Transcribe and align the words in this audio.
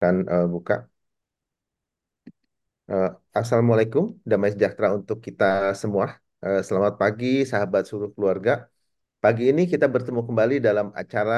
Dan 0.00 0.14
eh, 0.32 0.46
buka. 0.52 0.74
Eh, 2.90 3.08
Assalamualaikum, 3.40 4.04
damai 4.30 4.50
sejahtera 4.54 4.88
untuk 4.98 5.18
kita 5.26 5.44
semua. 5.82 6.06
Eh, 6.44 6.60
selamat 6.66 6.94
pagi, 7.02 7.26
sahabat 7.50 7.82
seluruh 7.88 8.10
keluarga. 8.16 8.50
Pagi 9.24 9.42
ini 9.52 9.62
kita 9.72 9.86
bertemu 9.94 10.20
kembali 10.28 10.54
dalam 10.68 10.88
acara 11.02 11.34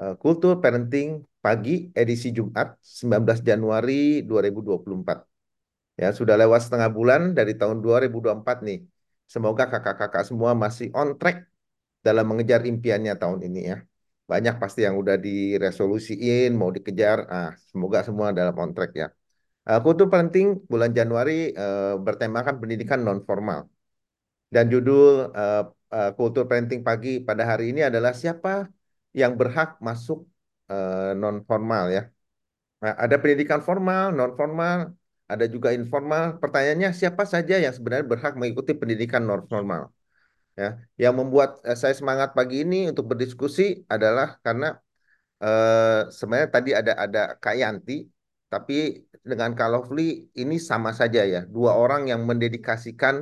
eh, 0.00 0.12
Kultur 0.22 0.52
Parenting 0.62 1.08
Pagi 1.44 1.72
edisi 2.00 2.28
Jumat 2.38 2.68
19 3.00 3.38
Januari 3.50 3.94
2024. 4.30 5.18
Ya, 6.02 6.08
sudah 6.18 6.34
lewat 6.42 6.60
setengah 6.66 6.90
bulan 6.98 7.22
dari 7.38 7.52
tahun 7.60 7.78
2024 7.84 8.56
nih. 8.68 8.78
Semoga 9.34 9.64
kakak-kakak 9.72 10.24
semua 10.30 10.52
masih 10.64 10.88
on 10.98 11.10
track 11.20 11.36
dalam 12.06 12.24
mengejar 12.30 12.60
impiannya 12.70 13.12
tahun 13.22 13.40
ini 13.48 13.60
ya. 13.70 13.76
Banyak 14.30 14.54
pasti 14.62 14.80
yang 14.86 14.96
udah 15.02 15.16
diresolusiin, 15.26 16.50
mau 16.60 16.70
dikejar. 16.76 17.18
Ah, 17.34 17.50
semoga 17.70 17.98
semua 18.08 18.28
dalam 18.38 18.54
on 18.62 18.72
track 18.76 18.92
ya. 19.02 19.08
Uh, 19.64 19.80
Kultur 19.84 20.06
Parenting 20.12 20.60
bulan 20.68 20.92
Januari 20.98 21.32
uh, 21.56 21.96
bertemakan 22.06 22.60
pendidikan 22.60 23.00
non 23.06 23.20
formal. 23.28 23.60
Dan 24.54 24.68
judul 24.72 25.32
uh, 25.32 25.62
uh, 25.96 26.10
Kultur 26.16 26.44
Parenting 26.48 26.80
pagi 26.88 27.20
pada 27.28 27.42
hari 27.50 27.72
ini 27.72 27.80
adalah 27.80 28.12
siapa 28.12 28.68
yang 29.16 29.32
berhak 29.40 29.80
masuk 29.80 30.28
uh, 30.68 31.16
non 31.16 31.40
formal 31.48 31.84
ya. 31.96 32.02
Nah, 32.84 32.92
ada 33.04 33.16
pendidikan 33.16 33.60
formal, 33.64 34.12
non 34.12 34.32
formal, 34.36 34.92
ada 35.32 35.44
juga 35.48 35.72
informal. 35.72 36.36
Pertanyaannya 36.42 36.90
siapa 36.92 37.24
saja 37.24 37.56
yang 37.64 37.72
sebenarnya 37.72 38.06
berhak 38.12 38.32
mengikuti 38.36 38.72
pendidikan 38.76 39.24
non 39.24 39.42
formal? 39.48 39.88
Ya, 40.60 40.78
yang 41.02 41.14
membuat 41.18 41.58
uh, 41.66 41.74
saya 41.82 41.94
semangat 42.00 42.30
pagi 42.38 42.62
ini 42.62 42.76
untuk 42.90 43.04
berdiskusi 43.10 43.62
adalah 43.94 44.38
karena 44.44 44.66
uh, 45.44 46.06
sebenarnya 46.18 46.50
tadi 46.56 46.70
ada 46.80 46.92
ada 47.04 47.20
Kak 47.42 47.54
Yanti 47.60 47.92
tapi 48.52 48.74
dengan 49.30 49.50
Kak 49.58 49.68
Lovely 49.74 50.02
ini 50.40 50.56
sama 50.70 50.90
saja 51.00 51.20
ya. 51.34 51.40
Dua 51.54 51.72
orang 51.82 52.02
yang 52.10 52.20
mendedikasikan 52.30 53.14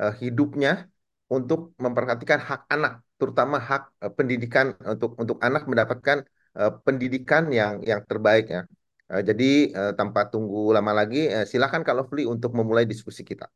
uh, 0.00 0.12
hidupnya 0.22 0.88
untuk 1.36 1.60
memperhatikan 1.84 2.40
hak 2.48 2.60
anak, 2.74 2.92
terutama 3.20 3.56
hak 3.68 3.82
uh, 4.04 4.12
pendidikan 4.18 4.66
untuk 4.92 5.10
untuk 5.22 5.38
anak 5.46 5.62
mendapatkan 5.70 6.18
uh, 6.58 6.72
pendidikan 6.86 7.42
yang 7.58 7.72
yang 7.90 8.00
terbaik 8.10 8.46
ya. 8.56 8.62
Jadi 9.10 9.74
tanpa 9.98 10.30
tunggu 10.30 10.70
lama 10.70 10.94
lagi, 10.94 11.26
silakan 11.50 11.82
Kak 11.82 11.98
Lovely 11.98 12.30
untuk 12.30 12.54
memulai 12.54 12.86
diskusi 12.86 13.26
kita. 13.26 13.50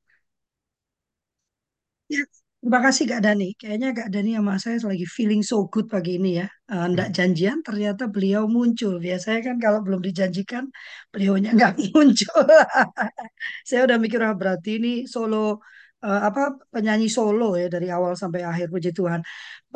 Ya, 2.08 2.24
terima 2.64 2.80
kasih 2.86 3.04
Kak 3.10 3.20
Dani. 3.24 3.44
Kayaknya 3.60 3.88
Kak 3.98 4.08
Dani 4.14 4.30
sama 4.40 4.54
saya 4.64 4.76
lagi 4.90 5.04
feeling 5.16 5.42
so 5.44 5.56
good 5.72 5.86
pagi 5.92 6.10
ini 6.18 6.28
ya. 6.40 6.46
Eh, 6.72 6.84
Nggak 6.92 7.08
janjian, 7.16 7.58
ternyata 7.66 8.02
beliau 8.14 8.42
muncul. 8.56 8.92
Biasanya 9.04 9.40
kan 9.52 9.56
kalau 9.64 9.80
belum 9.86 10.00
dijanjikan, 10.08 10.64
beliaunya 11.12 11.50
nggak 11.56 11.72
muncul. 11.94 12.40
Saya 13.68 13.80
udah 13.86 13.96
mikir, 14.04 14.20
ah, 14.24 14.34
berarti 14.40 14.70
ini 14.80 14.90
solo 15.14 15.36
eh, 16.04 16.20
apa 16.28 16.40
penyanyi 16.74 17.06
solo 17.16 17.44
ya 17.60 17.66
dari 17.74 17.88
awal 17.96 18.12
sampai 18.22 18.40
akhir. 18.50 18.66
Puji 18.74 18.90
Tuhan. 18.98 19.20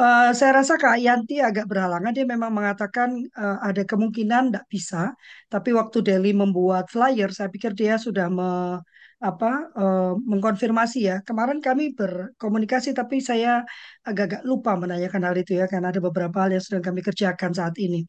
Eh, 0.01 0.31
saya 0.39 0.53
rasa 0.61 0.75
Kak 0.83 0.97
Yanti 1.05 1.35
agak 1.49 1.67
berhalangan. 1.71 2.13
Dia 2.17 2.25
memang 2.35 2.53
mengatakan 2.59 3.09
eh, 3.21 3.59
ada 3.69 3.83
kemungkinan 3.91 4.43
nggak 4.53 4.67
bisa. 4.75 5.13
Tapi 5.53 5.71
waktu 5.79 5.99
Delhi 6.07 6.33
membuat 6.43 6.85
flyer, 6.95 7.29
saya 7.37 7.49
pikir 7.55 7.73
dia 7.81 7.95
sudah 8.01 8.27
me, 8.33 8.49
apa 9.19 9.47
eh, 9.79 10.13
mengkonfirmasi 10.31 10.99
ya. 11.11 11.17
Kemarin 11.29 11.59
kami 11.67 11.95
berkomunikasi, 11.99 12.95
tapi 12.95 13.19
saya 13.19 13.67
agak-agak 14.07 14.43
lupa 14.47 14.71
menanyakan 14.79 15.23
hal 15.27 15.37
itu 15.43 15.53
ya, 15.61 15.65
karena 15.71 15.91
ada 15.93 16.01
beberapa 16.03 16.37
hal 16.47 16.51
yang 16.55 16.65
sedang 16.65 16.85
kami 16.89 17.01
kerjakan 17.03 17.53
saat 17.55 17.75
ini. 17.83 18.07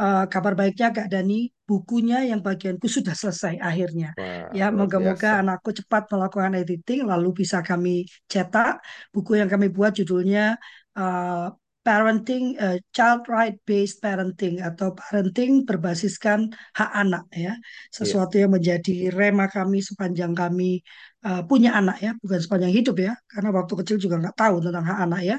Eh, 0.00 0.24
kabar 0.32 0.52
baiknya 0.60 0.88
Kak 0.96 1.08
Dani, 1.12 1.34
bukunya 1.68 2.16
yang 2.30 2.40
bagianku 2.46 2.86
sudah 2.96 3.14
selesai 3.16 3.54
akhirnya. 3.60 4.12
Wah, 4.16 4.48
Ya, 4.54 4.70
moga-moga 4.70 5.28
anakku 5.42 5.70
cepat 5.78 6.02
melakukan 6.12 6.52
editing, 6.60 7.00
lalu 7.10 7.28
bisa 7.44 7.58
kami 7.66 8.06
cetak. 8.32 8.80
Buku 9.14 9.36
yang 9.40 9.48
kami 9.52 9.66
buat 9.76 9.92
judulnya 9.98 10.56
eh, 10.98 11.46
Parenting, 11.86 12.44
eh, 12.58 12.78
Child 12.96 13.22
Right 13.34 13.56
Based 13.68 13.98
Parenting 14.04 14.58
atau 14.68 14.88
Parenting 14.98 15.62
berbasiskan 15.68 16.40
hak 16.78 16.90
anak 17.02 17.24
ya. 17.30 17.54
Iya, 18.00 18.08
Sesuatu 18.10 18.34
yang 18.42 18.52
menjadi 18.56 19.14
rema 19.14 19.46
kami 19.46 19.78
sepanjang 19.88 20.32
kami 20.34 20.82
eh, 21.26 21.42
punya 21.48 21.70
anak 21.78 21.96
ya, 22.04 22.10
bukan 22.22 22.40
sepanjang 22.44 22.72
hidup 22.74 22.96
ya. 23.06 23.12
Karena 23.30 23.48
waktu 23.54 23.72
kecil 23.80 23.96
juga 24.04 24.16
nggak 24.22 24.36
tahu 24.42 24.56
tentang 24.66 24.84
hak 24.90 24.98
anak 25.06 25.20
ya. 25.30 25.36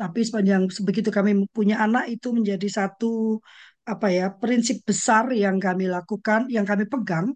Tapi 0.00 0.20
sepanjang 0.28 0.62
begitu 0.88 1.10
kami 1.12 1.30
punya 1.56 1.76
anak 1.84 2.04
itu 2.14 2.28
menjadi 2.36 2.66
satu 2.78 3.38
apa 3.90 4.06
ya 4.12 4.24
prinsip 4.40 4.76
besar 4.88 5.24
yang 5.34 5.56
kami 5.60 5.84
lakukan, 5.90 6.46
yang 6.54 6.64
kami 6.68 6.84
pegang 6.92 7.26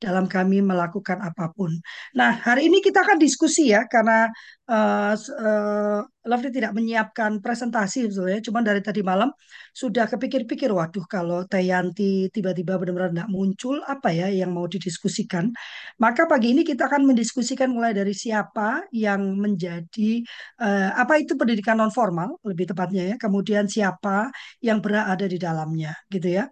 dalam 0.00 0.24
kami 0.24 0.64
melakukan 0.64 1.20
apa 1.20 1.52
pun. 1.52 1.70
Nah, 2.16 2.32
hari 2.40 2.72
ini 2.72 2.80
kita 2.80 3.04
akan 3.04 3.20
diskusi 3.20 3.68
ya 3.68 3.84
karena 3.84 4.26
uh, 4.66 5.12
uh, 5.14 6.00
Lovely 6.20 6.52
tidak 6.52 6.76
menyiapkan 6.76 7.40
presentasi 7.40 8.04
sebetulnya, 8.04 8.44
cuma 8.44 8.60
dari 8.60 8.84
tadi 8.84 9.00
malam 9.00 9.32
sudah 9.72 10.04
kepikir-pikir, 10.04 10.68
waduh 10.68 11.04
kalau 11.08 11.48
Tayanti 11.48 12.28
tiba-tiba 12.28 12.76
benar-benar 12.76 13.12
tidak 13.12 13.30
muncul, 13.32 13.80
apa 13.88 14.12
ya 14.12 14.28
yang 14.28 14.52
mau 14.52 14.68
didiskusikan? 14.68 15.48
Maka 15.96 16.28
pagi 16.28 16.52
ini 16.52 16.60
kita 16.60 16.92
akan 16.92 17.08
mendiskusikan 17.08 17.72
mulai 17.72 17.96
dari 17.96 18.12
siapa 18.12 18.84
yang 18.92 19.36
menjadi 19.40 20.20
uh, 20.60 20.92
apa 20.96 21.24
itu 21.24 21.40
pendidikan 21.40 21.80
non 21.80 21.88
formal 21.88 22.36
lebih 22.44 22.68
tepatnya 22.68 23.02
ya, 23.12 23.16
kemudian 23.16 23.64
siapa 23.64 24.28
yang 24.60 24.84
berada 24.84 25.24
di 25.24 25.40
dalamnya, 25.40 25.96
gitu 26.12 26.28
ya. 26.36 26.44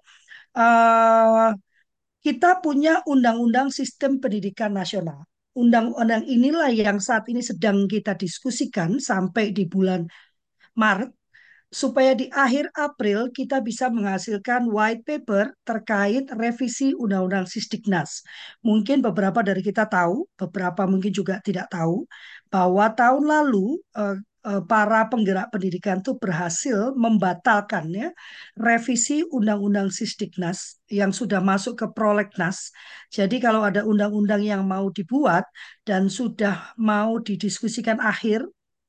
Uh, 0.57 1.53
kita 2.29 2.61
punya 2.61 3.01
undang-undang 3.09 3.73
sistem 3.73 4.21
pendidikan 4.21 4.77
nasional. 4.77 5.25
Undang-undang 5.57 6.29
inilah 6.29 6.69
yang 6.69 7.01
saat 7.01 7.25
ini 7.33 7.41
sedang 7.41 7.89
kita 7.89 8.13
diskusikan 8.13 9.01
sampai 9.01 9.49
di 9.49 9.65
bulan 9.65 10.05
Maret 10.77 11.09
supaya 11.73 12.13
di 12.13 12.29
akhir 12.29 12.69
April 12.77 13.33
kita 13.33 13.65
bisa 13.65 13.89
menghasilkan 13.89 14.69
white 14.69 15.09
paper 15.09 15.57
terkait 15.65 16.29
revisi 16.37 16.93
Undang-Undang 16.93 17.49
Sisdiknas. 17.49 18.21
Mungkin 18.61 19.01
beberapa 19.01 19.41
dari 19.41 19.65
kita 19.65 19.89
tahu, 19.89 20.29
beberapa 20.37 20.85
mungkin 20.85 21.09
juga 21.09 21.41
tidak 21.41 21.73
tahu, 21.73 22.05
bahwa 22.53 22.93
tahun 22.93 23.25
lalu 23.25 23.81
eh, 23.97 24.21
para 24.71 25.07
penggerak 25.13 25.53
pendidikan 25.53 26.01
itu 26.01 26.17
berhasil 26.17 26.95
membatalkan 26.97 27.91
ya 27.93 28.09
revisi 28.57 29.27
Undang-Undang 29.29 29.93
Sisdiknas 29.93 30.81
yang 30.89 31.13
sudah 31.13 31.45
masuk 31.45 31.75
ke 31.81 31.87
prolegnas. 31.93 32.73
Jadi 33.13 33.39
kalau 33.39 33.61
ada 33.65 33.85
undang-undang 33.85 34.41
yang 34.41 34.65
mau 34.65 34.89
dibuat 34.89 35.45
dan 35.85 36.09
sudah 36.09 36.73
mau 36.81 37.21
didiskusikan 37.21 38.01
akhir 38.01 38.49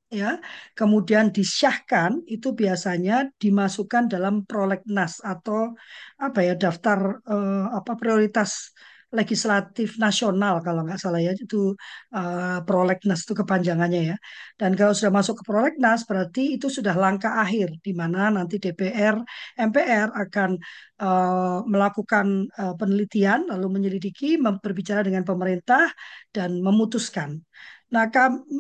ya 0.10 0.42
kemudian 0.74 1.30
disyahkan 1.30 2.26
itu 2.26 2.58
biasanya 2.58 3.30
dimasukkan 3.38 4.10
dalam 4.10 4.42
prolegnas 4.50 5.22
atau 5.22 5.78
apa 6.18 6.40
ya 6.42 6.58
daftar 6.58 7.22
eh, 7.30 7.66
apa 7.78 7.94
prioritas 7.94 8.74
legislatif 9.18 9.90
nasional 10.06 10.54
kalau 10.66 10.82
nggak 10.86 11.00
salah 11.04 11.20
ya 11.26 11.32
itu 11.34 11.74
eh, 12.16 12.58
prolegnas 12.68 13.20
itu 13.26 13.34
kepanjangannya 13.42 14.02
ya 14.14 14.16
dan 14.60 14.72
kalau 14.78 14.94
sudah 14.98 15.14
masuk 15.18 15.36
ke 15.42 15.44
prolegnas 15.50 16.00
berarti 16.10 16.42
itu 16.56 16.68
sudah 16.78 16.94
langkah 17.04 17.34
akhir 17.44 17.68
di 17.86 17.92
mana 18.02 18.20
nanti 18.36 18.56
DPR 18.64 19.16
MPR 19.70 20.10
akan 20.24 20.50
eh, 21.02 21.58
melakukan 21.74 22.28
eh, 22.60 22.74
penelitian 22.80 23.40
lalu 23.52 23.66
menyelidiki 23.76 24.28
berbicara 24.64 25.02
dengan 25.08 25.24
pemerintah 25.30 25.90
dan 26.36 26.50
memutuskan 26.66 27.42
Nah, 27.90 28.06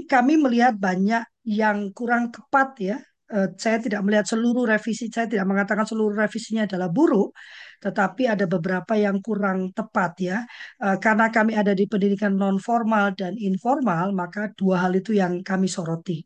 kami 0.10 0.34
melihat 0.42 0.74
banyak 0.74 1.22
yang 1.46 1.94
kurang 1.94 2.34
tepat 2.34 2.68
ya. 2.82 2.98
Eh, 3.30 3.48
Saya 3.62 3.78
tidak 3.78 4.02
melihat 4.06 4.26
seluruh 4.26 4.66
revisi, 4.66 5.06
saya 5.14 5.30
tidak 5.30 5.46
mengatakan 5.52 5.86
seluruh 5.86 6.18
revisinya 6.18 6.66
adalah 6.66 6.90
buruk, 6.90 7.30
tetapi 7.78 8.24
ada 8.26 8.46
beberapa 8.50 8.94
yang 8.98 9.22
kurang 9.22 9.70
tepat 9.78 10.12
ya. 10.18 10.38
Eh, 10.82 10.98
Karena 10.98 11.30
kami 11.30 11.54
ada 11.54 11.74
di 11.78 11.86
pendidikan 11.86 12.34
non 12.34 12.58
formal 12.58 13.14
dan 13.14 13.38
informal, 13.38 14.12
maka 14.18 14.50
dua 14.58 14.76
hal 14.84 14.98
itu 14.98 15.14
yang 15.14 15.46
kami 15.46 15.70
soroti. 15.70 16.26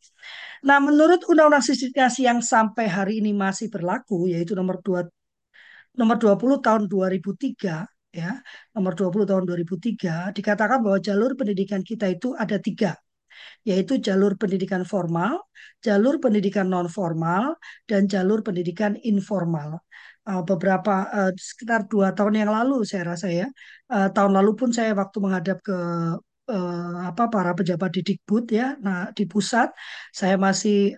Nah, 0.68 0.80
menurut 0.80 1.28
Undang-Undang 1.28 1.66
Sisdiknas 1.68 2.16
yang 2.24 2.40
sampai 2.40 2.86
hari 2.88 3.14
ini 3.20 3.32
masih 3.36 3.68
berlaku, 3.68 4.32
yaitu 4.32 4.56
nomor 4.56 4.80
2 4.80 5.04
nomor 6.00 6.18
20 6.18 6.58
tahun 6.66 6.90
2003 6.90 7.86
ya, 8.10 8.42
nomor 8.76 8.94
20 8.98 9.26
tahun 9.30 9.44
2003 9.50 10.32
dikatakan 10.38 10.80
bahwa 10.86 11.00
jalur 11.04 11.32
pendidikan 11.40 11.82
kita 11.86 12.10
itu 12.10 12.34
ada 12.34 12.58
tiga 12.58 12.98
yaitu 13.70 13.94
jalur 14.08 14.32
pendidikan 14.42 14.84
formal, 14.84 15.34
jalur 15.86 16.16
pendidikan 16.24 16.66
non 16.74 16.88
formal, 16.98 17.44
dan 17.90 18.08
jalur 18.14 18.40
pendidikan 18.48 18.94
informal. 19.12 19.82
Uh, 20.24 20.40
beberapa 20.40 21.04
uh, 21.12 21.32
sekitar 21.36 21.84
dua 21.92 22.16
tahun 22.16 22.48
yang 22.48 22.52
lalu 22.58 22.88
saya 22.88 23.04
rasa 23.12 23.28
ya, 23.28 23.48
uh, 23.92 24.08
tahun 24.16 24.32
lalu 24.38 24.52
pun 24.56 24.70
saya 24.72 24.96
waktu 24.96 25.18
menghadap 25.20 25.60
ke 25.60 25.78
uh, 26.48 26.96
apa 27.10 27.24
para 27.28 27.52
pejabat 27.52 27.92
di 27.92 28.02
Dikbud 28.08 28.46
ya, 28.48 28.80
nah 28.80 29.12
di 29.12 29.24
pusat 29.28 29.68
saya 30.16 30.36
masih 30.40 30.96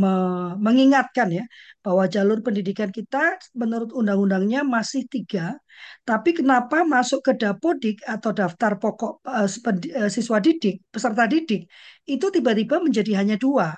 me- 0.00 0.54
mengingatkan 0.66 1.28
ya 1.38 1.44
bahwa 1.84 2.04
jalur 2.14 2.38
pendidikan 2.46 2.90
kita 2.98 3.36
menurut 3.60 3.90
undang-undangnya 3.92 4.60
masih 4.64 5.02
tiga, 5.12 5.56
tapi 6.08 6.30
kenapa 6.38 6.76
masuk 6.94 7.20
ke 7.26 7.32
Dapodik 7.40 7.96
atau 8.06 8.30
daftar 8.32 8.72
pokok 8.82 9.12
eh, 9.28 10.10
siswa 10.12 10.38
didik, 10.40 10.74
peserta 10.92 11.24
didik, 11.28 11.68
itu 12.08 12.26
tiba-tiba 12.34 12.76
menjadi 12.82 13.12
hanya 13.20 13.36
dua, 13.36 13.74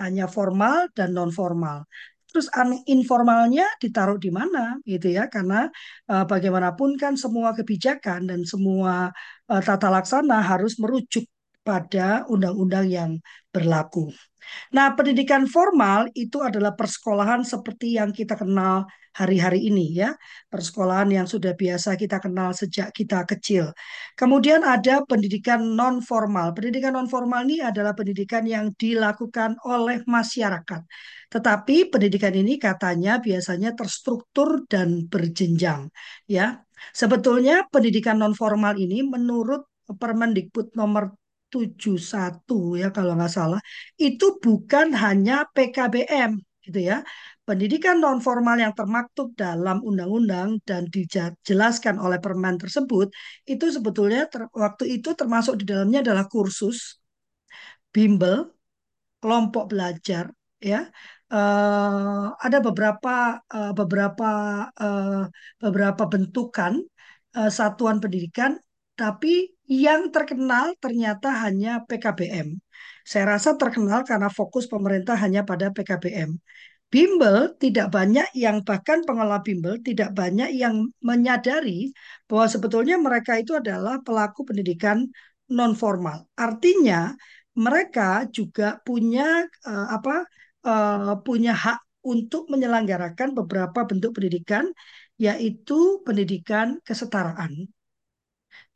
hanya 0.00 0.24
formal 0.30 0.88
dan 0.96 1.12
non 1.16 1.30
formal. 1.32 1.84
Terus 2.30 2.52
informalnya 2.90 3.64
ditaruh 3.80 4.18
di 4.20 4.28
mana 4.28 4.76
gitu 4.84 5.08
ya? 5.08 5.24
Karena 5.32 5.66
eh, 6.10 6.24
bagaimanapun 6.30 6.90
kan 7.00 7.14
semua 7.16 7.50
kebijakan 7.56 8.28
dan 8.30 8.40
semua 8.44 9.10
eh, 9.50 9.62
tata 9.64 9.88
laksana 9.88 10.36
harus 10.44 10.76
merujuk 10.82 11.24
pada 11.66 12.22
undang-undang 12.30 12.86
yang 12.86 13.10
berlaku. 13.50 14.14
Nah, 14.70 14.94
pendidikan 14.94 15.50
formal 15.50 16.06
itu 16.14 16.38
adalah 16.38 16.78
persekolahan 16.78 17.42
seperti 17.42 17.98
yang 17.98 18.14
kita 18.14 18.38
kenal 18.38 18.86
hari-hari 19.10 19.66
ini 19.66 19.90
ya. 19.90 20.14
Persekolahan 20.46 21.10
yang 21.10 21.26
sudah 21.26 21.58
biasa 21.58 21.98
kita 21.98 22.22
kenal 22.22 22.54
sejak 22.54 22.94
kita 22.94 23.26
kecil. 23.26 23.74
Kemudian 24.14 24.62
ada 24.62 25.02
pendidikan 25.02 25.74
non 25.74 25.98
formal. 25.98 26.54
Pendidikan 26.54 26.94
non 26.94 27.10
formal 27.10 27.42
ini 27.50 27.58
adalah 27.58 27.90
pendidikan 27.98 28.46
yang 28.46 28.70
dilakukan 28.78 29.58
oleh 29.66 30.06
masyarakat. 30.06 30.82
Tetapi 31.26 31.90
pendidikan 31.90 32.34
ini 32.38 32.54
katanya 32.62 33.18
biasanya 33.18 33.74
terstruktur 33.74 34.62
dan 34.70 35.10
berjenjang 35.10 35.90
ya. 36.30 36.62
Sebetulnya 36.94 37.66
pendidikan 37.66 38.20
non 38.22 38.36
formal 38.36 38.78
ini 38.78 39.02
menurut 39.02 39.66
Permendikbud 39.86 40.74
nomor 40.74 41.14
71 41.52 42.54
ya 42.80 42.86
kalau 42.96 43.10
nggak 43.16 43.32
salah 43.38 43.60
itu 44.04 44.24
bukan 44.44 44.86
hanya 45.02 45.32
PKBM 45.54 46.32
gitu 46.64 46.78
ya. 46.90 46.96
Pendidikan 47.46 47.96
non 48.02 48.18
formal 48.26 48.56
yang 48.64 48.74
termaktub 48.78 49.28
dalam 49.38 49.76
undang-undang 49.88 50.48
dan 50.68 50.82
dijelaskan 50.94 51.96
oleh 52.04 52.18
permen 52.24 52.54
tersebut 52.62 53.06
itu 53.52 53.64
sebetulnya 53.76 54.20
ter- 54.32 54.50
waktu 54.64 54.84
itu 54.98 55.08
termasuk 55.20 55.54
di 55.60 55.64
dalamnya 55.70 55.98
adalah 56.04 56.26
kursus, 56.34 56.78
bimbel, 57.94 58.36
kelompok 59.22 59.64
belajar 59.72 60.26
ya 60.70 60.80
Eh, 61.34 62.24
ada 62.46 62.58
beberapa 62.66 63.10
eh, 63.54 63.72
beberapa 63.78 64.26
eh, 64.82 65.22
beberapa 65.62 66.02
bentukan 66.12 66.72
eh, 67.38 67.50
satuan 67.58 67.98
pendidikan 68.02 68.52
tapi 68.96 69.52
yang 69.68 70.08
terkenal 70.14 70.72
ternyata 70.82 71.28
hanya 71.44 71.84
PKBM. 71.88 72.48
Saya 73.06 73.24
rasa 73.38 73.50
terkenal 73.60 74.02
karena 74.08 74.28
fokus 74.32 74.64
pemerintah 74.72 75.14
hanya 75.24 75.46
pada 75.46 75.70
PKBM. 75.70 76.30
Bimbel 76.86 77.58
tidak 77.58 77.90
banyak 77.90 78.30
yang 78.38 78.62
bahkan 78.62 79.02
pengelola 79.02 79.42
bimbel 79.42 79.74
tidak 79.82 80.14
banyak 80.14 80.54
yang 80.54 80.86
menyadari 81.02 81.90
bahwa 82.30 82.46
sebetulnya 82.46 82.96
mereka 82.96 83.36
itu 83.42 83.52
adalah 83.58 83.98
pelaku 84.06 84.46
pendidikan 84.48 85.04
non 85.50 85.74
formal. 85.74 86.30
Artinya 86.38 87.10
mereka 87.58 88.30
juga 88.30 88.78
punya 88.86 89.44
eh, 89.66 89.86
apa 89.96 90.24
eh, 90.66 91.14
punya 91.26 91.52
hak 91.52 91.78
untuk 92.06 92.46
menyelenggarakan 92.52 93.34
beberapa 93.34 93.82
bentuk 93.90 94.14
pendidikan 94.16 94.70
yaitu 95.18 96.00
pendidikan 96.06 96.78
kesetaraan. 96.86 97.66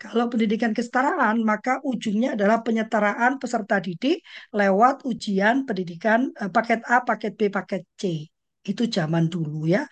Kalau 0.00 0.32
pendidikan 0.32 0.72
kesetaraan, 0.72 1.44
maka 1.44 1.84
ujungnya 1.84 2.32
adalah 2.32 2.64
penyetaraan 2.64 3.36
peserta 3.36 3.76
didik 3.84 4.24
lewat 4.56 5.04
ujian 5.04 5.68
pendidikan 5.68 6.32
eh, 6.40 6.48
paket 6.48 6.80
A, 6.88 7.04
paket 7.04 7.32
B, 7.36 7.52
paket 7.52 7.84
C. 8.00 8.24
Itu 8.64 8.88
zaman 8.88 9.28
dulu 9.28 9.68
ya. 9.68 9.84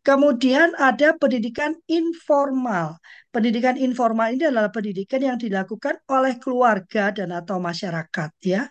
Kemudian 0.00 0.72
ada 0.80 1.12
pendidikan 1.20 1.76
informal. 1.84 2.96
Pendidikan 3.28 3.76
informal 3.76 4.32
ini 4.32 4.48
adalah 4.48 4.72
pendidikan 4.72 5.20
yang 5.20 5.36
dilakukan 5.36 6.00
oleh 6.08 6.40
keluarga 6.40 7.12
dan 7.12 7.28
atau 7.36 7.60
masyarakat 7.60 8.30
ya. 8.40 8.64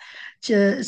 Eh, 0.50 0.82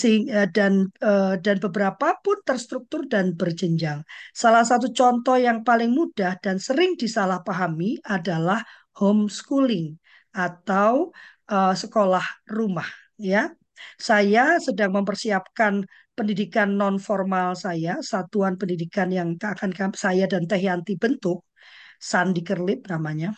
Dan 0.50 0.90
eh, 0.98 1.34
dan 1.46 1.58
beberapa 1.62 2.18
pun 2.26 2.42
terstruktur 2.42 3.06
dan 3.06 3.38
berjenjang. 3.38 4.02
Salah 4.34 4.66
satu 4.66 4.90
contoh 4.90 5.38
yang 5.38 5.62
paling 5.62 5.94
mudah 5.94 6.42
dan 6.42 6.58
sering 6.58 6.98
disalahpahami 6.98 8.02
adalah 8.02 8.66
homeschooling 9.02 9.98
atau 10.30 11.10
eh, 11.50 11.74
sekolah 11.74 12.26
rumah 12.46 12.88
ya. 13.18 13.50
Saya 13.98 14.62
sedang 14.62 14.94
mempersiapkan 14.94 15.82
pendidikan 16.14 16.78
non 16.78 17.02
formal 17.02 17.58
saya, 17.58 17.98
satuan 18.06 18.54
pendidikan 18.62 19.10
yang 19.10 19.34
akan 19.42 19.74
saya 19.98 20.30
dan 20.30 20.46
Teh 20.46 20.62
Yanti 20.62 20.94
bentuk, 21.02 21.50
Sandikerlip 21.98 22.86
namanya. 22.94 23.34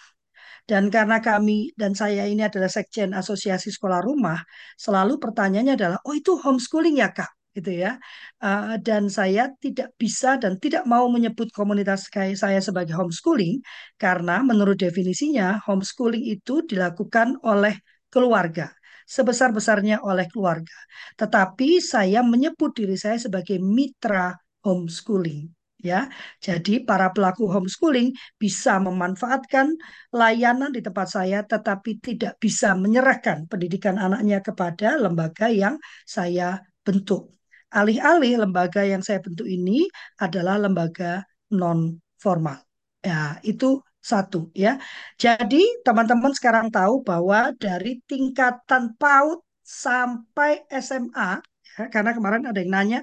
Dan 0.67 0.91
karena 0.91 1.19
kami 1.23 1.71
dan 1.79 1.91
saya 1.95 2.23
ini 2.27 2.43
adalah 2.43 2.71
sekjen 2.71 3.11
Asosiasi 3.15 3.71
Sekolah 3.71 3.99
Rumah, 4.03 4.39
selalu 4.79 5.19
pertanyaannya 5.19 5.75
adalah, 5.79 5.99
oh 6.07 6.15
itu 6.15 6.39
homeschooling 6.39 6.99
ya 7.03 7.11
Kak? 7.11 7.42
Gitu 7.53 7.71
ya. 7.85 8.01
Uh, 8.41 8.81
dan 8.81 9.07
saya 9.13 9.53
tidak 9.61 9.93
bisa 10.01 10.41
dan 10.41 10.57
tidak 10.57 10.83
mau 10.89 11.05
menyebut 11.05 11.53
komunitas 11.53 12.09
kayak 12.09 12.37
saya 12.41 12.59
sebagai 12.59 12.97
homeschooling 12.97 13.61
karena 14.01 14.41
menurut 14.41 14.77
definisinya 14.81 15.61
homeschooling 15.65 16.25
itu 16.33 16.65
dilakukan 16.65 17.37
oleh 17.45 17.77
keluarga 18.09 18.73
sebesar-besarnya 19.05 20.01
oleh 20.01 20.25
keluarga. 20.33 20.77
Tetapi 21.19 21.77
saya 21.83 22.25
menyebut 22.25 22.73
diri 22.73 22.97
saya 22.97 23.21
sebagai 23.21 23.61
mitra 23.61 24.33
homeschooling 24.65 25.51
ya. 25.83 26.07
Jadi 26.39 26.81
para 26.87 27.11
pelaku 27.11 27.51
homeschooling 27.51 28.15
bisa 28.39 28.79
memanfaatkan 28.79 29.75
layanan 30.15 30.71
di 30.71 30.79
tempat 30.79 31.07
saya 31.11 31.43
tetapi 31.43 31.99
tidak 31.99 32.39
bisa 32.39 32.73
menyerahkan 32.73 33.45
pendidikan 33.51 33.99
anaknya 33.99 34.39
kepada 34.39 34.95
lembaga 34.95 35.51
yang 35.51 35.75
saya 36.07 36.63
bentuk. 36.81 37.35
Alih-alih 37.73 38.33
lembaga 38.43 38.81
yang 38.85 39.01
saya 39.01 39.19
bentuk 39.25 39.49
ini 39.49 39.89
adalah 40.21 40.55
lembaga 40.61 41.25
non 41.49 41.97
formal. 42.21 42.61
Ya, 43.03 43.41
itu 43.43 43.81
satu 44.03 44.51
ya. 44.53 44.77
Jadi 45.17 45.61
teman-teman 45.85 46.31
sekarang 46.37 46.67
tahu 46.69 47.01
bahwa 47.01 47.55
dari 47.57 47.99
tingkatan 48.05 48.93
PAUD 48.99 49.39
sampai 49.63 50.51
SMA 50.69 51.39
ya, 51.75 51.83
karena 51.93 52.11
kemarin 52.11 52.43
ada 52.45 52.59
yang 52.59 52.71
nanya 52.75 52.99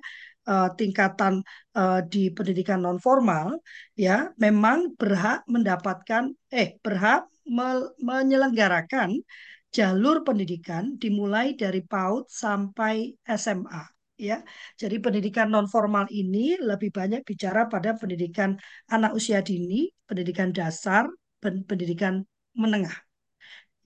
uh, 0.47 0.69
tingkatan 0.77 1.41
uh, 1.75 2.01
di 2.13 2.31
pendidikan 2.37 2.85
non 2.85 3.01
formal 3.01 3.59
ya 3.97 4.31
memang 4.37 4.93
berhak 5.01 5.45
mendapatkan 5.49 6.31
eh 6.53 6.77
berhak 6.85 7.27
me 7.49 7.91
menyelenggarakan 7.99 9.11
jalur 9.73 10.23
pendidikan 10.27 11.01
dimulai 11.01 11.57
dari 11.57 11.81
PAUD 11.81 12.29
sampai 12.29 13.17
SMA 13.25 14.00
ya. 14.29 14.37
Jadi 14.81 14.97
pendidikan 15.05 15.47
non 15.55 15.67
formal 15.75 16.07
ini 16.13 16.61
lebih 16.61 16.91
banyak 16.99 17.21
bicara 17.31 17.61
pada 17.73 17.97
pendidikan 18.01 18.51
anak 18.95 19.11
usia 19.19 19.39
dini, 19.49 19.89
pendidikan 20.09 20.49
dasar, 20.53 21.09
pendidikan 21.41 22.15
menengah 22.53 22.97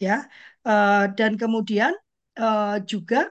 ya. 0.03 0.27
Uh, 0.65 1.07
dan 1.19 1.37
kemudian 1.37 1.93
uh, 2.41 2.81
juga 2.83 3.31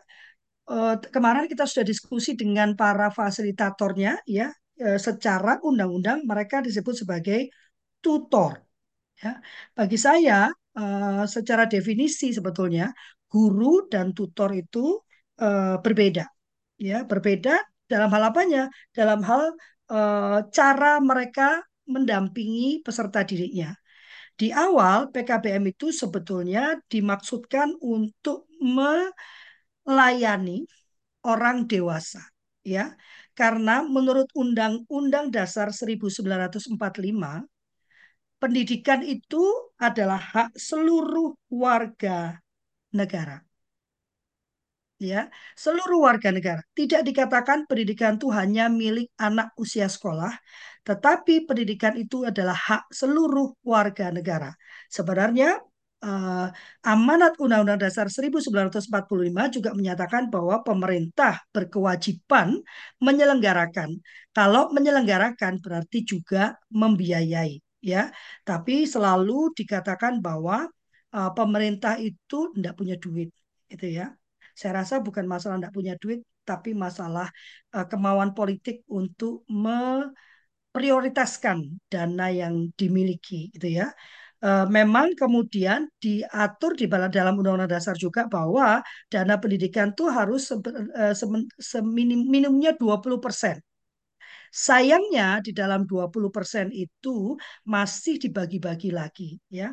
uh, 0.70 0.96
kemarin 1.12 1.46
kita 1.52 1.64
sudah 1.68 1.86
diskusi 1.86 2.36
dengan 2.40 2.76
para 2.78 3.12
fasilitatornya 3.12 4.24
ya 4.28 4.48
uh, 4.86 5.00
secara 5.00 5.60
undang-undang 5.64 6.24
mereka 6.24 6.64
disebut 6.64 6.96
sebagai 7.04 7.52
tutor 8.04 8.60
ya 9.20 9.40
bagi 9.78 9.98
saya 10.00 10.52
uh, 10.78 11.24
secara 11.28 11.64
definisi 11.68 12.32
sebetulnya 12.36 12.92
guru 13.28 13.88
dan 13.90 14.14
tutor 14.14 14.54
itu 14.54 15.00
uh, 15.42 15.80
berbeda 15.84 16.33
ya 16.84 16.98
berbeda 17.10 17.56
dalam 17.92 18.10
hal 18.14 18.24
apanya? 18.30 18.62
Dalam 18.98 19.20
hal 19.24 19.44
uh, 19.96 20.40
cara 20.52 21.00
mereka 21.00 21.64
mendampingi 21.88 22.84
peserta 22.86 23.24
didiknya. 23.24 23.76
Di 24.34 24.50
awal 24.50 25.14
PKBM 25.14 25.64
itu 25.72 25.94
sebetulnya 25.94 26.82
dimaksudkan 26.90 27.78
untuk 27.80 28.50
melayani 29.88 30.66
orang 31.24 31.70
dewasa 31.70 32.22
ya. 32.66 32.98
Karena 33.34 33.82
menurut 33.82 34.30
Undang-Undang 34.38 35.34
Dasar 35.34 35.74
1945 35.74 36.78
pendidikan 38.38 39.02
itu 39.02 39.42
adalah 39.80 40.20
hak 40.20 40.50
seluruh 40.60 41.34
warga 41.50 42.38
negara 42.94 43.42
ya 45.04 45.28
seluruh 45.60 46.00
warga 46.08 46.30
negara 46.32 46.62
tidak 46.72 47.04
dikatakan 47.04 47.68
pendidikan 47.68 48.16
itu 48.16 48.32
hanya 48.32 48.72
milik 48.72 49.12
anak 49.20 49.52
usia 49.60 49.92
sekolah 49.92 50.32
tetapi 50.88 51.44
pendidikan 51.48 51.94
itu 52.00 52.24
adalah 52.24 52.56
hak 52.56 52.84
seluruh 52.92 53.56
warga 53.64 54.08
negara 54.16 54.56
sebenarnya 54.88 55.60
uh, 56.04 56.48
amanat 56.84 57.34
Undang-Undang 57.40 57.80
Dasar 57.88 58.08
1945 58.12 59.56
juga 59.56 59.70
menyatakan 59.72 60.28
bahwa 60.28 60.62
pemerintah 60.62 61.40
berkewajiban 61.56 62.60
menyelenggarakan. 63.00 64.04
Kalau 64.36 64.70
menyelenggarakan 64.76 65.64
berarti 65.64 66.04
juga 66.04 66.60
membiayai, 66.70 67.58
ya. 67.80 68.12
Tapi 68.44 68.84
selalu 68.84 69.56
dikatakan 69.56 70.20
bahwa 70.20 70.68
uh, 71.16 71.32
pemerintah 71.32 71.96
itu 71.98 72.52
tidak 72.54 72.74
punya 72.76 72.96
duit, 73.00 73.32
itu 73.72 73.88
ya. 73.88 74.12
Saya 74.60 74.72
rasa 74.82 74.96
bukan 75.06 75.26
masalah 75.34 75.56
tidak 75.60 75.74
punya 75.78 75.94
duit, 76.02 76.20
tapi 76.50 76.70
masalah 76.76 77.28
uh, 77.76 77.86
kemauan 77.92 78.32
politik 78.38 78.76
untuk 78.88 79.44
memprioritaskan 79.50 81.58
dana 81.92 82.26
yang 82.32 82.72
dimiliki, 82.80 83.52
gitu 83.54 83.68
ya. 83.82 83.88
Eh, 84.44 84.66
memang 84.68 85.16
kemudian 85.16 85.88
diatur 86.04 86.76
di 86.76 86.92
dalam 86.92 87.40
Undang-Undang 87.40 87.80
Dasar 87.80 87.96
juga 87.96 88.28
bahwa 88.28 88.84
dana 89.08 89.40
pendidikan 89.40 89.96
itu 89.96 90.04
harus 90.12 90.52
eh, 90.52 91.16
seminim 91.72 92.28
minimumnya 92.28 92.76
20%. 92.76 93.64
Sayangnya 94.52 95.40
di 95.40 95.56
dalam 95.56 95.88
20% 95.88 96.76
itu 96.76 97.40
masih 97.64 98.20
dibagi-bagi 98.20 98.92
lagi 98.92 99.40
ya. 99.48 99.72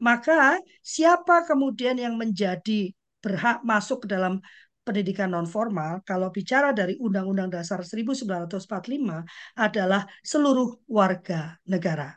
Maka 0.00 0.56
siapa 0.80 1.44
kemudian 1.44 2.00
yang 2.00 2.16
menjadi 2.16 2.88
berhak 3.18 3.62
masuk 3.66 4.04
ke 4.04 4.14
dalam 4.14 4.38
pendidikan 4.86 5.28
non 5.28 5.44
formal 5.44 6.00
kalau 6.08 6.32
bicara 6.32 6.72
dari 6.72 6.96
Undang-Undang 6.96 7.60
Dasar 7.60 7.84
1945 7.84 9.20
adalah 9.60 10.08
seluruh 10.24 10.80
warga 10.88 11.60
negara. 11.68 12.16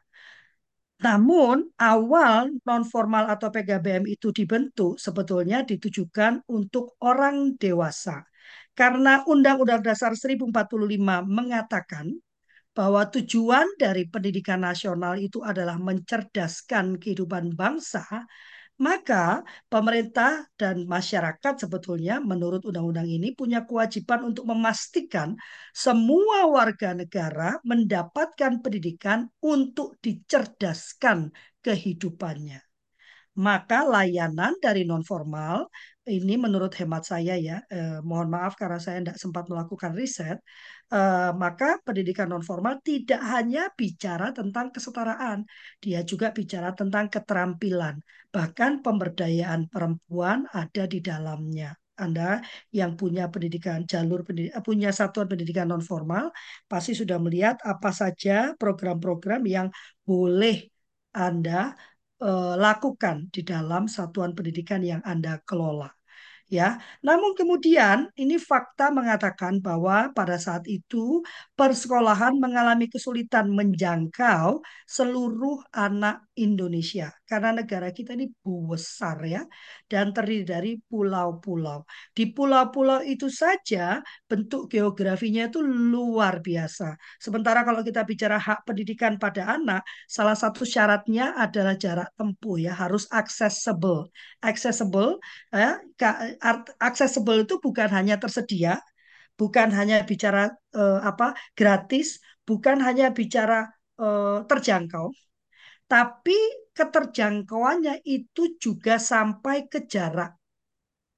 Namun 1.01 1.67
awal 1.75 2.53
non 2.63 2.84
formal 2.88 3.27
atau 3.27 3.51
PKBM 3.51 4.08
itu 4.08 4.31
dibentuk 4.31 5.01
sebetulnya 5.01 5.67
ditujukan 5.67 6.48
untuk 6.48 6.96
orang 7.03 7.60
dewasa. 7.60 8.24
Karena 8.72 9.25
Undang-Undang 9.27 9.84
Dasar 9.84 10.15
1045 10.15 11.27
mengatakan 11.27 12.08
bahwa 12.72 13.03
tujuan 13.12 13.67
dari 13.75 14.08
pendidikan 14.08 14.63
nasional 14.63 15.20
itu 15.20 15.43
adalah 15.43 15.75
mencerdaskan 15.75 16.96
kehidupan 16.96 17.51
bangsa 17.51 18.08
maka 18.81 19.45
pemerintah 19.69 20.50
dan 20.57 20.89
masyarakat 20.89 21.53
sebetulnya 21.61 22.17
menurut 22.17 22.65
undang-undang 22.65 23.05
ini 23.05 23.38
punya 23.38 23.61
kewajiban 23.61 24.25
untuk 24.33 24.50
memastikan 24.50 25.38
semua 25.69 26.50
warga 26.50 26.97
negara 26.97 27.61
mendapatkan 27.61 28.57
pendidikan 28.65 29.29
untuk 29.38 30.01
dicerdaskan 30.01 31.29
kehidupannya. 31.61 32.57
Maka 33.38 33.88
layanan 33.88 34.57
dari 34.59 34.83
non 34.83 35.05
formal 35.05 35.69
ini 36.09 36.35
menurut 36.35 36.73
hemat 36.75 37.05
saya 37.05 37.38
ya, 37.38 37.61
eh, 37.69 38.01
mohon 38.01 38.27
maaf 38.33 38.57
karena 38.57 38.81
saya 38.81 39.00
tidak 39.00 39.17
sempat 39.21 39.45
melakukan 39.47 39.93
riset, 39.93 40.41
eh, 40.93 41.31
maka 41.43 41.65
pendidikan 41.86 42.27
non 42.31 42.43
formal 42.50 42.75
tidak 42.89 43.21
hanya 43.33 43.62
bicara 43.79 44.25
tentang 44.38 44.67
kesetaraan, 44.75 45.39
dia 45.83 46.00
juga 46.12 46.27
bicara 46.38 46.69
tentang 46.79 47.05
keterampilan, 47.13 47.95
bahkan 48.36 48.71
pemberdayaan 48.86 49.62
perempuan 49.74 50.48
ada 50.62 50.83
di 50.93 51.00
dalamnya. 51.10 51.69
Anda 52.01 52.41
yang 52.74 52.98
punya 52.98 53.29
pendidikan 53.33 53.86
jalur 53.86 54.25
pendidikan, 54.25 54.57
eh, 54.57 54.65
punya 54.65 54.89
satuan 54.89 55.27
pendidikan 55.31 55.69
non 55.69 55.83
formal 55.86 56.33
pasti 56.71 56.91
sudah 56.98 57.17
melihat 57.21 57.62
apa 57.62 57.89
saja 57.93 58.57
program-program 58.57 59.41
yang 59.45 59.67
boleh 60.01 60.65
Anda 61.13 61.77
uh, 62.24 62.53
lakukan 62.57 63.29
di 63.29 63.41
dalam 63.45 63.86
satuan 63.86 64.31
pendidikan 64.38 64.81
yang 64.81 65.01
Anda 65.05 65.41
kelola. 65.45 66.00
Ya, 66.51 66.84
namun 67.00 67.31
kemudian 67.39 68.12
ini 68.20 68.36
fakta 68.36 68.91
mengatakan 68.91 69.63
bahwa 69.63 70.12
pada 70.12 70.36
saat 70.36 70.67
itu 70.67 71.24
persekolahan 71.55 72.36
mengalami 72.43 72.91
kesulitan 72.91 73.48
menjangkau 73.55 74.60
seluruh 74.84 75.63
anak 75.72 76.27
Indonesia 76.36 77.08
karena 77.24 77.55
negara 77.63 77.96
kita 77.96 78.20
ini 78.20 78.27
besar 78.43 79.24
ya 79.24 79.48
dan 79.88 80.12
terdiri 80.12 80.43
dari 80.43 80.72
pulau-pulau. 80.91 81.88
Di 82.12 82.36
pulau-pulau 82.36 83.00
itu 83.00 83.31
saja 83.31 84.03
bentuk 84.27 84.67
geografinya 84.67 85.48
itu 85.48 85.63
luar 85.63 86.43
biasa. 86.43 87.00
Sementara 87.24 87.63
kalau 87.63 87.79
kita 87.79 88.03
bicara 88.03 88.36
hak 88.36 88.67
pendidikan 88.67 89.15
pada 89.15 89.55
anak, 89.55 89.88
salah 90.03 90.36
satu 90.36 90.67
syaratnya 90.67 91.31
adalah 91.39 91.79
jarak 91.79 92.12
tempuh 92.20 92.60
ya 92.60 92.75
harus 92.75 93.08
accessible. 93.15 94.12
Accessible 94.43 95.15
ya 95.55 95.79
accessible 96.81 97.46
itu 97.46 97.55
bukan 97.62 97.89
hanya 97.91 98.15
tersedia, 98.22 98.81
bukan 99.39 99.70
hanya 99.74 100.01
bicara 100.05 100.53
uh, 100.75 101.00
apa 101.01 101.34
gratis, 101.58 102.22
bukan 102.48 102.77
hanya 102.81 103.10
bicara 103.10 103.70
uh, 104.01 104.46
terjangkau, 104.50 105.13
tapi 105.89 106.38
keterjangkauannya 106.77 108.01
itu 108.08 108.55
juga 108.58 108.96
sampai 108.98 109.67
ke 109.72 109.86
jarak. 109.86 110.38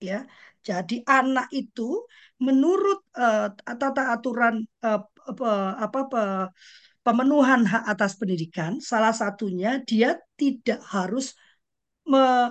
Ya, 0.04 0.28
jadi 0.68 1.00
anak 1.08 1.48
itu 1.56 2.04
menurut 2.44 3.00
uh, 3.16 3.56
tata 3.56 4.12
aturan 4.12 4.68
uh, 4.84 5.00
apa, 5.32 5.52
apa 5.80 6.00
pemenuhan 7.04 7.68
hak 7.68 7.84
atas 7.88 8.16
pendidikan, 8.20 8.80
salah 8.80 9.12
satunya 9.12 9.84
dia 9.84 10.20
tidak 10.40 10.80
harus 10.88 11.36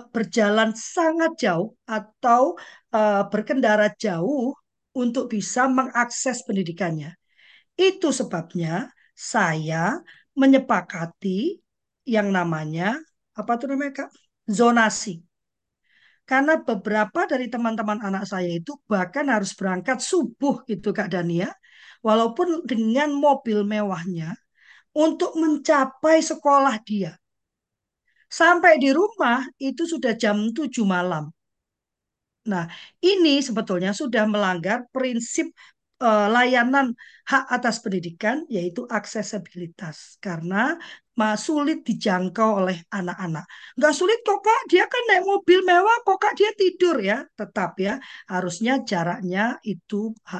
berjalan 0.09 0.73
sangat 0.73 1.37
jauh 1.37 1.77
atau 1.85 2.57
uh, 2.89 3.23
berkendara 3.29 3.93
jauh 3.93 4.57
untuk 4.97 5.29
bisa 5.29 5.69
mengakses 5.69 6.41
pendidikannya. 6.45 7.13
Itu 7.77 8.09
sebabnya 8.13 8.89
saya 9.13 10.01
menyepakati 10.33 11.61
yang 12.09 12.33
namanya 12.33 12.97
apa 13.33 13.57
itu 13.57 13.65
namanya 13.69 13.93
Kak? 14.05 14.09
zonasi. 14.49 15.23
Karena 16.23 16.55
beberapa 16.59 17.27
dari 17.27 17.51
teman-teman 17.51 17.99
anak 17.99 18.23
saya 18.27 18.47
itu 18.47 18.79
bahkan 18.87 19.27
harus 19.27 19.51
berangkat 19.55 19.99
subuh 19.99 20.63
gitu 20.67 20.95
Kak 20.95 21.11
Dania, 21.11 21.51
walaupun 21.99 22.63
dengan 22.63 23.11
mobil 23.11 23.67
mewahnya 23.67 24.35
untuk 24.95 25.35
mencapai 25.35 26.23
sekolah 26.23 26.79
dia. 26.83 27.19
Sampai 28.39 28.81
di 28.83 28.89
rumah 28.89 29.45
itu 29.61 29.83
sudah 29.85 30.13
jam 30.17 30.37
7 30.57 30.85
malam. 30.95 31.29
Nah, 32.51 32.65
ini 32.99 33.39
sebetulnya 33.47 33.91
sudah 34.01 34.23
melanggar 34.33 34.89
prinsip 34.89 35.47
uh, 36.03 36.27
layanan 36.33 36.91
hak 37.31 37.45
atas 37.55 37.75
pendidikan 37.83 38.43
yaitu 38.49 38.81
aksesibilitas 38.89 40.19
karena 40.19 40.75
sulit 41.37 41.85
dijangkau 41.87 42.49
oleh 42.65 42.77
anak-anak. 42.89 43.45
Nggak 43.77 43.93
sulit 43.93 44.19
kok 44.25 44.41
kak, 44.41 44.61
dia 44.71 44.83
kan 44.89 45.03
naik 45.09 45.23
mobil 45.29 45.59
mewah 45.61 45.97
kok 46.01 46.17
kak 46.17 46.33
dia 46.33 46.49
tidur 46.57 46.97
ya. 46.97 47.21
Tetap 47.37 47.71
ya, 47.85 48.01
harusnya 48.33 48.81
jaraknya 48.81 49.61
itu 49.61 49.95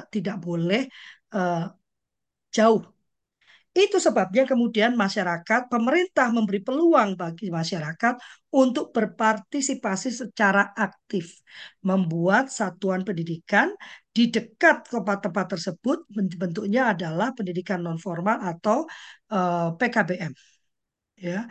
tidak 0.10 0.42
boleh 0.42 0.90
uh, 1.38 1.70
jauh 2.50 2.93
itu 3.74 3.98
sebabnya 3.98 4.46
kemudian 4.46 4.94
masyarakat, 4.94 5.62
pemerintah 5.66 6.30
memberi 6.30 6.62
peluang 6.62 7.18
bagi 7.18 7.50
masyarakat 7.50 8.22
untuk 8.54 8.94
berpartisipasi 8.94 10.14
secara 10.14 10.78
aktif, 10.78 11.42
membuat 11.82 12.54
satuan 12.54 13.02
pendidikan 13.02 13.74
di 14.14 14.30
dekat 14.30 14.86
tempat-tempat 14.94 15.58
tersebut 15.58 16.06
bentuknya 16.14 16.94
adalah 16.94 17.34
pendidikan 17.34 17.82
non 17.82 17.98
formal 17.98 18.38
atau 18.46 18.86
uh, 19.34 19.74
eh, 19.74 19.78
PKBM. 19.82 20.32
Ya, 21.18 21.50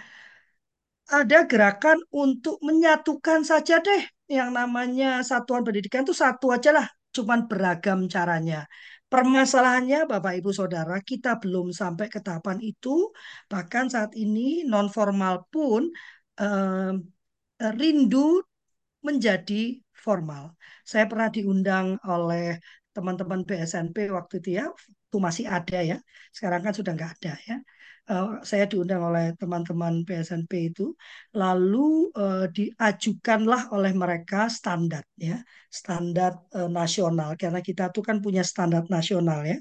ada 1.10 1.38
gerakan 1.50 1.98
untuk 2.14 2.62
menyatukan 2.62 3.42
saja 3.42 3.82
deh 3.82 4.02
yang 4.30 4.54
namanya 4.54 5.26
satuan 5.26 5.66
pendidikan 5.66 6.06
itu 6.06 6.14
satu 6.14 6.54
aja 6.54 6.70
lah, 6.70 6.86
cuman 7.10 7.50
beragam 7.50 8.06
caranya. 8.06 8.70
Permasalahannya 9.12 9.98
Bapak 10.12 10.32
Ibu 10.40 10.50
Saudara, 10.58 10.96
kita 11.10 11.30
belum 11.42 11.66
sampai 11.80 12.06
ke 12.14 12.18
tahapan 12.26 12.58
itu. 12.70 13.12
Bahkan 13.52 13.84
saat 13.94 14.12
ini 14.24 14.64
non 14.70 14.86
formal 14.96 15.34
pun 15.52 15.82
eh, 16.40 16.92
rindu 17.80 18.18
menjadi 19.08 19.62
formal. 20.04 20.44
Saya 20.90 21.04
pernah 21.10 21.28
diundang 21.36 21.86
oleh 22.12 22.44
teman-teman 22.94 23.40
BSNP 23.48 23.96
waktu 24.18 24.34
itu 24.40 24.50
ya, 24.60 24.64
itu 25.06 25.16
masih 25.26 25.46
ada 25.56 25.78
ya. 25.90 25.96
Sekarang 26.36 26.60
kan 26.66 26.74
sudah 26.78 26.92
nggak 26.96 27.12
ada 27.20 27.32
ya. 27.48 27.56
Uh, 28.02 28.42
saya 28.42 28.66
diundang 28.66 28.98
oleh 28.98 29.30
teman-teman 29.38 30.02
BSNP 30.02 30.74
itu, 30.74 30.90
lalu 31.38 32.10
uh, 32.18 32.50
diajukanlah 32.50 33.70
oleh 33.70 33.94
mereka 33.94 34.50
standar 34.50 35.06
ya, 35.14 35.38
standar 35.70 36.34
uh, 36.50 36.66
nasional 36.66 37.38
karena 37.38 37.62
kita 37.62 37.94
tuh 37.94 38.02
kan 38.02 38.18
punya 38.18 38.42
standar 38.42 38.82
nasional 38.90 39.46
ya. 39.46 39.56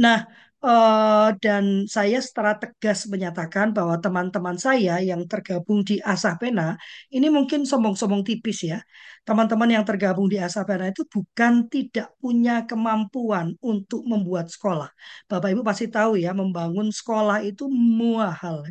Nah, 0.00 0.28
Eh, 0.66 1.28
dan 1.44 1.86
saya 1.86 2.18
secara 2.18 2.58
tegas 2.58 3.06
menyatakan 3.06 3.70
bahwa 3.70 4.02
teman-teman 4.02 4.58
saya 4.58 4.98
yang 4.98 5.22
tergabung 5.30 5.86
di 5.86 6.02
Asapena 6.02 6.74
ini 7.14 7.30
mungkin 7.30 7.62
sombong-sombong 7.62 8.26
tipis 8.26 8.66
ya. 8.74 8.78
Teman-teman 9.22 9.70
yang 9.70 9.84
tergabung 9.86 10.26
di 10.26 10.42
Asapena 10.42 10.90
itu 10.90 11.06
bukan 11.06 11.70
tidak 11.70 12.10
punya 12.18 12.66
kemampuan 12.66 13.54
untuk 13.62 14.02
membuat 14.10 14.50
sekolah. 14.50 14.90
Bapak 15.30 15.54
Ibu 15.54 15.62
pasti 15.62 15.86
tahu 15.86 16.18
ya, 16.18 16.34
membangun 16.34 16.90
sekolah 16.90 17.46
itu 17.46 17.70
mahal 17.70 18.66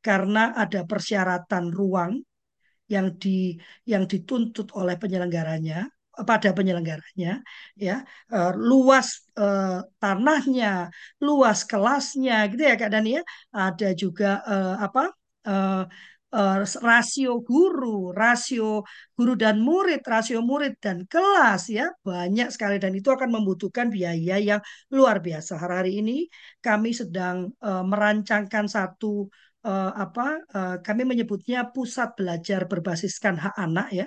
karena 0.00 0.56
ada 0.56 0.80
persyaratan 0.88 1.68
ruang 1.76 2.24
yang 2.88 3.20
di 3.20 3.60
yang 3.84 4.08
dituntut 4.08 4.72
oleh 4.80 4.96
penyelenggaranya 4.96 5.92
pada 6.28 6.48
penyelenggaranya 6.56 7.28
ya 7.86 7.94
eh, 8.34 8.50
luas 8.68 9.06
eh, 9.38 9.80
tanahnya 10.00 10.66
luas 11.24 11.58
kelasnya 11.70 12.34
gitu 12.50 12.62
ya 12.70 12.74
Kak 12.80 12.90
Dani 12.94 13.08
ya. 13.18 13.22
Ada 13.54 13.86
juga 14.02 14.26
eh, 14.50 14.74
apa 14.86 15.00
eh, 15.48 15.82
eh, 16.36 16.56
rasio 16.88 17.30
guru 17.48 18.10
rasio 18.22 18.82
guru 19.16 19.32
dan 19.42 19.56
murid 19.68 20.00
rasio 20.12 20.38
murid 20.50 20.72
dan 20.84 20.98
kelas 21.12 21.62
ya. 21.78 21.84
Banyak 22.06 22.48
sekali 22.54 22.76
dan 22.82 22.92
itu 22.98 23.08
akan 23.16 23.30
membutuhkan 23.36 23.86
biaya 23.94 24.34
yang 24.48 24.60
luar 24.96 25.16
biasa. 25.26 25.52
Hari-hari 25.62 25.90
ini 26.00 26.12
kami 26.64 26.90
sedang 27.00 27.36
eh, 27.66 27.82
merancangkan 27.90 28.66
satu 28.76 29.28
eh, 29.66 29.90
apa 30.04 30.22
eh, 30.56 30.74
kami 30.86 31.02
menyebutnya 31.10 31.58
pusat 31.74 32.08
belajar 32.18 32.60
berbasiskan 32.70 33.34
hak 33.44 33.54
anak 33.64 33.86
ya. 33.98 34.06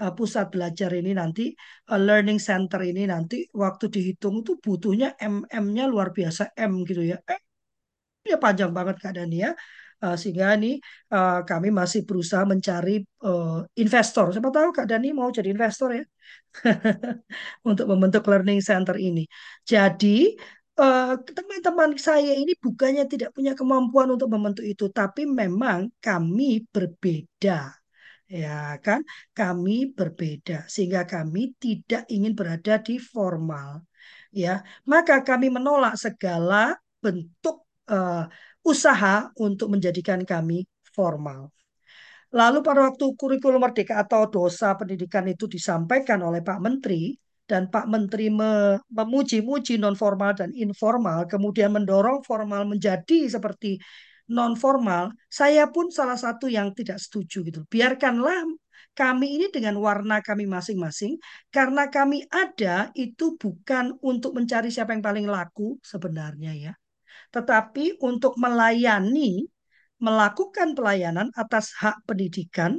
Eh, 0.00 0.12
pusat 0.18 0.44
belajar 0.54 0.90
ini 0.98 1.10
nanti 1.20 1.42
eh, 1.90 2.00
learning 2.06 2.38
center 2.48 2.80
ini 2.90 3.02
nanti 3.12 3.36
waktu 3.62 3.84
dihitung 3.94 4.36
itu 4.42 4.52
butuhnya 4.64 5.08
MM-nya 5.32 5.84
luar 5.92 6.08
biasa 6.16 6.42
M 6.70 6.72
gitu 6.88 7.02
ya. 7.12 7.16
Eh, 7.32 7.40
ya 8.30 8.36
panjang 8.44 8.70
banget 8.76 8.96
Dani 9.16 9.36
ya. 9.46 9.50
Eh, 10.04 10.14
sehingga 10.20 10.46
ini 10.56 10.68
eh, 11.14 11.38
kami 11.50 11.68
masih 11.80 12.00
berusaha 12.08 12.44
mencari 12.52 12.90
eh, 13.26 13.56
investor. 13.82 14.24
Siapa 14.34 14.50
tahu 14.56 14.68
Kak 14.76 14.86
Dani 14.90 15.06
mau 15.18 15.28
jadi 15.36 15.48
investor 15.54 15.88
ya 15.98 16.04
untuk 17.68 17.86
membentuk 17.90 18.22
learning 18.30 18.60
center 18.68 18.96
ini. 18.98 19.22
Jadi 19.72 20.08
eh, 20.80 21.04
teman-teman 21.36 21.90
saya 22.08 22.32
ini 22.40 22.52
bukannya 22.64 23.04
tidak 23.12 23.30
punya 23.36 23.52
kemampuan 23.58 24.08
untuk 24.14 24.28
membentuk 24.34 24.64
itu, 24.72 24.84
tapi 24.98 25.22
memang 25.40 25.78
kami 26.06 26.44
berbeda. 26.74 27.52
Ya 28.28 28.76
kan, 28.84 29.00
kami 29.38 29.72
berbeda 29.98 30.68
sehingga 30.72 31.00
kami 31.14 31.40
tidak 31.64 32.02
ingin 32.14 32.32
berada 32.38 32.72
di 32.86 32.94
formal. 33.12 33.68
Ya, 34.40 34.50
maka 34.92 35.14
kami 35.28 35.46
menolak 35.56 35.94
segala 36.04 36.76
bentuk 37.02 37.56
eh, 37.92 38.24
usaha 38.70 39.32
untuk 39.44 39.68
menjadikan 39.72 40.20
kami 40.32 40.68
formal. 40.96 41.40
Lalu 42.38 42.58
pada 42.60 42.80
waktu 42.92 43.04
kurikulum 43.20 43.60
merdeka 43.64 43.94
atau 44.04 44.28
dosa 44.28 44.76
pendidikan 44.76 45.24
itu 45.32 45.48
disampaikan 45.48 46.20
oleh 46.28 46.40
Pak 46.44 46.58
Menteri 46.60 47.16
dan 47.48 47.72
Pak 47.72 47.88
Menteri 47.88 48.28
me- 48.28 48.78
memuji-muji 48.92 49.80
non 49.80 49.96
formal 49.96 50.36
dan 50.36 50.52
informal, 50.52 51.24
kemudian 51.24 51.72
mendorong 51.72 52.20
formal 52.22 52.68
menjadi 52.68 53.26
seperti 53.32 53.80
non 54.28 54.54
formal, 54.54 55.10
saya 55.32 55.72
pun 55.72 55.88
salah 55.88 56.20
satu 56.20 56.46
yang 56.52 56.76
tidak 56.76 57.00
setuju 57.00 57.40
gitu. 57.48 57.60
Biarkanlah 57.72 58.44
kami 58.92 59.40
ini 59.40 59.46
dengan 59.48 59.80
warna 59.80 60.20
kami 60.20 60.44
masing-masing, 60.44 61.16
karena 61.48 61.88
kami 61.88 62.28
ada 62.28 62.92
itu 62.92 63.40
bukan 63.40 63.96
untuk 64.04 64.36
mencari 64.36 64.68
siapa 64.68 64.92
yang 64.92 65.02
paling 65.02 65.24
laku 65.24 65.80
sebenarnya 65.80 66.52
ya 66.54 66.72
tetapi 67.28 68.00
untuk 68.00 68.34
melayani, 68.40 69.44
melakukan 69.98 70.72
pelayanan 70.78 71.28
atas 71.34 71.74
hak 71.76 72.06
pendidikan 72.06 72.78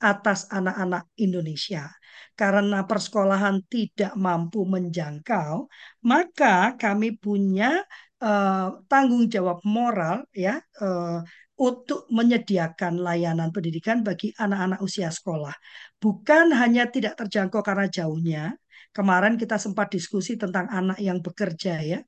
atas 0.00 0.48
anak-anak 0.48 1.08
Indonesia. 1.20 1.88
Karena 2.34 2.88
persekolahan 2.88 3.62
tidak 3.68 4.12
mampu 4.16 4.64
menjangkau, 4.64 5.68
maka 6.08 6.74
kami 6.80 7.14
punya 7.20 7.84
eh, 8.20 8.68
tanggung 8.90 9.28
jawab 9.28 9.60
moral 9.62 10.24
ya 10.32 10.58
eh, 10.58 11.20
untuk 11.60 12.08
menyediakan 12.08 12.96
layanan 13.04 13.52
pendidikan 13.52 14.00
bagi 14.00 14.32
anak-anak 14.32 14.80
usia 14.80 15.12
sekolah. 15.12 15.52
Bukan 16.00 16.56
hanya 16.56 16.88
tidak 16.88 17.20
terjangkau 17.20 17.60
karena 17.60 17.86
jauhnya. 17.92 18.56
Kemarin 18.90 19.38
kita 19.38 19.54
sempat 19.60 19.92
diskusi 19.94 20.34
tentang 20.34 20.66
anak 20.66 20.98
yang 20.98 21.22
bekerja 21.22 21.78
ya 21.78 22.00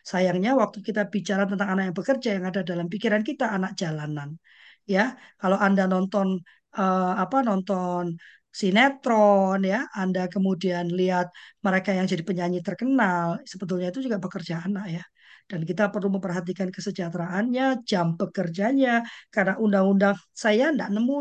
Sayangnya 0.00 0.56
waktu 0.56 0.78
kita 0.80 1.02
bicara 1.12 1.44
tentang 1.44 1.68
anak 1.76 1.92
yang 1.92 1.96
bekerja 1.96 2.28
yang 2.36 2.44
ada 2.48 2.60
dalam 2.64 2.86
pikiran 2.88 3.22
kita 3.28 3.52
anak 3.52 3.76
jalanan. 3.76 4.40
Ya, 4.88 5.14
kalau 5.38 5.58
Anda 5.60 5.84
nonton 5.86 6.40
eh, 6.78 7.12
apa 7.22 7.36
nonton 7.48 8.04
sinetron 8.60 9.58
ya, 9.62 9.76
Anda 10.00 10.20
kemudian 10.34 10.84
lihat 10.98 11.26
mereka 11.66 11.90
yang 11.96 12.06
jadi 12.12 12.22
penyanyi 12.28 12.58
terkenal, 12.66 13.38
sebetulnya 13.50 13.88
itu 13.94 14.00
juga 14.06 14.18
bekerja 14.24 14.54
anak 14.66 14.84
ya. 14.96 15.02
Dan 15.50 15.60
kita 15.66 15.90
perlu 15.94 16.08
memperhatikan 16.14 16.68
kesejahteraannya, 16.74 17.82
jam 17.90 18.06
bekerjanya, 18.18 19.02
karena 19.34 19.54
undang-undang 19.64 20.14
saya 20.34 20.70
tidak 20.70 20.88
nemu, 20.94 21.14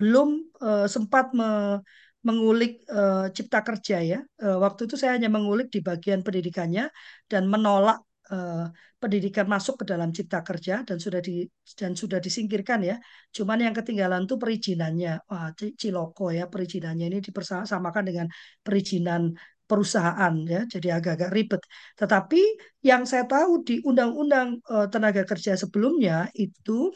belum 0.00 0.28
eh, 0.64 0.86
sempat 0.94 1.24
me- 1.38 1.80
mengulik 2.28 2.70
eh, 2.92 3.26
cipta 3.36 3.58
kerja 3.68 3.96
ya. 4.04 4.18
Eh, 4.44 4.56
waktu 4.64 4.80
itu 4.88 4.94
saya 5.00 5.12
hanya 5.16 5.28
mengulik 5.36 5.68
di 5.74 5.80
bagian 5.88 6.20
pendidikannya 6.26 6.84
dan 7.30 7.42
menolak 7.52 7.96
eh, 8.32 8.64
pendidikan 9.02 9.46
masuk 9.54 9.74
ke 9.80 9.84
dalam 9.92 10.08
cipta 10.16 10.38
kerja 10.48 10.74
dan 10.88 10.98
sudah 11.04 11.20
di 11.28 11.32
dan 11.80 11.92
sudah 12.00 12.18
disingkirkan 12.26 12.80
ya. 12.90 12.96
Cuman 13.36 13.58
yang 13.64 13.74
ketinggalan 13.78 14.22
tuh 14.30 14.36
perizinannya. 14.42 15.10
Wah, 15.30 15.48
ci- 15.58 15.74
ciloko 15.80 16.24
ya 16.38 16.44
perizinannya 16.52 17.04
ini 17.10 17.18
dipersamakan 17.26 18.04
dengan 18.08 18.26
perizinan 18.66 19.22
perusahaan 19.68 20.34
ya. 20.54 20.60
Jadi 20.72 20.88
agak-agak 20.96 21.30
ribet. 21.36 21.62
Tetapi 22.00 22.40
yang 22.88 23.02
saya 23.10 23.24
tahu 23.30 23.62
di 23.68 23.74
Undang-Undang 23.88 24.48
eh, 24.72 24.86
Tenaga 24.92 25.22
Kerja 25.30 25.52
sebelumnya 25.62 26.28
itu 26.34 26.90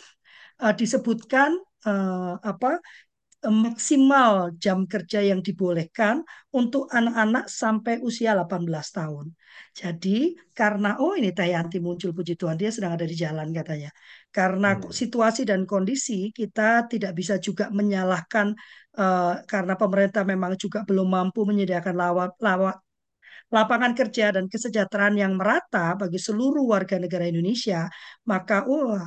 eh, 0.63 0.75
disebutkan 0.81 1.51
apa 1.85 2.81
maksimal 3.51 4.53
jam 4.63 4.85
kerja 4.93 5.21
yang 5.21 5.41
dibolehkan 5.45 6.25
untuk 6.55 6.89
anak-anak 6.93 7.45
sampai 7.51 8.01
usia 8.05 8.33
18 8.37 8.89
tahun. 8.95 9.27
Jadi 9.75 10.35
karena 10.59 10.97
oh 11.03 11.13
ini 11.19 11.31
Teh 11.37 11.49
Yanti 11.55 11.79
muncul 11.83 12.11
puji 12.17 12.35
Tuhan 12.41 12.57
dia 12.61 12.71
sedang 12.75 12.93
ada 12.97 13.07
di 13.09 13.17
jalan 13.17 13.49
katanya. 13.53 13.91
Karena 14.35 14.69
Hmm. 14.79 14.91
situasi 15.01 15.43
dan 15.51 15.67
kondisi 15.69 16.31
kita 16.35 16.89
tidak 16.93 17.13
bisa 17.19 17.35
juga 17.43 17.69
menyalahkan 17.73 18.47
eh, 18.99 19.35
karena 19.51 19.75
pemerintah 19.81 20.23
memang 20.27 20.53
juga 20.61 20.79
belum 20.89 21.09
mampu 21.17 21.41
menyediakan 21.49 21.95
lawat, 22.03 22.31
lawat 22.43 22.77
lapangan 23.55 23.93
kerja 23.99 24.35
dan 24.35 24.47
kesejahteraan 24.53 25.17
yang 25.23 25.33
merata 25.39 25.95
bagi 26.01 26.19
seluruh 26.19 26.65
warga 26.67 26.97
negara 26.99 27.25
Indonesia, 27.29 27.87
maka 28.27 28.67
wah 28.67 29.07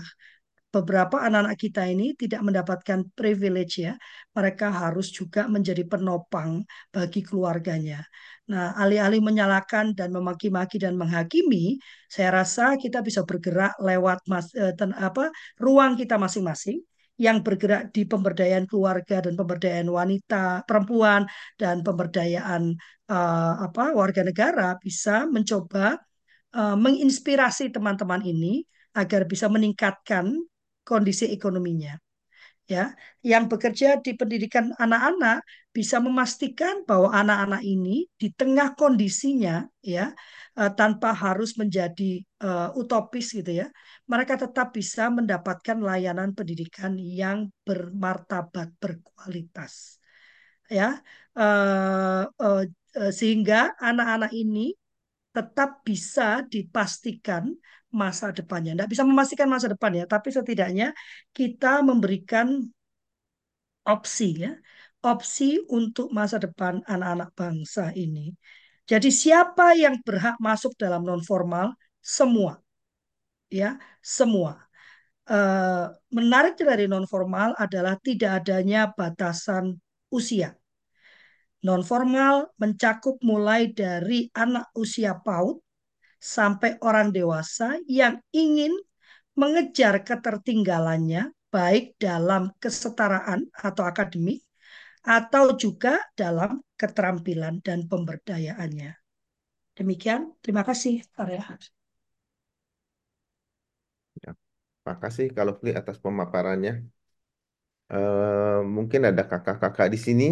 beberapa 0.67 1.23
anak-anak 1.23 1.57
kita 1.57 1.87
ini 1.87 2.13
tidak 2.13 2.41
mendapatkan 2.43 2.99
privilege 3.15 3.81
ya. 3.87 3.93
Mereka 4.35 4.67
harus 4.69 5.07
juga 5.09 5.47
menjadi 5.47 5.83
penopang 5.87 6.61
bagi 6.91 7.23
keluarganya. 7.23 8.03
Nah, 8.51 8.75
alih-alih 8.79 9.19
menyalahkan 9.23 9.95
dan 9.97 10.09
memaki-maki 10.15 10.79
dan 10.79 10.95
menghakimi, 10.95 11.79
saya 12.07 12.43
rasa 12.43 12.75
kita 12.79 12.99
bisa 13.03 13.23
bergerak 13.27 13.75
lewat 13.79 14.23
mas, 14.31 14.51
eh, 14.55 14.71
ten- 14.75 14.95
apa 14.95 15.31
ruang 15.59 15.95
kita 15.99 16.15
masing-masing 16.19 16.79
yang 17.17 17.41
bergerak 17.41 17.89
di 17.95 18.05
pemberdayaan 18.05 18.69
keluarga 18.69 19.25
dan 19.25 19.33
pemberdayaan 19.33 19.89
wanita, 19.89 20.63
perempuan 20.69 21.25
dan 21.57 21.81
pemberdayaan 21.81 22.77
eh, 23.09 23.53
apa 23.67 23.95
warga 23.95 24.21
negara 24.23 24.75
bisa 24.79 25.25
mencoba 25.27 25.97
eh, 26.55 26.77
menginspirasi 26.77 27.71
teman-teman 27.75 28.21
ini 28.23 28.63
agar 28.97 29.27
bisa 29.29 29.47
meningkatkan 29.51 30.35
kondisi 30.89 31.25
ekonominya. 31.35 31.93
Ya, 32.67 32.99
yang 33.23 33.47
bekerja 33.47 33.87
di 34.03 34.11
pendidikan 34.19 34.75
anak-anak 34.75 35.39
bisa 35.71 36.03
memastikan 36.03 36.83
bahwa 36.83 37.15
anak-anak 37.15 37.63
ini 37.63 38.11
di 38.19 38.27
tengah 38.35 38.75
kondisinya, 38.75 39.71
ya, 39.79 40.11
eh, 40.59 40.71
tanpa 40.79 41.15
harus 41.15 41.55
menjadi 41.55 42.27
eh, 42.43 42.69
utopis 42.75 43.31
gitu 43.31 43.51
ya, 43.63 43.67
mereka 44.11 44.35
tetap 44.43 44.75
bisa 44.75 45.07
mendapatkan 45.07 45.79
layanan 45.79 46.35
pendidikan 46.35 46.99
yang 46.99 47.47
bermartabat, 47.63 48.67
berkualitas. 48.83 50.03
Ya, 50.67 50.99
eh, 51.39 52.23
eh, 52.99 53.11
sehingga 53.15 53.79
anak-anak 53.79 54.31
ini 54.35 54.75
tetap 55.35 55.69
bisa 55.87 56.43
dipastikan 56.53 57.53
masa 57.91 58.31
depannya. 58.35 58.75
Tidak 58.75 58.89
bisa 58.91 59.03
memastikan 59.07 59.47
masa 59.47 59.67
depan 59.71 59.91
ya, 59.95 60.05
tapi 60.05 60.29
setidaknya 60.33 60.91
kita 61.31 61.81
memberikan 61.85 62.47
opsi 63.87 64.43
ya, 64.43 64.51
opsi 65.03 65.63
untuk 65.71 66.11
masa 66.11 66.37
depan 66.41 66.83
anak-anak 66.83 67.29
bangsa 67.33 67.95
ini. 67.95 68.35
Jadi 68.87 69.09
siapa 69.11 69.75
yang 69.75 69.99
berhak 70.03 70.39
masuk 70.39 70.75
dalam 70.79 71.03
non 71.03 71.23
formal? 71.23 71.75
Semua. 71.99 72.59
ya, 73.47 73.79
semua. 74.03 74.67
Eh, 75.27 75.85
menarik 76.15 76.55
dari 76.59 76.87
non 76.87 77.03
formal 77.07 77.51
adalah 77.59 77.99
tidak 77.99 78.43
adanya 78.43 78.91
batasan 78.95 79.75
usia. 80.11 80.55
Non 81.67 81.83
formal 81.83 82.47
mencakup 82.61 83.19
mulai 83.19 83.75
dari 83.75 84.31
anak 84.31 84.71
usia 84.79 85.19
PAUD 85.19 85.66
sampai 86.19 86.77
orang 86.83 87.09
dewasa 87.15 87.77
yang 87.87 88.19
ingin 88.33 88.73
mengejar 89.37 90.01
ketertinggalannya 90.07 91.31
baik 91.53 91.95
dalam 92.01 92.51
kesetaraan 92.63 93.47
atau 93.53 93.83
akademik 93.87 94.43
atau 95.05 95.55
juga 95.57 95.99
dalam 96.19 96.59
keterampilan 96.79 97.63
dan 97.65 97.87
pemberdayaannya. 97.91 98.91
Demikian, 99.77 100.21
terima 100.43 100.63
kasih, 100.67 101.03
Arya. 101.21 101.43
Ya, 104.23 104.31
makasih 104.87 105.27
kalau 105.37 105.53
Fli 105.59 105.71
atas 105.81 105.97
pemaparannya. 106.05 106.71
Eh, 107.93 108.57
mungkin 108.75 109.01
ada 109.09 109.21
kakak-kakak 109.31 109.87
di 109.93 109.97
sini 110.05 110.23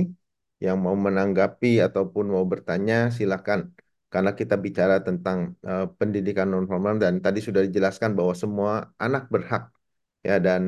yang 0.66 0.78
mau 0.84 0.96
menanggapi 1.06 1.68
ataupun 1.88 2.26
mau 2.34 2.46
bertanya, 2.52 2.94
silakan. 3.18 3.60
Karena 4.14 4.32
kita 4.40 4.56
bicara 4.66 4.96
tentang 5.08 5.38
eh, 5.70 5.84
pendidikan 6.00 6.48
non 6.52 6.66
formal 6.72 6.96
dan 7.04 7.14
tadi 7.26 7.40
sudah 7.48 7.62
dijelaskan 7.68 8.12
bahwa 8.18 8.34
semua 8.44 8.72
anak 9.06 9.24
berhak 9.34 9.64
ya 10.28 10.34
dan 10.48 10.64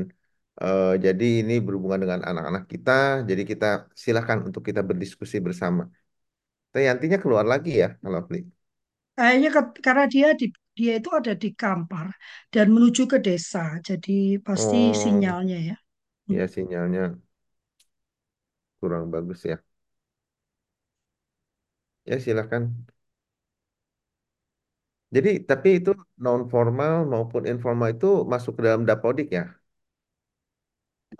eh, 0.61 0.85
jadi 1.05 1.25
ini 1.41 1.53
berhubungan 1.65 2.01
dengan 2.03 2.21
anak-anak 2.29 2.63
kita. 2.73 2.91
Jadi 3.29 3.41
kita 3.51 3.65
silakan 4.05 4.39
untuk 4.47 4.63
kita 4.69 4.81
berdiskusi 4.89 5.37
bersama. 5.47 5.83
Tapi 6.71 6.83
nantinya 6.89 7.17
keluar 7.23 7.45
lagi 7.53 7.71
ya 7.83 7.87
kalau 8.03 8.19
Fli. 8.29 8.39
Kayaknya 9.17 9.49
ke- 9.55 9.81
karena 9.85 10.05
dia 10.13 10.27
di 10.39 10.45
dia 10.77 10.93
itu 10.99 11.09
ada 11.19 11.33
di 11.43 11.49
Kampar 11.61 12.07
dan 12.53 12.65
menuju 12.75 13.03
ke 13.11 13.17
desa, 13.27 13.63
jadi 13.87 14.17
pasti 14.47 14.77
Oh, 14.77 14.97
sinyalnya 15.03 15.57
ya. 15.69 15.75
Ya 16.35 16.47
sinyalnya 16.53 17.03
kurang 18.79 19.05
bagus 19.13 19.39
ya. 19.51 19.55
Ya 22.05 22.19
silakan. 22.19 22.87
Jadi, 25.15 25.29
tapi 25.49 25.67
itu 25.77 25.89
non 26.23 26.41
formal 26.53 26.93
maupun 27.13 27.43
informal 27.51 27.87
itu 27.95 28.07
masuk 28.31 28.51
ke 28.57 28.61
dalam 28.67 28.83
dapodik 28.89 29.27
ya, 29.37 29.43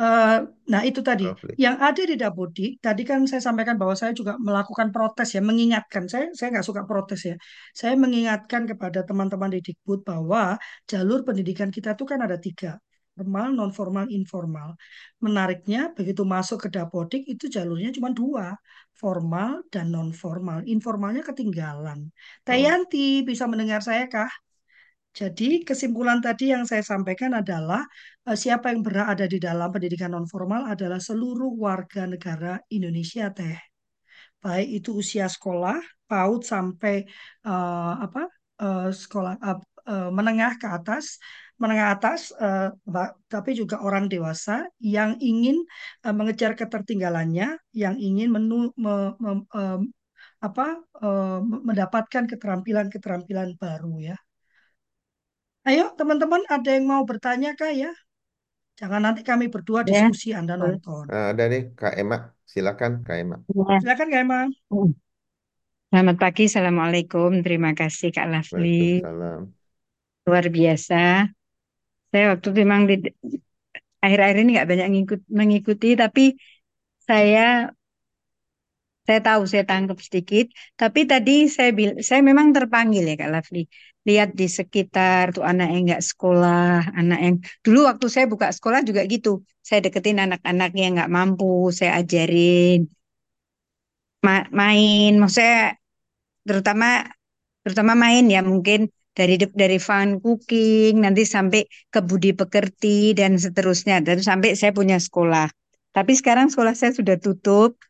Eh, 0.01 0.35
nah, 0.71 0.81
itu 0.89 0.99
tadi 1.09 1.23
Rafli? 1.23 1.57
yang 1.63 1.75
ada 1.87 2.01
di 2.09 2.15
Dapodik. 2.21 2.69
Tadi 2.85 3.01
kan 3.09 3.19
saya 3.29 3.41
sampaikan 3.47 3.75
bahwa 3.81 3.95
saya 4.01 4.11
juga 4.19 4.33
melakukan 4.47 4.87
protes 4.93 5.27
ya, 5.35 5.41
mengingatkan. 5.49 6.03
Saya 6.11 6.25
saya 6.37 6.47
nggak 6.53 6.67
suka 6.69 6.83
protes 6.89 7.19
ya. 7.29 7.35
Saya 7.79 7.93
mengingatkan 8.03 8.61
kepada 8.71 8.99
teman-teman 9.07 9.49
di 9.55 9.59
Dikbud 9.65 9.99
bahwa 10.09 10.41
jalur 10.91 11.19
pendidikan 11.27 11.69
kita 11.75 11.89
itu 11.95 12.03
kan 12.11 12.19
ada 12.25 12.37
tiga, 12.45 12.67
formal, 13.17 13.47
non 13.57 13.71
formal, 13.77 14.05
informal. 14.19 14.69
Menariknya 15.25 15.79
begitu 15.97 16.21
masuk 16.35 16.57
ke 16.65 16.69
Dapodik 16.75 17.23
itu 17.33 17.45
jalurnya 17.55 17.89
cuma 17.97 18.09
dua, 18.13 18.53
formal 19.01 19.65
dan 19.73 19.85
non 19.95 20.09
formal. 20.21 20.61
Informalnya 20.69 21.23
ketinggalan. 21.29 21.99
Teh 22.45 22.57
Oh, 22.57 22.61
Yanti 22.65 23.25
bisa 23.29 23.43
mendengar 23.51 23.81
saya 23.81 24.05
kah? 24.07 24.29
Jadi 25.17 25.65
kesimpulan 25.65 26.21
tadi 26.21 26.53
yang 26.53 26.63
saya 26.69 26.85
sampaikan 26.85 27.33
adalah 27.41 27.81
eh, 28.29 28.37
siapa 28.37 28.69
yang 28.71 28.81
berada 28.85 29.25
di 29.25 29.41
dalam 29.41 29.69
pendidikan 29.73 30.13
non 30.13 30.29
formal 30.29 30.69
adalah 30.73 31.01
seluruh 31.01 31.51
warga 31.57 32.05
negara 32.05 32.61
Indonesia 32.69 33.33
teh. 33.33 33.57
Baik 34.43 34.67
itu 34.81 34.89
usia 35.01 35.25
sekolah, 35.35 35.77
PAUD 36.09 36.41
sampai 36.45 36.95
eh, 37.49 37.93
apa 38.05 38.21
eh, 38.61 38.89
sekolah 38.93 39.33
eh, 39.41 39.57
eh, 39.91 40.09
menengah 40.17 40.53
ke 40.61 40.67
atas, 40.77 41.17
menengah 41.61 41.87
atas, 41.95 42.19
eh, 42.43 42.69
ba- 42.93 43.15
tapi 43.33 43.51
juga 43.59 43.75
orang 43.87 44.05
dewasa 44.13 44.53
yang 44.95 45.11
ingin 45.29 45.57
eh, 46.05 46.13
mengejar 46.19 46.51
ketertinggalannya, 46.59 47.47
yang 47.83 47.95
ingin 48.07 48.27
menu, 48.35 48.55
me- 48.83 49.15
me- 49.23 49.45
em, 49.57 49.81
apa 50.47 50.65
eh, 51.05 51.39
mendapatkan 51.69 52.23
keterampilan-keterampilan 52.31 53.49
baru 53.63 53.93
ya. 54.13 54.17
Ayo, 55.69 55.83
teman-teman, 55.99 56.41
ada 56.55 56.69
yang 56.75 56.85
mau 56.91 57.03
bertanya 57.09 57.49
kah 57.59 57.69
ya? 57.83 57.91
Jangan 58.79 59.01
nanti 59.05 59.21
kami 59.29 59.45
berdua 59.55 59.81
Ya, 59.89 59.91
diskusi, 59.91 60.29
Anda 60.39 60.55
nonton. 60.63 61.05
nah, 61.09 61.23
ada 61.31 61.43
nih 61.51 61.61
Kak 61.79 61.93
Ema, 62.01 62.15
silakan 62.53 62.91
Kak 63.07 63.17
Ema. 63.21 63.35
Ya. 63.55 63.79
Silakan, 63.79 64.07
Kak 64.11 64.19
Emang. 64.23 64.49
Selamat 65.91 66.15
pagi, 66.23 66.43
Assalamualaikum. 66.49 67.31
Terima 67.45 67.71
kasih 67.79 68.09
Kak 68.15 68.27
Lafli. 68.33 68.67
Waalaikumsalam. 68.67 69.53
Luar 70.27 70.45
biasa. 70.55 70.97
Saya 72.11 72.23
waktu 72.31 72.47
itu 72.51 72.59
memang 72.63 72.81
akhir-akhir 74.03 74.37
ini 74.41 74.49
nggak 74.55 74.69
banyak 74.71 74.87
ngikut, 74.93 75.19
mengikuti, 75.39 75.87
tapi 76.01 76.21
saya 77.07 77.39
saya 79.07 79.19
tahu, 79.27 79.41
saya 79.51 79.63
tangkap 79.71 79.97
sedikit. 80.07 80.45
Tapi 80.81 80.99
tadi 81.11 81.31
saya 81.55 81.69
bil, 81.77 81.89
saya 82.07 82.19
memang 82.29 82.47
terpanggil 82.57 83.03
ya 83.09 83.15
Kak 83.21 83.29
Lafli. 83.33 83.59
Lihat 84.07 84.29
di 84.39 84.45
sekitar 84.57 85.23
tuh 85.35 85.43
anak 85.51 85.67
yang 85.73 85.81
nggak 85.87 86.03
sekolah, 86.09 86.91
anak 86.99 87.19
yang 87.25 87.35
dulu 87.65 87.79
waktu 87.89 88.05
saya 88.13 88.25
buka 88.33 88.47
sekolah 88.57 88.79
juga 88.87 89.01
gitu. 89.13 89.29
Saya 89.67 89.79
deketin 89.85 90.19
anak-anak 90.25 90.69
yang 90.79 90.91
nggak 90.99 91.11
mampu, 91.17 91.71
saya 91.77 91.91
ajarin 91.99 92.87
ma- 94.25 94.49
main. 94.59 95.11
Maksudnya 95.21 95.57
terutama 96.47 96.87
terutama 97.63 97.93
main 98.03 98.23
ya 98.35 98.39
mungkin 98.51 98.79
dari 99.17 99.35
dari 99.41 99.77
fun 99.81 100.21
cooking 100.21 101.01
nanti 101.01 101.25
sampai 101.25 101.65
ke 101.89 101.99
budi 102.05 102.37
pekerti 102.37 103.17
dan 103.17 103.41
seterusnya 103.41 104.05
dan 104.05 104.21
sampai 104.21 104.53
saya 104.53 104.71
punya 104.77 105.01
sekolah. 105.01 105.49
Tapi 105.95 106.13
sekarang 106.13 106.53
sekolah 106.53 106.77
saya 106.77 106.93
sudah 106.93 107.17
tutup. 107.17 107.81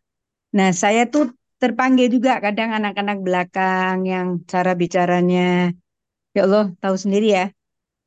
Nah, 0.55 0.71
saya 0.71 1.11
tuh 1.11 1.35
terpanggil 1.59 2.07
juga 2.07 2.39
kadang 2.39 2.71
anak-anak 2.71 3.17
belakang 3.19 4.07
yang 4.07 4.27
cara 4.47 4.71
bicaranya 4.79 5.75
ya 6.31 6.41
Allah 6.47 6.71
tahu 6.79 6.95
sendiri 6.95 7.27
ya 7.35 7.45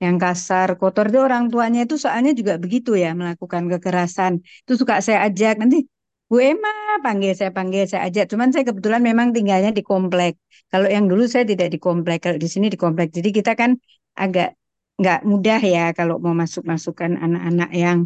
yang 0.00 0.16
kasar, 0.16 0.80
kotor 0.80 1.12
itu 1.12 1.20
orang 1.20 1.52
tuanya 1.52 1.85
itu 1.85 2.00
soalnya 2.00 2.33
juga 2.33 2.56
begitu 2.56 2.96
ya 2.96 3.12
melakukan 3.12 3.68
kekerasan. 3.68 4.40
Itu 4.64 4.80
suka 4.80 5.04
saya 5.04 5.28
ajak 5.28 5.61
nanti 5.61 5.85
Bu 6.24 6.40
Emma 6.40 6.72
panggil 7.05 7.33
saya 7.38 7.50
panggil 7.55 7.83
saya 7.90 8.03
ajak. 8.09 8.24
Cuman 8.33 8.48
saya 8.53 8.64
kebetulan 8.68 9.03
memang 9.05 9.31
tinggalnya 9.37 9.70
di 9.70 9.83
komplek. 9.87 10.33
Kalau 10.72 10.87
yang 10.90 11.07
dulu 11.11 11.24
saya 11.31 11.44
tidak 11.46 11.68
di 11.74 11.79
komplek, 11.79 12.18
kalau 12.24 12.38
di 12.38 12.48
sini 12.50 12.66
di 12.74 12.79
komplek. 12.79 13.09
Jadi 13.16 13.31
kita 13.31 13.53
kan 13.55 13.79
agak 14.18 14.59
nggak 15.00 15.20
mudah 15.24 15.61
ya 15.64 15.85
kalau 15.96 16.20
mau 16.20 16.37
masuk 16.37 16.62
masukkan 16.68 17.16
anak-anak 17.16 17.70
yang 17.72 17.98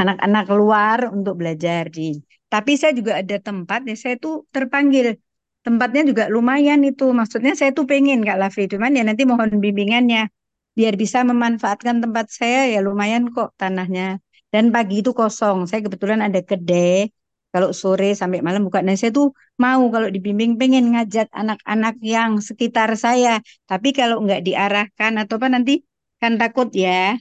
anak-anak 0.00 0.44
keluar 0.48 0.98
untuk 1.16 1.40
belajar 1.40 1.88
di. 1.88 2.20
Tapi 2.50 2.72
saya 2.80 2.92
juga 2.96 3.20
ada 3.20 3.36
tempat 3.38 3.86
ya 3.86 3.94
saya 3.94 4.14
tuh 4.18 4.48
terpanggil. 4.50 5.16
Tempatnya 5.60 6.02
juga 6.08 6.24
lumayan 6.32 6.80
itu. 6.82 7.12
Maksudnya 7.12 7.52
saya 7.52 7.70
tuh 7.76 7.84
pengen 7.84 8.24
Kak 8.24 8.38
Lafi, 8.40 8.64
cuman 8.72 8.96
ya 8.96 9.02
nanti 9.04 9.22
mohon 9.28 9.60
bimbingannya 9.60 10.32
biar 10.78 10.94
bisa 10.96 11.20
memanfaatkan 11.26 12.00
tempat 12.00 12.26
saya 12.32 12.70
ya 12.72 12.80
lumayan 12.80 13.28
kok 13.34 13.52
tanahnya. 13.60 14.18
Dan 14.50 14.74
pagi 14.74 15.04
itu 15.04 15.14
kosong. 15.14 15.68
Saya 15.70 15.80
kebetulan 15.86 16.20
ada 16.26 16.40
kedai. 16.42 17.06
Kalau 17.50 17.74
sore 17.74 18.14
sampai 18.14 18.40
malam 18.46 18.62
buka. 18.66 18.78
Nah 18.78 18.94
saya 18.94 19.10
tuh 19.10 19.34
mau 19.58 19.82
kalau 19.90 20.06
dibimbing 20.06 20.54
pengen 20.54 20.94
ngajak 20.94 21.26
anak-anak 21.34 21.98
yang 21.98 22.38
sekitar 22.38 22.94
saya. 22.94 23.42
Tapi 23.66 23.90
kalau 23.90 24.22
nggak 24.22 24.46
diarahkan 24.46 25.12
atau 25.18 25.34
apa 25.42 25.48
nanti 25.50 25.82
kan 26.22 26.38
takut 26.38 26.70
ya. 26.70 27.18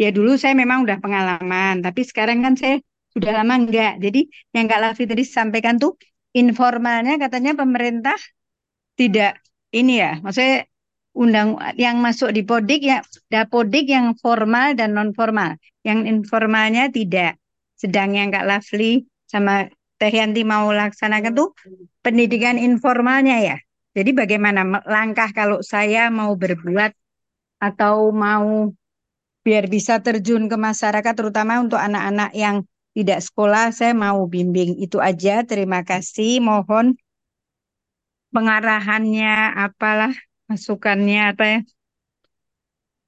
Ya 0.00 0.08
dulu 0.14 0.38
saya 0.40 0.56
memang 0.56 0.88
udah 0.88 0.98
pengalaman, 1.04 1.84
tapi 1.84 2.00
sekarang 2.02 2.40
kan 2.40 2.54
saya 2.56 2.80
sudah 3.12 3.32
lama 3.42 3.54
enggak. 3.60 4.00
Jadi 4.00 4.30
yang 4.56 4.66
Kak 4.70 4.80
Lafi 4.80 5.04
tadi 5.04 5.22
sampaikan 5.26 5.76
tuh 5.76 5.98
informalnya 6.32 7.20
katanya 7.20 7.52
pemerintah 7.52 8.16
tidak 8.96 9.40
ini 9.72 10.00
ya, 10.00 10.20
maksudnya 10.24 10.64
undang 11.12 11.60
yang 11.76 12.00
masuk 12.00 12.32
di 12.32 12.40
Podik 12.40 12.80
ya 12.88 13.04
Dapodik 13.28 13.84
yang 13.88 14.16
formal 14.16 14.72
dan 14.72 14.96
non 14.96 15.12
formal. 15.12 15.60
Yang 15.84 15.98
informalnya 16.08 16.88
tidak. 16.88 17.36
Sedang 17.76 18.14
yang 18.14 18.30
Kak 18.30 18.46
Lafli 18.46 19.02
sama 19.32 19.72
Teh 19.96 20.12
Yanti 20.12 20.44
mau 20.44 20.68
laksanakan 20.68 21.32
tuh 21.32 21.48
pendidikan 22.04 22.60
informalnya 22.60 23.40
ya. 23.40 23.56
Jadi 23.96 24.10
bagaimana 24.12 24.84
langkah 24.84 25.32
kalau 25.32 25.64
saya 25.64 26.12
mau 26.12 26.36
berbuat 26.36 26.92
atau 27.62 28.12
mau 28.12 28.72
biar 29.46 29.64
bisa 29.72 30.04
terjun 30.04 30.52
ke 30.52 30.56
masyarakat 30.60 31.14
terutama 31.16 31.64
untuk 31.64 31.80
anak-anak 31.80 32.30
yang 32.36 32.56
tidak 32.92 33.24
sekolah 33.24 33.72
saya 33.72 33.96
mau 33.96 34.20
bimbing 34.28 34.76
itu 34.76 35.00
aja. 35.00 35.46
Terima 35.48 35.80
kasih 35.80 36.44
mohon 36.44 36.98
pengarahannya 38.32 39.56
apalah 39.56 40.12
masukannya 40.48 41.20
apa 41.32 41.44
ya 41.48 41.58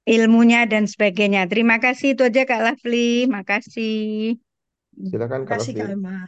ilmunya 0.05 0.69
dan 0.69 0.85
sebagainya. 0.85 1.49
Terima 1.49 1.81
kasih 1.81 2.13
itu 2.13 2.21
aja 2.29 2.45
Kak 2.45 2.61
Lafli. 2.61 3.25
Makasih 3.25 4.37
Silakan 5.03 5.43
Terima 5.45 5.65
kasih. 5.67 5.73
Kak 5.77 5.87
Emang. 5.95 6.27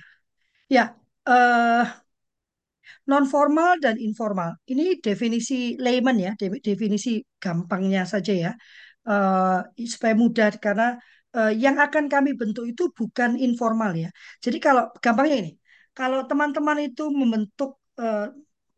Ya, 0.69 0.84
eh, 1.27 1.84
Non 3.10 3.23
formal 3.34 3.71
dan 3.84 3.95
informal. 4.08 4.51
Ini 4.71 4.99
definisi 5.06 5.53
layman 5.86 6.17
ya, 6.25 6.32
de- 6.39 6.62
definisi 6.69 7.10
gampangnya 7.43 8.01
saja 8.13 8.32
ya. 8.43 8.51
Eh, 9.08 9.58
supaya 9.93 10.13
mudah 10.23 10.47
karena 10.65 10.86
eh, 11.38 11.51
yang 11.63 11.75
akan 11.86 12.06
kami 12.13 12.30
bentuk 12.39 12.65
itu 12.71 12.84
bukan 12.99 13.32
informal 13.45 13.91
ya. 14.03 14.10
Jadi 14.43 14.58
kalau 14.65 14.84
gampangnya 15.03 15.36
ini, 15.43 15.51
kalau 15.97 16.19
teman-teman 16.30 16.77
itu 16.88 17.03
membentuk 17.19 17.69
eh, 18.01 18.27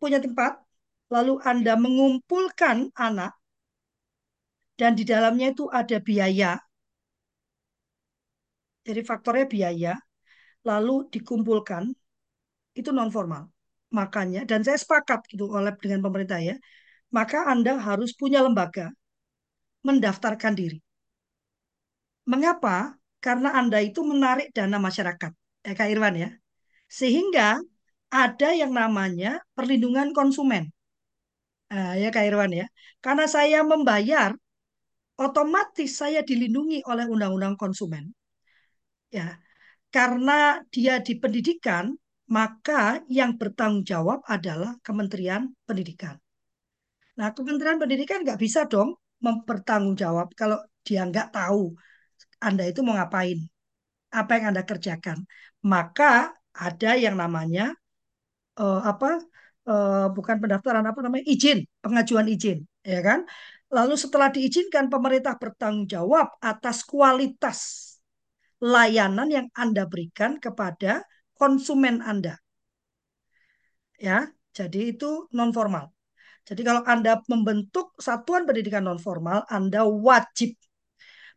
punya 0.01 0.17
tempat, 0.25 0.51
lalu 1.13 1.31
Anda 1.49 1.73
mengumpulkan 1.83 2.77
anak 2.97 3.31
dan 4.79 4.91
di 4.97 5.03
dalamnya 5.11 5.47
itu 5.53 5.65
ada 5.79 5.97
biaya. 6.07 6.51
Jadi 8.89 9.01
faktornya 9.05 9.45
biaya, 9.45 9.93
lalu 10.65 11.05
dikumpulkan 11.13 11.83
itu 12.73 12.89
non 12.89 13.13
formal. 13.13 13.45
Makanya 13.93 14.41
dan 14.49 14.65
saya 14.65 14.77
sepakat 14.81 15.29
gitu 15.29 15.45
oleh 15.53 15.73
dengan 15.77 16.01
pemerintah 16.05 16.41
ya. 16.41 16.57
Maka 17.13 17.45
Anda 17.53 17.77
harus 17.77 18.17
punya 18.17 18.41
lembaga 18.41 18.89
mendaftarkan 19.85 20.53
diri. 20.57 20.77
Mengapa? 22.25 22.97
Karena 23.19 23.53
Anda 23.59 23.83
itu 23.83 23.99
menarik 24.05 24.53
dana 24.55 24.77
masyarakat, 24.79 25.31
ya 25.65 25.73
Kak 25.75 25.89
Irwan 25.93 26.15
ya. 26.15 26.29
Sehingga 26.89 27.59
ada 28.09 28.49
yang 28.55 28.71
namanya 28.73 29.41
perlindungan 29.53 30.15
konsumen. 30.17 30.73
Nah, 31.69 31.93
ya 32.01 32.09
Kak 32.09 32.25
Irwan 32.25 32.51
ya. 32.53 32.65
Karena 33.03 33.25
saya 33.29 33.61
membayar, 33.61 34.33
otomatis 35.19 35.99
saya 36.01 36.23
dilindungi 36.25 36.81
oleh 36.87 37.05
undang-undang 37.05 37.59
konsumen. 37.59 38.09
Ya, 39.09 39.41
karena 39.89 40.61
dia 40.73 41.01
di 41.01 41.13
pendidikan, 41.17 41.85
maka 42.29 43.01
yang 43.09 43.31
bertanggung 43.41 43.85
jawab 43.85 44.21
adalah 44.29 44.77
Kementerian 44.85 45.49
Pendidikan. 45.65 46.15
Nah, 47.17 47.33
Kementerian 47.33 47.81
Pendidikan 47.81 48.21
nggak 48.21 48.39
bisa 48.39 48.69
dong 48.69 48.93
mempertanggungjawab 49.25 50.31
kalau 50.37 50.57
dia 50.85 51.03
nggak 51.09 51.33
tahu 51.35 51.73
Anda 52.39 52.63
itu 52.69 52.79
mau 52.85 52.95
ngapain, 52.95 53.39
apa 54.13 54.31
yang 54.37 54.45
Anda 54.53 54.63
kerjakan. 54.63 55.25
Maka 55.65 56.31
ada 56.53 56.91
yang 56.95 57.17
namanya 57.17 57.73
eh, 58.61 58.81
apa? 58.91 59.07
eh, 59.69 60.07
bukan 60.15 60.37
pendaftaran 60.41 60.85
apa 60.85 60.99
namanya 61.05 61.25
izin, 61.29 61.65
pengajuan 61.83 62.27
izin, 62.29 62.65
ya 62.85 62.99
kan? 63.05 63.19
Lalu 63.69 63.93
setelah 63.97 64.29
diizinkan 64.33 64.89
pemerintah 64.89 65.37
bertanggung 65.37 65.85
jawab 65.85 66.27
atas 66.41 66.81
kualitas 66.81 67.88
layanan 68.59 69.27
yang 69.31 69.47
Anda 69.55 69.87
berikan 69.87 70.37
kepada 70.37 71.03
konsumen 71.35 72.03
Anda. 72.03 72.35
Ya, 73.99 74.27
jadi 74.55 74.95
itu 74.95 75.27
non 75.35 75.51
formal. 75.55 75.91
Jadi 76.47 76.61
kalau 76.67 76.81
Anda 76.87 77.19
membentuk 77.31 77.95
satuan 77.99 78.43
pendidikan 78.47 78.83
non 78.87 78.99
formal, 78.99 79.43
Anda 79.47 79.87
wajib. 79.87 80.55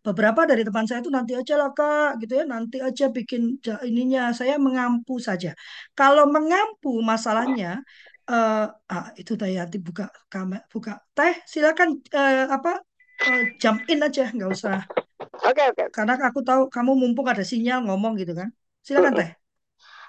Beberapa 0.03 0.43
dari 0.51 0.67
teman 0.67 0.83
saya 0.83 0.99
itu 0.99 1.15
nanti 1.15 1.39
aja 1.39 1.55
lah 1.55 1.71
Kak, 1.71 2.19
gitu 2.19 2.43
ya, 2.43 2.45
nanti 2.47 2.83
aja 2.83 3.07
bikin 3.07 3.63
ininya. 3.87 4.35
Saya 4.35 4.59
mengampu 4.59 5.23
saja. 5.23 5.55
Kalau 5.95 6.27
mengampu 6.27 6.99
masalahnya, 7.03 7.79
eh, 8.27 8.67
ah, 8.67 9.07
itu 9.15 9.39
tadi 9.39 9.55
nanti 9.63 9.79
buka 9.79 10.11
kamera, 10.27 10.67
buka 10.75 10.93
teh, 11.15 11.35
silakan 11.47 12.03
eh, 12.11 12.47
apa 12.51 12.83
eh, 13.31 13.43
jump 13.63 13.87
in 13.87 14.03
aja, 14.03 14.27
nggak 14.35 14.51
usah. 14.51 14.83
Oke, 15.31 15.63
oke. 15.71 15.85
Karena 15.95 16.15
aku 16.19 16.41
tahu 16.43 16.67
kamu 16.73 16.93
mumpung 16.99 17.27
ada 17.31 17.45
sinyal 17.47 17.87
ngomong 17.87 18.19
gitu 18.19 18.33
kan. 18.35 18.49
Silakan 18.83 19.15
teh. 19.15 19.31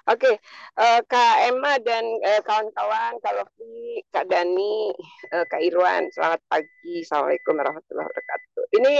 Oke, 0.04 0.36
eh, 0.76 1.00
Kak 1.08 1.36
Emma 1.48 1.80
dan 1.80 2.04
eh, 2.20 2.40
kawan-kawan, 2.44 3.16
Kak 3.24 3.34
Lofi, 3.40 4.04
Kak 4.12 4.28
Dani, 4.28 4.92
eh, 5.32 5.44
Kak 5.48 5.64
Irwan, 5.64 6.12
selamat 6.12 6.44
pagi. 6.44 7.00
Assalamualaikum 7.00 7.56
warahmatullahi 7.56 8.08
wabarakatuh. 8.12 8.62
Ini 8.76 8.92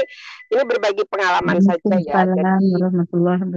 ini 0.57 0.63
berbagi 0.65 1.05
pengalaman 1.05 1.61
saja 1.61 1.97
ya. 2.01 2.25
Jadi 2.25 2.73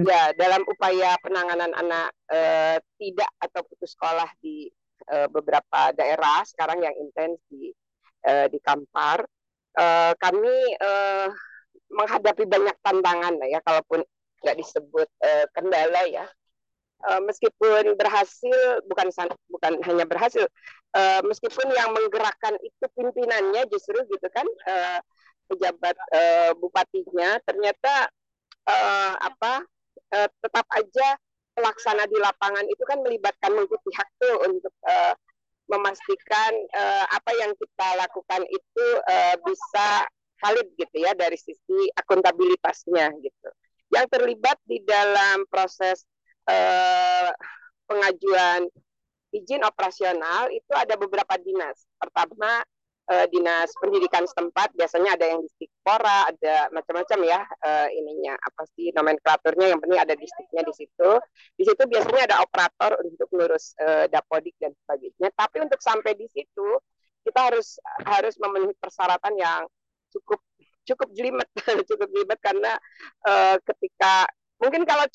ya 0.04 0.36
dalam 0.36 0.60
upaya 0.68 1.16
penanganan 1.24 1.72
anak 1.72 2.12
eh, 2.28 2.84
tidak 3.00 3.32
atau 3.40 3.64
putus 3.64 3.96
sekolah 3.96 4.28
di 4.44 4.68
eh, 5.08 5.28
beberapa 5.32 5.96
daerah 5.96 6.44
sekarang 6.44 6.84
yang 6.84 7.00
intens 7.00 7.40
di 7.48 7.72
eh, 8.28 8.52
di 8.52 8.60
Kampar, 8.60 9.24
eh, 9.80 10.12
kami 10.20 10.58
eh, 10.84 11.28
menghadapi 11.92 12.44
banyak 12.48 12.76
tantangan 12.84 13.36
ya, 13.48 13.60
kalaupun 13.64 14.04
nggak 14.44 14.58
disebut 14.60 15.08
eh, 15.24 15.46
kendala 15.56 16.04
ya. 16.10 16.26
Eh, 16.98 17.22
meskipun 17.22 17.94
berhasil 17.94 18.82
bukan 18.90 19.14
bukan 19.54 19.74
hanya 19.86 20.06
berhasil 20.10 20.50
eh, 20.98 21.22
meskipun 21.22 21.70
yang 21.70 21.94
menggerakkan 21.94 22.58
itu 22.66 22.86
pimpinannya 22.98 23.70
justru 23.70 24.02
gitu 24.10 24.28
kan 24.34 24.48
eh, 24.66 24.98
pejabat 25.46 25.94
eh, 26.10 26.52
bupatinya 26.58 27.38
ternyata 27.46 28.10
eh, 28.66 29.14
apa 29.22 29.62
eh, 30.14 30.30
tetap 30.42 30.66
aja 30.74 31.08
pelaksana 31.54 32.06
di 32.10 32.18
lapangan 32.18 32.66
itu 32.66 32.84
kan 32.86 33.00
melibatkan 33.06 33.54
multi 33.54 33.78
pihak 33.86 34.08
tuh 34.18 34.36
untuk 34.50 34.74
eh, 34.90 35.14
memastikan 35.70 36.54
eh, 36.74 37.06
apa 37.14 37.32
yang 37.38 37.52
kita 37.58 37.88
lakukan 38.00 38.42
itu 38.50 38.88
eh, 39.06 39.36
bisa 39.46 40.08
valid 40.42 40.68
gitu 40.78 40.98
ya 41.02 41.12
dari 41.18 41.38
sisi 41.38 41.90
akuntabilitasnya 41.98 43.14
gitu. 43.22 43.50
Yang 43.94 44.06
terlibat 44.12 44.58
di 44.68 44.84
dalam 44.84 45.48
proses 45.48 46.04
eh, 46.48 47.32
pengajuan 47.88 48.68
izin 49.32 49.64
operasional 49.64 50.52
itu 50.52 50.72
ada 50.76 50.96
beberapa 50.96 51.36
dinas. 51.40 51.88
Pertama 52.00 52.64
eh, 53.08 53.26
dinas 53.32 53.72
pendidikan 53.80 54.28
setempat 54.28 54.76
biasanya 54.76 55.16
ada 55.16 55.26
yang 55.28 55.40
di 55.44 55.50
Stikpora, 55.56 56.32
ada 56.32 56.68
macam-macam 56.72 57.20
ya 57.24 57.40
eh, 57.44 57.88
ininya 57.96 58.36
apa 58.36 58.64
sih 58.76 58.92
nomenklaturnya 58.92 59.68
yang 59.76 59.80
penting 59.80 60.00
ada 60.00 60.16
distriknya 60.16 60.64
di 60.68 60.74
situ. 60.76 61.10
Di 61.56 61.64
situ 61.64 61.82
biasanya 61.88 62.22
ada 62.34 62.38
operator 62.44 62.92
untuk 63.04 63.28
ngurus 63.32 63.76
eh, 63.80 64.06
dapodik 64.12 64.56
dan 64.60 64.76
sebagainya. 64.84 65.32
Tapi 65.36 65.58
untuk 65.64 65.80
sampai 65.80 66.16
di 66.16 66.28
situ 66.28 66.68
kita 67.28 67.52
harus 67.52 67.76
harus 68.08 68.36
memenuhi 68.40 68.76
persyaratan 68.80 69.36
yang 69.36 69.62
cukup 70.20 70.40
cukup 70.88 71.08
jelimet 71.16 71.50
cukup 71.90 72.08
jelimet 72.12 72.40
karena 72.42 72.74
eh, 73.28 73.56
ketika 73.64 74.26
mungkin 74.62 74.84
kalau 74.88 75.06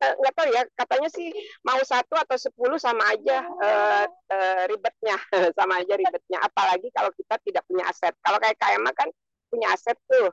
eh, 0.00 0.14
nggak 0.20 0.34
tahu 0.36 0.48
ya 0.52 0.62
katanya 0.76 1.08
sih 1.12 1.28
mau 1.66 1.80
satu 1.84 2.14
atau 2.16 2.36
sepuluh 2.40 2.78
sama 2.80 3.04
aja 3.12 3.44
eh, 3.44 4.04
eh, 4.32 4.62
ribetnya 4.70 5.16
sama 5.58 5.80
aja 5.82 5.94
ribetnya. 5.98 6.38
Apalagi 6.44 6.88
kalau 6.94 7.10
kita 7.16 7.36
tidak 7.44 7.62
punya 7.68 7.84
aset. 7.90 8.14
Kalau 8.24 8.38
kayak 8.40 8.56
KMA 8.60 8.92
kan 8.96 9.08
punya 9.50 9.72
aset 9.74 9.96
tuh 10.08 10.30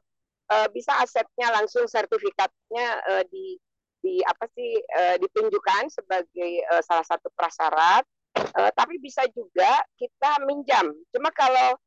Eh, 0.47 0.67
bisa 0.71 0.95
asetnya 1.03 1.51
langsung 1.51 1.91
sertifikatnya 1.91 2.87
eh, 3.03 3.23
di 3.27 3.59
di 3.99 4.23
apa 4.23 4.47
sih 4.55 4.79
eh, 4.79 5.19
ditunjukkan 5.19 5.91
sebagai 5.91 6.51
eh, 6.63 6.81
salah 6.87 7.03
satu 7.03 7.27
prasyarat 7.35 8.07
Eh, 8.37 8.71
tapi 8.77 8.97
bisa 9.01 9.25
juga 9.33 9.81
kita 9.97 10.41
minjam. 10.45 10.85
Cuma 11.13 11.29
kalau 11.33 11.77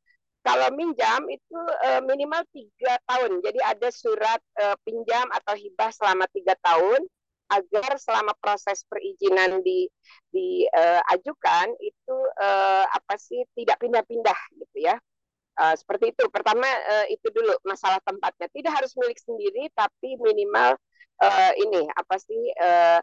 kalau 0.40 0.68
minjam 0.72 1.20
itu 1.28 1.60
eh, 1.84 2.00
minimal 2.04 2.42
tiga 2.52 2.96
tahun 3.04 3.44
jadi 3.44 3.60
ada 3.76 3.88
surat 3.92 4.40
eh, 4.56 4.76
pinjam 4.84 5.28
atau 5.32 5.54
hibah 5.56 5.90
selama 5.92 6.24
tiga 6.32 6.56
tahun 6.64 7.04
agar 7.50 7.98
selama 7.98 8.32
proses 8.38 8.86
perizinan 8.86 9.58
di 9.66 9.90
diajukan 10.30 11.74
itu 11.82 12.16
eh, 12.38 12.84
apa 12.86 13.14
sih 13.18 13.42
tidak 13.58 13.82
pindah-pindah 13.82 14.38
gitu 14.54 14.78
ya. 14.86 14.96
Eh, 15.60 15.74
seperti 15.74 16.14
itu. 16.14 16.24
Pertama 16.30 16.64
eh, 16.66 17.06
itu 17.18 17.26
dulu 17.34 17.52
masalah 17.66 17.98
tempatnya. 18.06 18.46
Tidak 18.54 18.72
harus 18.72 18.94
milik 18.94 19.18
sendiri 19.18 19.66
tapi 19.74 20.14
minimal 20.22 20.78
eh, 21.20 21.52
ini 21.58 21.90
apa 21.90 22.16
sih 22.22 22.42
eh, 22.54 23.00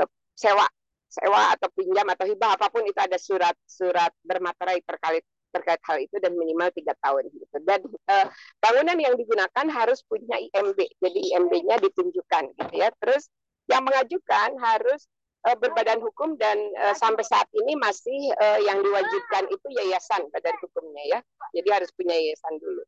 eh, 0.00 0.08
sewa 0.34 0.66
sewa 1.06 1.54
atau 1.54 1.68
pinjam 1.72 2.06
atau 2.12 2.26
hibah 2.28 2.58
apa 2.58 2.68
pun 2.72 2.82
itu 2.84 2.98
ada 2.98 3.16
surat-surat 3.16 4.12
bermaterai 4.26 4.82
terkait 4.84 5.24
terkait 5.54 5.80
hal 5.84 5.98
itu 6.02 6.16
dan 6.18 6.34
minimal 6.34 6.68
tiga 6.74 6.92
tahun 7.02 7.28
gitu. 7.32 7.56
Dan 7.62 7.80
eh, 7.86 8.26
bangunan 8.58 8.98
yang 8.98 9.14
digunakan 9.14 9.66
harus 9.70 10.02
punya 10.06 10.36
IMB. 10.38 10.78
Jadi 11.02 11.20
IMB-nya 11.32 11.76
ditunjukkan 11.82 12.44
gitu 12.56 12.74
ya. 12.74 12.88
Terus 13.02 13.30
yang 13.66 13.82
mengajukan 13.82 14.54
harus 14.62 15.10
uh, 15.46 15.56
berbadan 15.58 16.02
hukum 16.02 16.34
dan 16.38 16.58
uh, 16.82 16.94
sampai 16.94 17.22
saat 17.26 17.46
ini 17.54 17.74
masih 17.78 18.34
uh, 18.38 18.58
yang 18.62 18.82
diwajibkan 18.82 19.46
itu 19.50 19.66
yayasan 19.74 20.26
badan 20.34 20.54
hukumnya 20.62 21.18
ya. 21.18 21.18
Jadi 21.54 21.68
harus 21.70 21.90
punya 21.94 22.14
yayasan 22.14 22.58
dulu. 22.58 22.82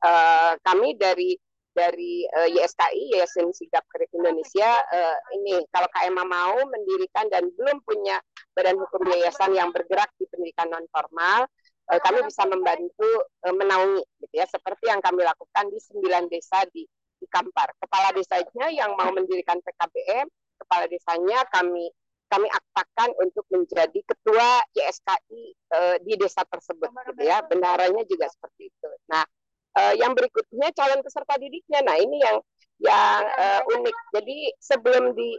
Uh, 0.00 0.56
kami 0.64 0.96
dari 0.96 1.36
dari 1.70 2.26
uh, 2.34 2.48
YSKI 2.50 3.14
Yayasan 3.14 3.54
Sigap 3.54 3.86
Kredit 3.86 4.10
Indonesia 4.18 4.66
uh, 4.90 5.16
ini 5.38 5.62
kalau 5.70 5.86
KMA 5.94 6.24
mau 6.26 6.58
mendirikan 6.66 7.30
dan 7.30 7.46
belum 7.54 7.78
punya 7.86 8.18
badan 8.58 8.74
hukum 8.74 9.06
yayasan 9.06 9.54
yang 9.54 9.70
bergerak 9.70 10.10
di 10.18 10.26
pendidikan 10.26 10.66
non 10.66 10.82
formal 10.90 11.46
uh, 11.46 11.59
kami 11.98 12.22
bisa 12.22 12.46
membantu 12.46 13.10
uh, 13.42 13.54
menaungi 13.56 14.04
gitu 14.22 14.34
ya 14.38 14.46
seperti 14.46 14.86
yang 14.86 15.02
kami 15.02 15.26
lakukan 15.26 15.66
di 15.72 15.78
sembilan 15.82 16.30
desa 16.30 16.62
di 16.70 16.86
di 17.20 17.26
Kampar. 17.28 17.74
Kepala 17.76 18.14
desanya 18.16 18.72
yang 18.72 18.96
mau 18.96 19.10
mendirikan 19.12 19.60
PKBM, 19.60 20.26
kepala 20.62 20.84
desanya 20.86 21.42
kami 21.50 21.90
kami 22.30 22.46
aktakan 22.46 23.10
untuk 23.18 23.42
menjadi 23.50 24.00
ketua 24.06 24.62
YSKI 24.70 25.42
uh, 25.74 25.96
di 25.98 26.14
desa 26.14 26.46
tersebut 26.46 26.94
gitu 27.10 27.22
ya. 27.26 27.42
Bendaharanya 27.42 28.06
juga 28.06 28.30
seperti 28.30 28.70
itu. 28.70 28.90
Nah 29.10 29.26
uh, 29.74 29.94
yang 29.98 30.14
berikutnya 30.14 30.70
calon 30.72 31.02
peserta 31.02 31.34
didiknya. 31.42 31.82
Nah 31.82 31.98
ini 31.98 32.22
yang 32.22 32.38
yang 32.80 33.22
uh, 33.34 33.60
unik. 33.66 33.96
Jadi 34.14 34.38
sebelum 34.62 35.12
di 35.12 35.36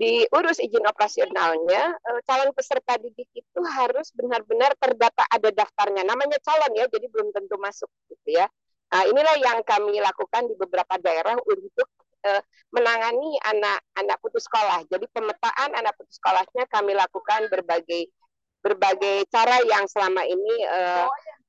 diurus 0.00 0.58
izin 0.58 0.84
operasionalnya 0.86 1.92
uh, 1.94 2.20
calon 2.24 2.50
peserta 2.56 2.96
didik 2.98 3.28
itu 3.34 3.60
harus 3.76 4.10
benar-benar 4.16 4.74
terdata 4.80 5.22
ada 5.28 5.50
daftarnya 5.52 6.02
namanya 6.02 6.40
calon 6.42 6.72
ya 6.74 6.88
jadi 6.90 7.06
belum 7.10 7.30
tentu 7.30 7.56
masuk 7.60 7.90
gitu 8.08 8.40
ya 8.40 8.46
nah 8.88 9.04
inilah 9.04 9.36
yang 9.38 9.60
kami 9.68 10.00
lakukan 10.00 10.48
di 10.48 10.54
beberapa 10.56 10.96
daerah 10.96 11.36
untuk 11.36 11.88
uh, 12.24 12.42
menangani 12.74 13.36
anak-anak 13.44 14.16
putus 14.20 14.44
sekolah. 14.44 14.84
Jadi 14.88 15.06
pemetaan 15.12 15.70
anak 15.76 15.96
putus 15.96 16.18
sekolahnya 16.20 16.64
kami 16.68 16.92
lakukan 16.96 17.48
berbagai 17.48 18.10
berbagai 18.58 19.28
cara 19.30 19.62
yang 19.64 19.86
selama 19.86 20.26
ini 20.26 20.54
uh, 20.66 21.06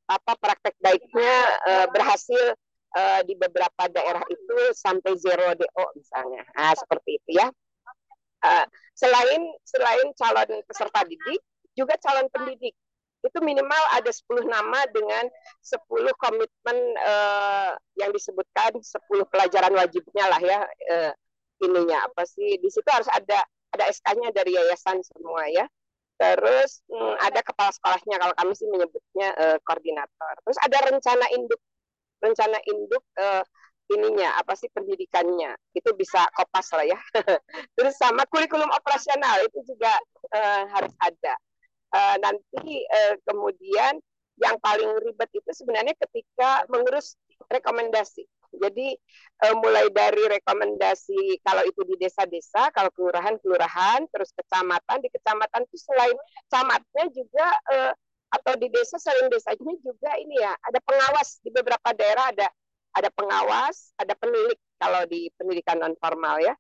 apa 0.09 0.33
praktek 0.37 0.75
baiknya 0.77 1.33
uh, 1.65 1.87
berhasil 1.89 2.55
di 3.21 3.37
beberapa 3.37 3.85
daerah 3.85 4.25
itu 4.33 4.73
sampai 4.73 5.13
zero 5.13 5.53
do 5.53 5.69
misalnya. 5.93 6.41
Nah, 6.57 6.73
seperti 6.73 7.21
itu 7.21 7.37
ya. 7.37 7.45
Uh, 8.39 8.65
selain 8.95 9.41
selain 9.67 10.07
calon 10.15 10.49
peserta 10.67 11.03
didik, 11.07 11.41
juga 11.75 11.95
calon 11.99 12.27
pendidik. 12.31 12.75
Itu 13.19 13.43
minimal 13.43 13.83
ada 13.91 14.07
10 14.07 14.47
nama 14.47 14.79
dengan 14.95 15.27
10 15.59 15.75
komitmen 16.15 16.77
uh, 17.03 17.75
yang 17.99 18.15
disebutkan 18.15 18.79
10 18.79 19.27
pelajaran 19.27 19.75
wajibnya 19.75 20.25
lah 20.31 20.39
ya 20.39 20.59
uh, 20.63 21.11
ininya 21.59 22.07
apa 22.07 22.23
sih. 22.23 22.55
Di 22.63 22.69
situ 22.71 22.87
harus 22.87 23.11
ada 23.11 23.43
ada 23.75 23.83
SK-nya 23.91 24.31
dari 24.31 24.55
yayasan 24.55 25.03
semua 25.03 25.45
ya. 25.51 25.67
Terus 26.19 26.83
hmm, 26.91 27.15
ada 27.23 27.39
kepala 27.39 27.71
sekolahnya 27.71 28.15
kalau 28.19 28.33
kami 28.35 28.51
sih 28.55 28.67
menyebutnya 28.67 29.29
uh, 29.39 29.57
koordinator. 29.63 30.33
Terus 30.43 30.59
ada 30.63 30.77
rencana 30.91 31.25
induk. 31.35 31.61
Rencana 32.19 32.59
induk 32.67 33.03
uh, 33.19 33.43
ininya 33.93 34.37
apa 34.39 34.53
sih 34.55 34.69
pendidikannya? 34.71 35.55
Itu 35.73 35.93
bisa 35.97 36.25
kopas 36.35 36.69
lah 36.73 36.85
ya. 36.85 36.99
Terus 37.75 37.95
sama 37.97 38.25
kurikulum 38.29 38.69
operasional 38.69 39.41
itu 39.45 39.59
juga 39.65 39.93
uh, 40.33 40.63
harus 40.73 40.93
ada. 41.01 41.33
Uh, 41.89 42.15
nanti 42.21 42.85
uh, 42.85 43.15
kemudian 43.25 43.97
yang 44.39 44.55
paling 44.61 44.87
ribet 45.03 45.29
itu 45.33 45.51
sebenarnya 45.51 45.97
ketika 45.97 46.63
mengurus 46.69 47.17
rekomendasi. 47.49 48.23
Jadi 48.49 48.97
uh, 49.45 49.55
mulai 49.61 49.89
dari 49.93 50.25
rekomendasi 50.25 51.41
kalau 51.45 51.61
itu 51.65 51.81
di 51.85 51.95
desa-desa, 52.01 52.73
kalau 52.73 52.89
kelurahan-kelurahan, 52.97 54.09
terus 54.09 54.33
kecamatan, 54.33 55.05
di 55.05 55.09
kecamatan 55.13 55.65
itu 55.69 55.77
selain 55.77 56.17
camatnya 56.49 57.05
juga 57.13 57.47
uh, 57.69 57.93
atau 58.29 58.53
di 58.61 58.69
desa 58.69 59.01
selain 59.01 59.25
desanya 59.33 59.73
juga 59.81 60.13
ini 60.21 60.37
ya 60.37 60.53
ada 60.53 60.77
pengawas 60.85 61.41
di 61.41 61.49
beberapa 61.49 61.89
daerah 61.97 62.29
ada 62.29 62.47
ada 62.93 63.09
pengawas, 63.13 63.93
ada 63.99 64.13
penilik 64.17 64.57
kalau 64.79 65.05
di 65.05 65.29
pendidikan 65.37 65.77
non 65.77 65.93
formal 65.99 66.39
ya. 66.41 66.55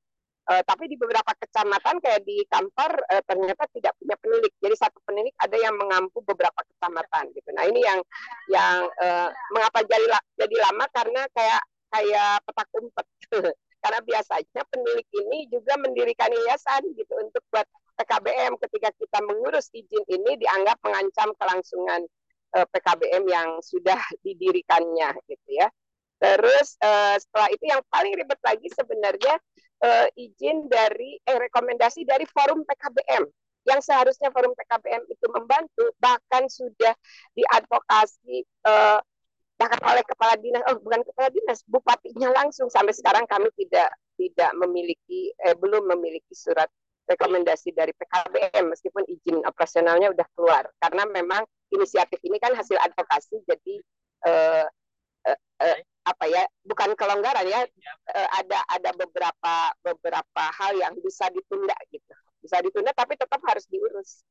Uh, 0.49 0.65
tapi 0.65 0.89
di 0.89 0.97
beberapa 0.97 1.29
kecamatan 1.37 2.01
kayak 2.01 2.25
di 2.25 2.41
Kampar 2.49 2.89
uh, 2.89 3.21
ternyata 3.21 3.69
tidak 3.69 3.93
punya 4.01 4.17
penilik. 4.17 4.49
Jadi 4.57 4.75
satu 4.81 4.97
penilik 5.05 5.29
ada 5.37 5.53
yang 5.61 5.77
mengampu 5.77 6.25
beberapa 6.25 6.57
kecamatan 6.65 7.29
gitu. 7.37 7.49
Nah 7.53 7.69
ini 7.69 7.85
yang 7.85 8.01
yang 8.49 8.89
uh, 8.97 9.29
mengapa 9.53 9.85
jadi 9.85 10.09
jadi 10.41 10.55
lama 10.65 10.89
karena 10.89 11.21
kayak 11.37 11.61
kayak 11.93 12.31
petak 12.49 12.69
umpet. 12.81 13.07
karena 13.79 13.99
biasanya 14.03 14.61
penilik 14.67 15.07
ini 15.23 15.47
juga 15.47 15.79
mendirikan 15.79 16.27
yayasan 16.27 16.83
gitu 16.99 17.13
untuk 17.15 17.39
buat 17.47 17.63
PKBM 17.95 18.59
ketika 18.59 18.91
kita 18.91 19.23
mengurus 19.23 19.71
izin 19.71 20.03
ini 20.11 20.35
dianggap 20.35 20.83
mengancam 20.83 21.31
kelangsungan 21.39 22.03
PKBM 22.49 23.23
yang 23.29 23.61
sudah 23.63 24.01
didirikannya 24.25 25.13
gitu 25.29 25.49
ya. 25.53 25.69
Terus 26.19 26.75
uh, 26.83 27.15
setelah 27.15 27.49
itu 27.49 27.63
yang 27.63 27.81
paling 27.87 28.13
ribet 28.15 28.39
lagi 28.43 28.67
sebenarnya 28.75 29.35
uh, 29.83 30.07
izin 30.19 30.67
dari 30.67 31.15
eh 31.23 31.37
rekomendasi 31.39 32.03
dari 32.03 32.27
forum 32.27 32.67
PKBM 32.67 33.23
yang 33.67 33.79
seharusnya 33.79 34.31
forum 34.31 34.51
PKBM 34.55 35.03
itu 35.07 35.25
membantu 35.31 35.85
bahkan 35.99 36.47
sudah 36.51 36.91
diadvokasi 37.35 38.43
uh, 38.67 38.99
bahkan 39.59 39.79
oleh 39.83 40.03
kepala 40.07 40.39
dinas 40.39 40.63
oh 40.71 40.79
bukan 40.79 41.03
kepala 41.03 41.27
dinas 41.35 41.59
bupatinya 41.67 42.31
langsung. 42.31 42.71
Sampai 42.71 42.95
sekarang 42.95 43.27
kami 43.27 43.51
tidak 43.59 43.91
tidak 44.15 44.51
memiliki 44.55 45.35
eh, 45.43 45.55
belum 45.55 45.91
memiliki 45.95 46.31
surat 46.31 46.71
rekomendasi 47.11 47.75
dari 47.75 47.91
PKBM 47.91 48.71
meskipun 48.71 49.03
izin 49.11 49.43
operasionalnya 49.43 50.15
sudah 50.15 50.27
keluar. 50.31 50.63
Karena 50.79 51.03
memang 51.11 51.43
inisiatif 51.75 52.23
ini 52.23 52.39
kan 52.39 52.55
hasil 52.55 52.79
advokasi 52.79 53.43
jadi 53.43 53.75
eh, 54.31 54.65
eh, 55.27 55.39
eh, 55.67 55.77
apa 56.07 56.25
ya 56.31 56.43
bukan 56.63 56.95
kelonggaran 56.95 57.45
ya 57.45 57.61
uh, 58.15 58.29
ada 58.39 58.59
ada 58.71 58.89
beberapa 58.95 59.55
beberapa 59.83 60.43
hal 60.55 60.73
yang 60.79 60.93
bisa 61.03 61.27
ditunda 61.29 61.75
gitu. 61.91 62.13
Bisa 62.39 62.63
ditunda 62.63 62.95
tapi 62.95 63.19
tetap 63.19 63.39
harus 63.43 63.67
diurus. 63.67 64.23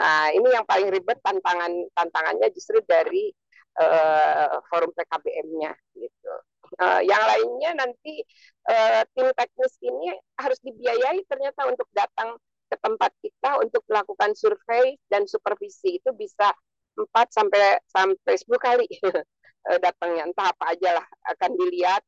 Nah 0.00 0.34
ini 0.34 0.48
yang 0.50 0.66
paling 0.66 0.90
ribet 0.90 1.20
tantangan 1.22 1.70
tantangannya 1.94 2.48
justru 2.52 2.82
dari 2.84 3.30
uh, 3.78 4.60
forum 4.68 4.90
PKBM-nya 4.92 5.72
gitu. 5.96 6.34
Uh, 6.80 7.04
yang 7.04 7.20
lainnya 7.20 7.84
nanti 7.84 8.24
uh, 8.72 9.04
tim 9.12 9.28
teknis 9.36 9.76
ini 9.84 10.16
harus 10.40 10.56
dibiayai 10.64 11.20
ternyata 11.28 11.68
untuk 11.68 11.84
datang 11.92 12.40
ke 12.72 12.76
tempat 12.80 13.12
kita 13.20 13.60
untuk 13.60 13.84
melakukan 13.86 14.32
survei 14.32 14.96
dan 15.12 15.28
supervisi. 15.28 16.00
Itu 16.00 16.16
bisa 16.16 16.56
4 16.96 17.28
sampai 17.28 17.80
sampai 17.88 18.34
10 18.36 18.56
kali 18.60 18.86
uh, 19.70 19.78
datangnya 19.78 20.26
entah 20.26 20.50
apa 20.50 20.64
aja 20.74 21.02
lah 21.02 21.06
akan 21.36 21.50
dilihat 21.58 22.02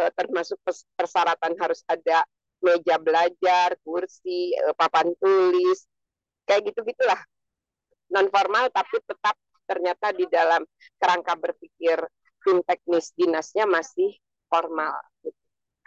uh, 0.00 0.10
termasuk 0.14 0.58
persyaratan 0.96 1.54
harus 1.60 1.82
ada 1.86 2.24
meja 2.64 2.96
belajar, 2.96 3.76
kursi, 3.84 4.56
uh, 4.64 4.74
papan 4.74 5.12
tulis, 5.20 5.86
kayak 6.48 6.72
gitu 6.72 6.86
gitulah 6.86 7.20
non 8.06 8.30
formal 8.30 8.70
tapi 8.70 9.02
tetap 9.02 9.34
ternyata 9.66 10.14
di 10.14 10.30
dalam 10.30 10.62
kerangka 10.94 11.34
berpikir 11.34 11.98
tim 12.46 12.62
teknis 12.62 13.10
dinasnya 13.18 13.66
masih 13.66 14.14
formal. 14.46 14.94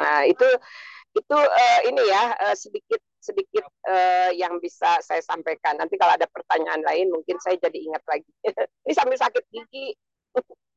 Nah 0.03 0.27
itu 0.27 0.43
itu 1.15 1.37
uh, 1.39 1.79
ini 1.87 2.03
ya 2.11 2.35
uh, 2.35 2.55
sedikit 2.59 2.99
sedikit 3.23 3.63
uh, 3.87 4.31
yang 4.35 4.59
bisa 4.59 4.99
saya 4.99 5.23
sampaikan. 5.23 5.79
Nanti 5.79 5.95
kalau 5.95 6.19
ada 6.19 6.27
pertanyaan 6.27 6.83
lain 6.83 7.07
mungkin 7.11 7.39
saya 7.39 7.55
jadi 7.55 7.79
ingat 7.79 8.03
lagi. 8.03 8.31
ini 8.87 8.93
sambil 8.95 9.15
sakit 9.15 9.43
gigi. 9.47 9.95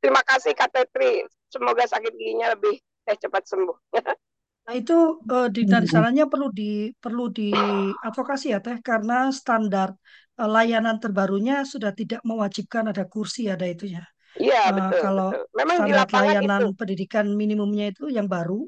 Terima 0.00 0.22
kasih 0.22 0.52
Kak 0.54 0.70
Tetri. 0.70 1.26
Semoga 1.50 1.84
sakit 1.84 2.12
giginya 2.14 2.54
lebih 2.54 2.78
eh, 3.08 3.16
cepat 3.18 3.44
sembuh. 3.46 3.78
Nah 4.62 4.78
itu 4.78 5.18
uh, 5.26 5.50
di 5.50 5.66
dari 5.66 5.90
sananya 5.90 6.30
perlu 6.30 6.46
di 6.54 6.86
perlu 6.94 7.26
diadvokasi 7.34 8.54
ya 8.54 8.62
Teh 8.62 8.78
karena 8.78 9.34
standar 9.34 9.90
uh, 10.38 10.46
layanan 10.46 11.02
terbarunya 11.02 11.66
sudah 11.66 11.90
tidak 11.90 12.22
mewajibkan 12.22 12.94
ada 12.94 13.02
kursi 13.10 13.50
ada 13.50 13.66
itunya. 13.66 14.06
Iya 14.38 14.70
uh, 14.70 14.74
betul. 14.78 15.00
Kalau 15.02 15.28
betul. 15.34 15.58
Memang 15.58 15.76
standar 15.82 16.06
layanan 16.14 16.62
itu. 16.70 16.78
pendidikan 16.78 17.26
minimumnya 17.34 17.90
itu 17.90 18.06
yang 18.06 18.30
baru 18.30 18.62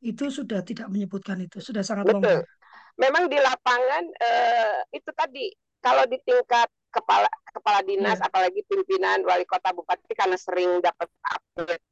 itu 0.00 0.30
sudah 0.30 0.62
tidak 0.62 0.86
menyebutkan 0.86 1.42
itu 1.42 1.58
sudah 1.58 1.82
sangat 1.82 2.06
betul. 2.06 2.22
longgar. 2.22 2.46
Memang 2.94 3.26
di 3.26 3.38
lapangan 3.42 4.04
uh, 4.06 4.78
itu 4.94 5.10
tadi 5.18 5.50
kalau 5.82 6.06
di 6.06 6.16
tingkat 6.22 6.70
kepala 6.90 7.30
kepala 7.54 7.80
dinas 7.86 8.18
hmm. 8.18 8.26
apalagi 8.26 8.60
pimpinan 8.66 9.22
wali 9.22 9.46
kota 9.46 9.70
bupati 9.70 10.12
karena 10.14 10.36
sering 10.36 10.82
dapat 10.82 11.06
update 11.22 11.84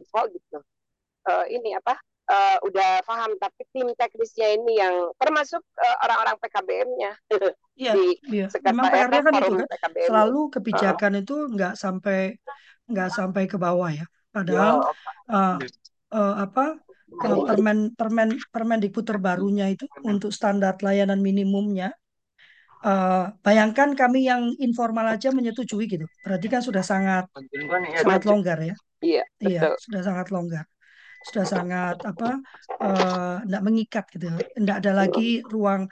info 0.00 0.20
gitu 0.32 0.58
uh, 1.28 1.44
ini 1.48 1.72
apa 1.76 1.96
uh, 2.28 2.56
udah 2.64 3.04
paham 3.04 3.36
tapi 3.40 3.64
tim 3.72 3.88
teknisnya 3.96 4.56
ini 4.56 4.80
yang 4.80 5.12
termasuk 5.16 5.60
uh, 5.80 5.96
orang-orang 6.04 6.36
PKBM-nya 6.40 7.12
iya, 7.80 7.92
di 7.96 8.06
iya. 8.30 8.46
memang 8.52 8.84
PR-nya 8.92 9.20
kan 9.24 9.32
itu 9.32 9.54
kan 9.56 9.68
PKBM. 9.68 10.08
selalu 10.12 10.40
kebijakan 10.52 11.12
uh. 11.16 11.22
itu 11.24 11.36
nggak 11.56 11.74
sampai 11.76 12.18
nggak 12.84 13.10
sampai 13.12 13.42
ke 13.48 13.56
bawah 13.56 13.88
ya 13.88 14.06
padahal 14.28 14.92
uh, 15.32 15.56
uh, 16.12 16.34
apa 16.42 16.76
uh, 17.24 17.44
permen 17.48 17.96
permen 17.96 18.36
permen 18.52 18.80
terbarunya 18.84 19.72
itu 19.72 19.88
untuk 20.04 20.34
standar 20.34 20.76
layanan 20.84 21.20
minimumnya 21.24 21.96
uh, 22.84 23.32
bayangkan 23.40 23.96
kami 23.96 24.28
yang 24.28 24.52
informal 24.60 25.08
aja 25.08 25.32
menyetujui 25.32 25.88
gitu. 25.88 26.06
Berarti 26.22 26.46
kan 26.52 26.60
sudah 26.60 26.84
sangat 26.84 27.26
sangat 27.98 28.22
longgar 28.28 28.58
ya. 28.60 28.76
Iya, 29.04 29.24
iya, 29.40 29.60
sudah 29.80 30.00
sangat 30.04 30.28
longgar. 30.32 30.64
Sudah 31.24 31.48
sangat 31.48 31.96
apa 32.04 32.36
tidak 33.40 33.62
uh, 33.62 33.64
mengikat 33.64 34.04
gitu. 34.12 34.28
Tidak 34.36 34.76
ada 34.84 34.92
lagi 34.92 35.40
ruang 35.40 35.88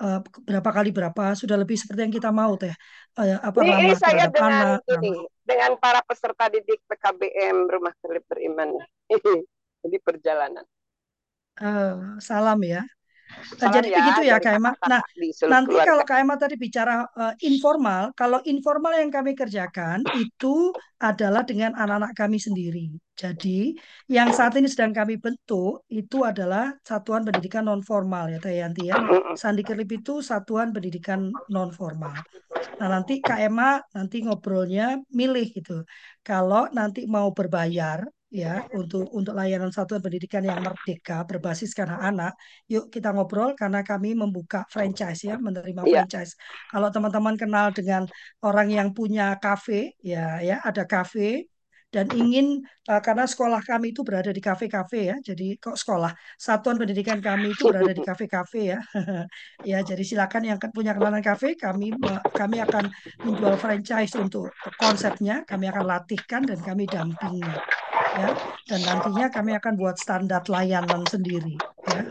uh, 0.00 0.20
berapa 0.44 0.70
kali 0.70 0.92
berapa, 0.92 1.32
sudah 1.32 1.56
lebih 1.56 1.80
seperti 1.80 2.04
yang 2.04 2.14
kita 2.14 2.28
mau 2.28 2.52
teh. 2.60 2.72
Uh, 3.16 3.40
apa 3.40 3.64
ini, 3.64 3.88
ini 3.88 3.94
saya 3.96 4.28
dengan 4.28 4.76
anak, 4.76 5.00
ini 5.00 5.24
dengan 5.44 5.80
para 5.80 6.04
peserta 6.04 6.52
didik 6.52 6.84
PKBM 6.84 7.68
Rumah 7.68 7.92
Kelip 8.04 8.24
Beriman. 8.28 8.76
Jadi 9.84 9.96
perjalanan. 10.00 10.64
Uh, 11.60 12.20
salam 12.20 12.60
ya. 12.64 12.84
Salam 13.58 13.74
Jadi 13.80 13.88
ya 13.92 13.98
begitu 14.00 14.20
ya 14.28 14.36
Kak 14.40 14.52
Emma. 14.58 14.70
Nah, 14.90 15.00
nanti 15.48 15.74
kalau 15.74 16.02
keluarga. 16.02 16.08
Kak 16.08 16.18
Emma 16.20 16.34
tadi 16.36 16.54
bicara 16.60 16.94
eh, 17.06 17.34
informal, 17.48 18.12
kalau 18.14 18.38
informal 18.44 18.92
yang 18.94 19.10
kami 19.10 19.32
kerjakan 19.32 20.04
itu 20.18 20.74
adalah 21.00 21.42
dengan 21.44 21.72
anak-anak 21.76 22.12
kami 22.16 22.38
sendiri. 22.40 22.92
Jadi 23.14 23.78
yang 24.10 24.34
saat 24.34 24.58
ini 24.58 24.66
sedang 24.66 24.90
kami 24.90 25.16
bentuk 25.22 25.86
itu 25.86 26.26
adalah 26.26 26.74
satuan 26.82 27.22
pendidikan 27.22 27.62
non 27.70 27.80
formal 27.84 28.26
ya 28.26 28.42
Teh 28.42 28.58
Yanti 28.58 28.90
ya. 28.90 28.98
Sandi 29.38 29.62
Kerlip 29.62 29.90
itu 30.02 30.18
satuan 30.18 30.74
pendidikan 30.74 31.30
non 31.50 31.70
formal. 31.70 32.14
Nah, 32.82 32.88
nanti 32.90 33.22
Kak 33.22 33.38
Emma 33.38 33.78
nanti 33.94 34.26
ngobrolnya 34.26 34.98
milih 35.14 35.46
gitu. 35.54 35.86
Kalau 36.26 36.66
nanti 36.74 37.06
mau 37.06 37.30
berbayar 37.30 38.02
ya 38.34 38.66
untuk 38.74 39.06
untuk 39.14 39.32
layanan 39.38 39.70
satuan 39.70 40.02
pendidikan 40.04 40.42
yang 40.50 40.58
merdeka 40.66 41.22
berbasiskan 41.30 41.86
hak 41.94 42.02
anak, 42.10 42.32
yuk 42.72 42.90
kita 42.94 43.08
ngobrol 43.14 43.54
karena 43.60 43.80
kami 43.86 44.10
membuka 44.18 44.66
franchise 44.74 45.20
ya, 45.30 45.36
menerima 45.38 45.84
Iya, 45.84 45.92
franchise. 45.92 46.34
Kalau 46.70 46.88
teman-teman 46.94 47.36
kenal 47.38 47.66
dengan 47.70 48.02
orang 48.42 48.68
yang 48.74 48.88
punya 48.98 49.38
kafe 49.38 49.94
ya 50.02 50.42
ya 50.42 50.56
ada 50.66 50.82
kafe 50.88 51.46
dan 51.94 52.06
ingin 52.10 52.46
eh, 52.90 53.00
karena 53.06 53.24
sekolah 53.30 53.62
kami 53.62 53.94
itu 53.94 54.02
berada 54.02 54.30
di 54.34 54.42
kafe-kafe 54.42 55.14
ya. 55.14 55.16
Jadi 55.22 55.54
kok 55.62 55.78
sekolah 55.78 56.10
satuan 56.34 56.76
pendidikan 56.80 57.22
kami 57.22 57.54
itu 57.54 57.62
berada 57.70 57.92
di 57.94 58.02
kafe-kafe 58.02 58.60
ya. 58.74 58.78
Ya, 59.70 59.80
jadi 59.80 60.02
silakan 60.04 60.42
yang 60.44 60.58
punya 60.76 60.92
kenalan 60.92 61.24
kafe, 61.24 61.56
kami 61.56 61.96
kami 62.36 62.56
akan 62.60 62.84
menjual 63.24 63.56
franchise 63.56 64.12
untuk 64.18 64.52
konsepnya, 64.76 65.40
kami 65.48 65.72
akan 65.72 65.84
latihkan 65.88 66.42
dan 66.44 66.60
kami 66.60 66.84
dampingi, 66.84 67.40
ya. 68.12 68.28
Dan 68.68 68.80
nantinya 68.84 69.26
kami 69.32 69.56
akan 69.56 69.72
buat 69.80 69.96
standar 69.96 70.44
layanan 70.52 71.02
sendiri, 71.08 71.56
ya. 71.88 72.02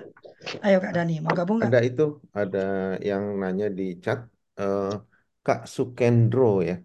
Ayo 0.66 0.78
Kak 0.82 0.94
Dani, 0.98 1.22
mau 1.22 1.34
gabung 1.38 1.62
nggak? 1.62 1.70
Ada 1.70 1.80
itu, 1.86 2.04
ada 2.34 2.60
yang 3.10 3.24
nanya 3.42 3.68
di 3.70 3.84
chat, 4.04 4.20
eh, 4.60 4.92
Kak 5.46 5.60
Sukendro 5.70 6.64
ya. 6.66 6.76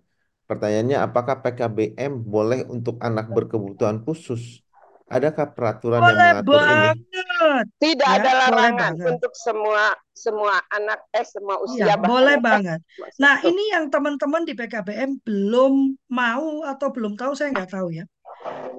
Pertanyaannya, 0.49 0.99
apakah 1.07 1.37
PKBM 1.45 2.13
boleh 2.25 2.61
untuk 2.75 2.97
anak 3.05 3.29
berkebutuhan 3.37 4.01
khusus? 4.07 4.65
Adakah 5.09 5.47
peraturan 5.57 6.01
yang 6.05 6.09
Boleh 6.09 6.29
mengatur 6.33 6.61
ini? 6.65 6.89
banget, 6.89 7.65
tidak 7.81 8.09
ya, 8.09 8.15
ada 8.21 8.31
boleh 8.31 8.41
larangan 8.49 8.93
banget. 8.93 9.09
untuk 9.17 9.33
semua 9.37 9.85
semua 10.13 10.55
anak 10.73 10.99
eh 11.17 11.27
semua 11.29 11.57
Iya, 11.65 11.65
usia 11.65 11.95
boleh 12.01 12.37
ya. 12.37 12.41
Eh, 12.41 12.43
banget. 12.49 12.81
Nah, 13.21 13.35
tuh. 13.41 13.49
ini 13.51 13.63
yang 13.73 13.85
teman-teman 13.93 14.43
di 14.49 14.53
PKBM 14.57 15.11
belum 15.25 15.75
mau 16.13 16.65
atau 16.65 16.89
belum 16.93 17.13
tahu, 17.21 17.33
saya 17.37 17.49
nggak 17.53 17.73
tahu 17.77 17.89
ya. 17.93 18.05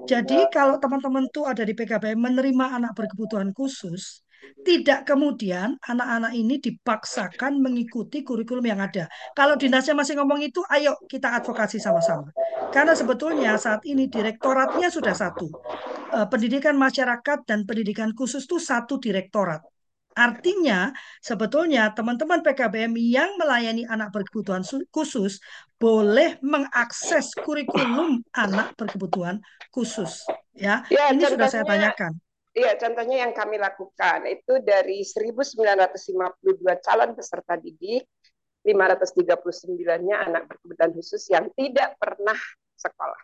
Jadi 0.09 0.49
kalau 0.49 0.81
teman-teman 0.81 1.29
tuh 1.29 1.45
ada 1.45 1.61
di 1.61 1.73
PKBM 1.77 2.17
menerima 2.17 2.65
anak 2.81 2.91
berkebutuhan 2.97 3.53
khusus, 3.53 4.25
tidak 4.63 5.07
kemudian 5.07 5.79
anak-anak 5.81 6.33
ini 6.35 6.59
dipaksakan 6.59 7.63
mengikuti 7.63 8.21
kurikulum 8.27 8.65
yang 8.67 8.79
ada. 8.83 9.07
Kalau 9.33 9.55
dinasnya 9.55 9.95
masih 9.95 10.19
ngomong 10.19 10.43
itu, 10.43 10.59
ayo 10.69 10.95
kita 11.07 11.31
advokasi 11.39 11.79
sama-sama. 11.79 12.27
Karena 12.69 12.93
sebetulnya 12.93 13.55
saat 13.57 13.81
ini 13.87 14.11
direktoratnya 14.11 14.91
sudah 14.91 15.15
satu. 15.15 15.47
Eh, 16.13 16.27
Pendidikan 16.29 16.75
masyarakat 16.77 17.45
dan 17.45 17.63
pendidikan 17.65 18.11
khusus 18.13 18.45
itu 18.45 18.57
satu 18.61 18.97
direktorat. 19.01 19.61
Artinya, 20.19 20.91
sebetulnya 21.23 21.95
teman-teman 21.95 22.43
PKBM 22.43 22.91
yang 22.99 23.39
melayani 23.39 23.87
anak 23.87 24.11
berkebutuhan 24.11 24.67
su- 24.67 24.83
khusus 24.91 25.39
boleh 25.79 26.35
mengakses 26.43 27.31
kurikulum 27.39 28.19
anak 28.35 28.75
berkebutuhan 28.75 29.39
khusus. 29.71 30.27
Ya, 30.51 30.83
Ya, 30.91 31.07
ini 31.15 31.23
sudah 31.23 31.47
saya 31.47 31.63
tanyakan. 31.63 32.19
Iya, 32.57 32.71
contohnya 32.81 33.17
yang 33.23 33.33
kami 33.37 33.55
lakukan 33.61 34.25
itu 34.25 34.53
dari 34.65 35.05
1952 35.05 36.73
calon 36.81 37.13
peserta 37.17 37.53
didik, 37.61 38.03
539-nya 38.65 40.15
anak 40.27 40.43
berkebutuhan 40.49 40.91
khusus 40.97 41.23
yang 41.29 41.45
tidak 41.55 41.95
pernah 42.01 42.37
sekolah. 42.75 43.21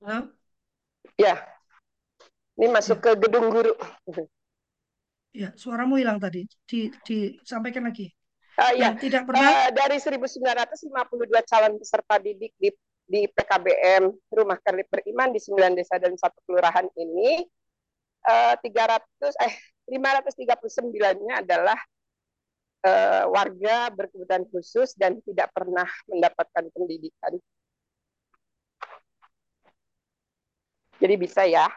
Hah? 0.00 0.22
Ya, 1.18 1.46
ini 2.56 2.66
masuk 2.72 2.98
Ya, 3.00 3.02
ke 3.04 3.10
gedung 3.22 3.46
guru. 3.52 3.72
ya, 5.40 5.48
suaramu 5.62 5.94
hilang 6.00 6.18
tadi. 6.24 6.40
Di, 6.68 6.78
disampaikan 7.06 7.84
lagi. 7.88 8.06
Ah, 8.56 8.72
ya, 8.72 8.92
Yang 8.92 9.08
tidak 9.08 9.22
pernah 9.28 9.68
Eh, 9.68 9.70
dari 9.76 9.96
1952 10.00 11.40
calon 11.44 11.72
peserta 11.76 12.16
didik 12.16 12.52
di 12.56 12.68
di 13.06 13.22
PKBM 13.30 14.10
Rumah 14.34 14.58
Kerlip 14.58 14.90
Beriman 14.90 15.30
di 15.30 15.38
9 15.38 15.78
desa 15.78 15.94
dan 16.02 16.18
satu 16.18 16.42
kelurahan 16.42 16.90
ini 16.98 17.46
eh, 18.26 18.54
300 18.58 19.38
eh 19.46 19.54
539-nya 19.86 21.46
adalah 21.46 21.78
eh, 22.82 23.24
warga 23.30 23.94
berkebutuhan 23.94 24.42
khusus 24.50 24.98
dan 24.98 25.22
tidak 25.22 25.54
pernah 25.54 25.86
mendapatkan 26.10 26.64
pendidikan. 26.74 27.38
Jadi 30.96 31.14
bisa 31.20 31.44
ya? 31.46 31.68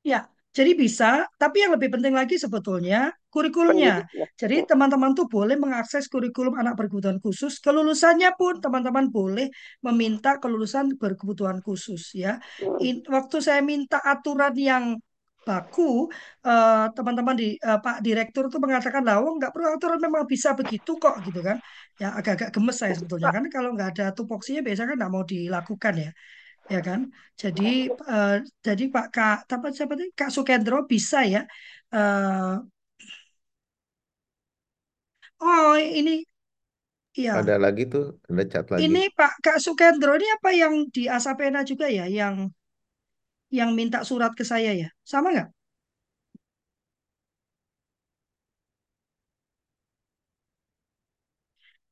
Ya, 0.00 0.32
jadi 0.50 0.74
bisa, 0.74 1.30
tapi 1.38 1.62
yang 1.62 1.78
lebih 1.78 1.94
penting 1.94 2.10
lagi 2.10 2.34
sebetulnya 2.34 3.14
kurikulumnya. 3.30 4.02
pendidiknya. 4.02 4.26
Jadi 4.34 4.56
teman-teman 4.66 5.14
tuh 5.14 5.30
boleh 5.30 5.54
mengakses 5.54 6.10
kurikulum 6.10 6.58
anak 6.58 6.74
berkebutuhan 6.74 7.22
khusus. 7.22 7.62
Kelulusannya 7.62 8.34
pun 8.34 8.58
teman-teman 8.58 9.06
boleh 9.14 9.46
meminta 9.86 10.42
kelulusan 10.42 10.98
berkebutuhan 10.98 11.62
khusus 11.62 12.18
ya. 12.18 12.42
Hmm. 12.58 12.82
In- 12.82 13.06
waktu 13.06 13.36
saya 13.38 13.62
minta 13.62 14.02
aturan 14.02 14.50
yang 14.58 14.84
baku, 15.46 16.10
eh, 16.42 16.86
teman-teman 16.98 17.34
di 17.38 17.54
eh, 17.54 17.78
Pak 17.84 18.02
Direktur 18.02 18.50
itu 18.50 18.58
mengatakan 18.58 19.02
lah, 19.06 19.22
oh, 19.22 19.38
nggak 19.38 19.54
perlu 19.54 19.66
aturan 19.70 19.98
memang 20.02 20.26
bisa 20.26 20.58
begitu 20.58 20.98
kok 20.98 21.14
gitu 21.22 21.40
kan. 21.46 21.62
Ya 22.02 22.10
agak-agak 22.18 22.50
gemes 22.50 22.74
saya 22.74 22.92
sebetulnya 22.98 23.30
kan 23.30 23.44
kalau 23.54 23.70
nggak 23.78 23.88
ada 23.94 24.04
tupoksinya 24.18 24.66
biasanya 24.66 24.88
kan 24.92 24.96
nggak 24.98 25.12
mau 25.14 25.22
dilakukan 25.22 25.94
ya 26.04 26.10
ya 26.72 26.78
kan? 26.88 27.00
Jadi 27.42 27.62
eh, 28.10 28.30
jadi 28.66 28.82
Pak 28.94 29.06
Kak 29.14 29.36
apa 29.54 29.66
siapa 29.76 29.92
tadi 29.98 30.10
Kak 30.18 30.30
Sukendro 30.34 30.76
bisa 30.92 31.18
ya. 31.32 31.38
eh, 31.94 32.52
oh 35.40 35.76
ini 35.78 36.24
Ada 37.38 37.54
ya 37.54 37.60
lagi 37.64 37.82
tuh, 37.92 38.04
ada 38.30 38.42
chat 38.52 38.66
lagi. 38.74 38.94
ini 38.94 39.02
Pak 39.18 39.32
Kak 39.44 39.58
Sukendro 39.64 40.12
ini 40.18 40.26
apa 40.36 40.50
yang 40.62 40.74
di 40.94 41.02
Asapena 41.16 41.60
juga 41.70 41.86
ya 41.98 42.06
yang 42.18 42.36
yang 43.58 43.70
minta 43.78 44.00
surat 44.08 44.32
ke 44.38 44.44
saya 44.52 44.70
ya 44.82 44.88
sama 45.06 45.28
nggak? 45.34 45.48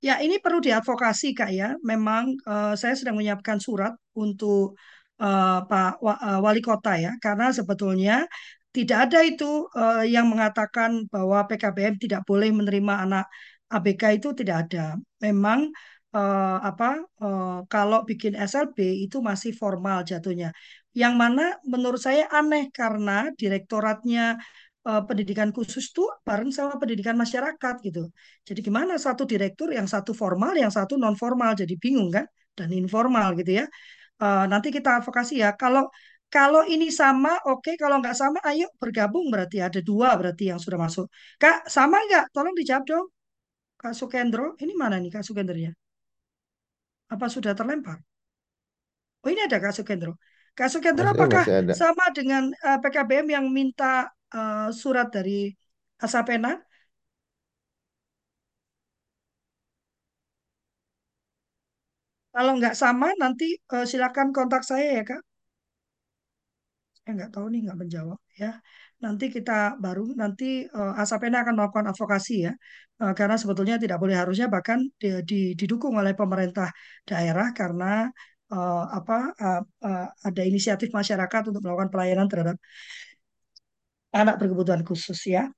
Ya, 0.07 0.12
ini 0.24 0.38
perlu 0.44 0.59
diadvokasi, 0.66 1.26
Kak 1.38 1.51
ya. 1.59 1.66
Memang 1.90 2.24
eh, 2.49 2.72
saya 2.80 2.94
sedang 2.99 3.16
menyiapkan 3.18 3.59
surat 3.66 3.92
untuk 4.14 4.78
eh, 5.22 5.59
Pak 5.70 5.90
eh, 6.26 6.38
Wali 6.44 6.61
Kota 6.62 6.90
ya, 7.05 7.11
karena 7.24 7.51
sebetulnya 7.59 8.12
tidak 8.74 8.99
ada 9.11 9.18
itu 9.26 9.44
eh, 9.78 10.07
yang 10.14 10.26
mengatakan 10.32 10.90
bahwa 11.12 11.38
PKBM 11.51 11.94
tidak 12.03 12.20
boleh 12.28 12.49
menerima 12.59 12.94
anak 13.05 13.24
ABK 13.74 14.03
itu 14.22 14.28
tidak 14.38 14.57
ada. 14.70 14.94
Memang 15.24 15.61
eh, 16.14 16.57
apa 16.70 16.86
eh, 17.22 17.59
kalau 17.72 17.99
bikin 18.09 18.32
SLB 18.38 18.78
itu 19.05 19.16
masih 19.28 19.51
formal 19.62 20.07
jatuhnya. 20.11 20.49
Yang 20.94 21.14
mana 21.22 21.42
menurut 21.72 22.01
saya 22.07 22.22
aneh 22.38 22.70
karena 22.78 23.12
direktoratnya 23.40 24.38
eh, 24.89 25.03
pendidikan 25.09 25.49
khusus 25.57 25.84
tuh 25.97 26.09
bareng 26.26 26.51
sama 26.59 26.74
pendidikan 26.80 27.16
masyarakat 27.22 27.74
gitu. 27.86 28.03
Jadi 28.49 28.61
gimana 28.66 28.95
satu 29.07 29.22
direktur 29.32 29.68
yang 29.78 29.86
satu 29.95 30.12
formal, 30.16 30.53
yang 30.62 30.72
satu 30.72 30.95
non 31.03 31.14
formal, 31.22 31.53
jadi 31.61 31.74
bingung 31.84 32.11
kan? 32.16 32.26
Dan 32.59 32.68
informal 32.74 33.36
gitu 33.41 33.53
ya. 33.61 33.64
Eh, 34.22 34.45
nanti 34.53 34.68
kita 34.76 34.89
advokasi 35.03 35.34
ya. 35.45 35.51
Kalau 35.62 35.84
kalau 36.28 36.62
ini 36.68 36.93
sama, 36.93 37.32
oke. 37.49 37.72
Kalau 37.80 37.97
nggak 38.05 38.16
sama, 38.16 38.39
ayo 38.51 38.68
bergabung. 38.82 39.26
Berarti 39.32 39.57
ada 39.64 39.80
dua 39.80 40.12
berarti 40.20 40.53
yang 40.53 40.61
sudah 40.61 40.76
masuk. 40.84 41.07
Kak, 41.41 41.57
sama 41.72 41.97
nggak? 42.05 42.24
Tolong 42.36 42.55
dijawab 42.61 42.84
dong. 42.84 43.07
Kak 43.80 43.95
Sukendro, 43.97 44.59
ini 44.61 44.72
mana 44.76 44.97
nih 45.01 45.11
Kak 45.14 45.24
Sukendronya? 45.24 45.72
Apa 47.09 47.26
sudah 47.32 47.57
terlempar? 47.57 48.05
Oh 49.24 49.30
ini 49.32 49.41
ada 49.47 49.57
Kak 49.57 49.72
Sukendro. 49.72 50.18
Kak 50.53 50.68
Sukendro 50.68 51.07
apakah 51.14 51.47
ada. 51.47 51.72
sama 51.72 52.11
dengan 52.11 52.51
eh, 52.51 52.78
PKBM 52.82 53.26
yang 53.30 53.47
minta 53.49 54.11
eh, 54.35 54.68
surat 54.81 55.07
dari 55.16 55.33
Asapena? 56.05 56.51
Kalau 62.35 62.53
nggak 62.59 62.74
sama, 62.83 63.09
nanti 63.22 63.47
eh, 63.74 63.85
silakan 63.91 64.29
kontak 64.37 64.62
saya 64.70 64.87
ya 64.99 65.03
Kak. 65.11 65.20
Saya 66.99 67.11
nggak 67.16 67.31
tahu 67.35 67.47
nih 67.53 67.61
nggak 67.64 67.79
menjawab 67.83 68.18
ya. 68.43 68.49
Nanti 69.05 69.24
kita 69.37 69.53
baru 69.85 70.03
nanti 70.20 70.45
eh, 70.76 70.93
Asapena 71.03 71.37
akan 71.43 71.55
melakukan 71.59 71.87
advokasi 71.93 72.35
ya, 72.49 72.53
Eh, 73.03 73.12
karena 73.18 73.37
sebetulnya 73.43 73.76
tidak 73.83 73.99
boleh 74.03 74.16
harusnya 74.20 74.47
bahkan 74.55 74.79
di- 75.01 75.22
di- 75.31 75.55
didukung 75.61 75.95
oleh 76.01 76.12
pemerintah 76.20 76.66
daerah 77.09 77.47
karena 77.59 77.87
uh, 78.53 78.83
apa 78.99 79.14
uh, 79.45 79.61
uh, 79.87 80.03
ada 80.29 80.43
inisiatif 80.51 80.89
masyarakat 80.99 81.43
untuk 81.49 81.61
melakukan 81.62 81.91
pelayanan 81.95 82.26
terhadap 82.31 82.57
anak 84.15 84.35
berkebutuhan 84.41 84.83
khusus 84.87 85.21
ya. 85.29 85.49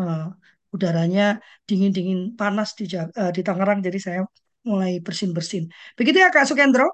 Uh, 0.00 0.32
udaranya 0.72 1.38
dingin-dingin 1.68 2.32
panas 2.40 2.72
di 2.78 2.88
uh, 2.96 3.30
di 3.36 3.40
Tangerang 3.44 3.84
jadi 3.84 3.98
saya 4.00 4.20
mulai 4.64 5.02
bersin-bersin. 5.04 5.68
Begitu 5.98 6.16
ya 6.22 6.28
Kak 6.32 6.48
Sukendro. 6.48 6.88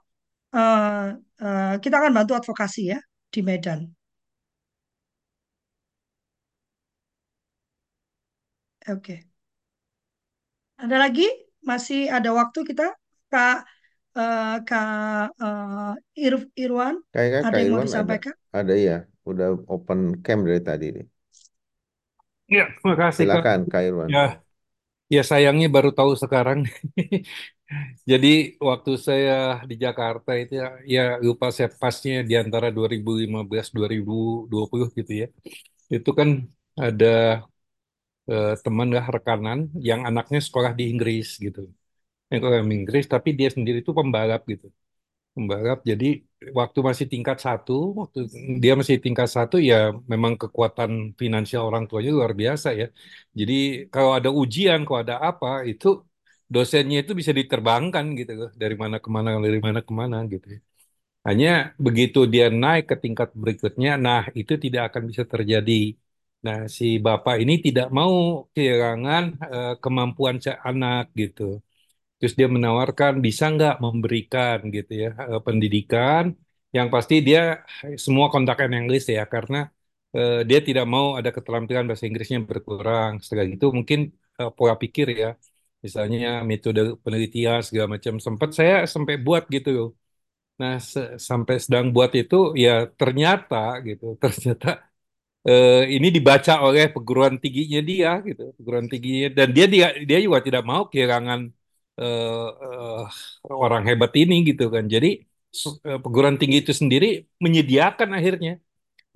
Uh, 0.48 1.12
uh, 1.44 1.76
kita 1.82 2.00
akan 2.00 2.12
bantu 2.16 2.32
advokasi 2.34 2.96
ya 2.96 2.98
di 3.28 3.40
Medan. 3.44 3.84
Oke. 8.88 9.04
Okay. 9.04 9.20
Ada 10.80 10.96
lagi? 10.96 11.28
Masih 11.60 12.08
ada 12.08 12.32
waktu 12.32 12.64
kita? 12.64 12.96
Kak 13.28 13.68
uh, 14.16 14.56
Kak 14.64 15.36
uh, 15.36 15.94
Ir 16.16 16.34
Irwan, 16.56 16.96
Kayaknya 17.12 17.40
ada 17.44 17.50
Kak 17.50 17.58
yang 17.60 17.68
mau 17.68 17.82
Irwan 17.82 17.84
ada, 17.84 17.88
disampaikan? 17.90 18.34
ada 18.54 18.74
ya, 18.74 18.96
udah 19.30 19.46
open 19.74 19.98
cam 20.24 20.38
dari 20.48 20.60
tadi 20.68 20.84
nih. 20.96 21.04
Ya, 22.54 22.62
terima 22.76 22.94
kasih 23.02 23.26
Kak. 23.32 23.44
Silakan 23.44 23.60
Kak 23.70 23.82
Irwan. 23.88 24.12
Ya, 24.12 24.18
ya 25.14 25.20
sayangnya 25.30 25.66
baru 25.76 25.90
tahu 25.98 26.12
sekarang. 26.22 26.58
Jadi 28.10 28.28
waktu 28.68 28.90
saya 29.06 29.32
di 29.70 29.74
Jakarta 29.84 30.30
itu 30.40 30.52
ya, 30.60 30.66
ya 30.94 31.00
lupa 31.26 31.46
saya 31.56 31.68
pasnya 31.82 32.14
di 32.28 32.34
antara 32.42 32.66
2015-2020 32.76 34.86
gitu 34.98 35.12
ya. 35.22 35.26
Itu 35.94 36.10
kan 36.18 36.28
ada 36.84 37.06
eh, 38.32 38.52
teman 38.64 38.88
lah 38.96 39.04
rekanan 39.16 39.58
yang 39.88 40.00
anaknya 40.08 40.40
sekolah 40.46 40.72
di 40.78 40.84
Inggris 40.92 41.26
gitu. 41.44 41.60
Yang 42.30 42.38
sekolah 42.40 42.58
di 42.70 42.74
Inggris 42.82 43.04
tapi 43.14 43.28
dia 43.38 43.48
sendiri 43.56 43.78
itu 43.84 43.92
pembalap 43.98 44.40
gitu. 44.52 44.66
Pembalap 45.38 45.78
jadi 45.90 46.06
waktu 46.60 46.78
masih 46.88 47.06
tingkat 47.12 47.36
satu, 47.46 47.72
waktu 48.00 48.18
dia 48.62 48.72
masih 48.80 48.96
tingkat 49.04 49.28
satu 49.36 49.56
ya 49.70 49.76
memang 50.12 50.32
kekuatan 50.42 50.90
finansial 51.20 51.62
orang 51.68 51.84
tuanya 51.88 52.10
luar 52.18 52.32
biasa 52.42 52.68
ya. 52.80 52.84
Jadi 53.38 53.54
kalau 53.92 54.10
ada 54.18 54.28
ujian, 54.40 54.78
kalau 54.86 54.98
ada 55.04 55.16
apa 55.28 55.46
itu 55.70 55.86
dosennya 56.54 56.96
itu 57.02 57.12
bisa 57.20 57.32
diterbangkan 57.38 58.04
gitu 58.18 58.32
loh 58.40 58.50
dari 58.62 58.74
mana 58.82 58.96
ke 59.04 59.08
mana 59.16 59.28
dari 59.46 59.60
mana 59.66 59.80
ke 59.88 59.92
mana 60.00 60.16
gitu. 60.32 60.46
ya. 60.54 60.58
Hanya 61.28 61.48
begitu 61.86 62.18
dia 62.32 62.44
naik 62.62 62.84
ke 62.90 62.96
tingkat 63.02 63.28
berikutnya, 63.42 63.90
nah 64.06 64.20
itu 64.40 64.52
tidak 64.64 64.82
akan 64.88 65.02
bisa 65.10 65.24
terjadi. 65.32 65.72
Nah, 66.46 66.58
si 66.78 66.84
bapak 67.06 67.34
ini 67.42 67.52
tidak 67.66 67.86
mau 67.98 68.12
kehilangan 68.54 69.22
eh, 69.54 69.68
kemampuan 69.82 70.36
anak 70.68 71.02
gitu. 71.20 71.42
Terus 72.18 72.34
dia 72.38 72.48
menawarkan 72.56 73.12
bisa 73.26 73.44
nggak 73.54 73.74
memberikan 73.84 74.58
gitu 74.76 74.92
ya 75.04 75.08
eh, 75.32 75.40
pendidikan 75.46 76.24
yang 76.76 76.88
pasti 76.94 77.14
dia 77.26 77.38
semua 78.04 78.26
kontakan 78.34 78.70
Inggris 78.78 79.04
ya 79.16 79.22
karena 79.34 79.56
eh, 80.16 80.32
dia 80.48 80.58
tidak 80.68 80.84
mau 80.94 81.06
ada 81.18 81.30
keterampilan 81.36 81.84
bahasa 81.88 82.04
Inggrisnya 82.08 82.38
berkurang. 82.50 83.12
Setelah 83.24 83.46
itu 83.54 83.66
mungkin 83.78 83.98
eh, 84.40 84.50
pola 84.56 84.74
pikir 84.82 85.06
ya, 85.22 85.28
misalnya 85.84 86.18
metode 86.50 86.80
penelitian 87.04 87.58
segala 87.66 87.86
macam 87.94 88.14
sempat 88.26 88.50
saya 88.58 88.74
sampai 88.94 89.14
buat 89.26 89.42
gitu 89.54 89.68
loh. 89.76 89.88
Nah, 90.60 90.74
se- 90.92 91.12
sampai 91.28 91.56
sedang 91.64 91.86
buat 91.94 92.10
itu 92.20 92.36
ya 92.64 92.70
ternyata 93.00 93.56
gitu, 93.88 94.04
ternyata 94.22 94.68
eh, 95.48 95.72
ini 95.96 96.06
dibaca 96.16 96.52
oleh 96.66 96.82
perguruan 96.94 97.34
tingginya 97.42 97.80
dia 97.90 98.08
gitu, 98.28 98.42
perguruan 98.56 98.86
tingginya 98.92 99.26
dan 99.38 99.48
dia, 99.56 99.64
dia 100.08 100.18
juga 100.26 100.38
tidak 100.46 100.62
mau 100.70 100.82
kehilangan 100.92 101.40
eh, 102.00 103.52
orang 103.64 103.82
hebat 103.88 104.12
ini 104.20 104.34
gitu 104.48 104.62
kan. 104.74 104.84
Jadi 104.94 105.08
eh, 105.88 105.98
perguruan 106.02 106.36
tinggi 106.40 106.56
itu 106.62 106.72
sendiri 106.80 107.06
menyediakan 107.44 108.08
akhirnya 108.18 108.50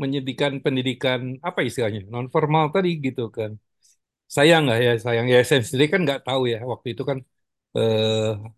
menyediakan 0.02 0.52
pendidikan 0.64 1.20
apa 1.48 1.60
istilahnya 1.68 2.00
non 2.14 2.26
formal 2.34 2.64
tadi 2.74 2.90
gitu 3.06 3.22
kan. 3.38 3.52
Sayang 4.36 4.60
nggak 4.66 4.78
ya 4.86 4.92
sayang 5.04 5.26
ya 5.34 5.38
saya 5.48 5.60
sendiri 5.68 5.86
kan 5.94 6.00
nggak 6.06 6.20
tahu 6.26 6.42
ya 6.52 6.58
waktu 6.72 6.88
itu 6.94 7.02
kan 7.10 7.18
eh, 7.78 8.06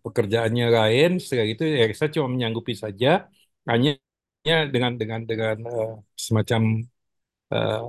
pekerjaannya 0.03 0.65
lain 0.77 1.09
setelah 1.23 1.47
itu 1.53 1.63
ya 1.79 1.83
saya 1.99 2.09
cuma 2.15 2.27
menyanggupi 2.35 2.73
saja 2.83 3.07
hanya 3.69 3.89
dengan 4.73 4.91
dengan 5.01 5.21
dengan 5.31 5.55
eh, 5.71 5.89
semacam 6.25 6.61
eh, 7.53 7.79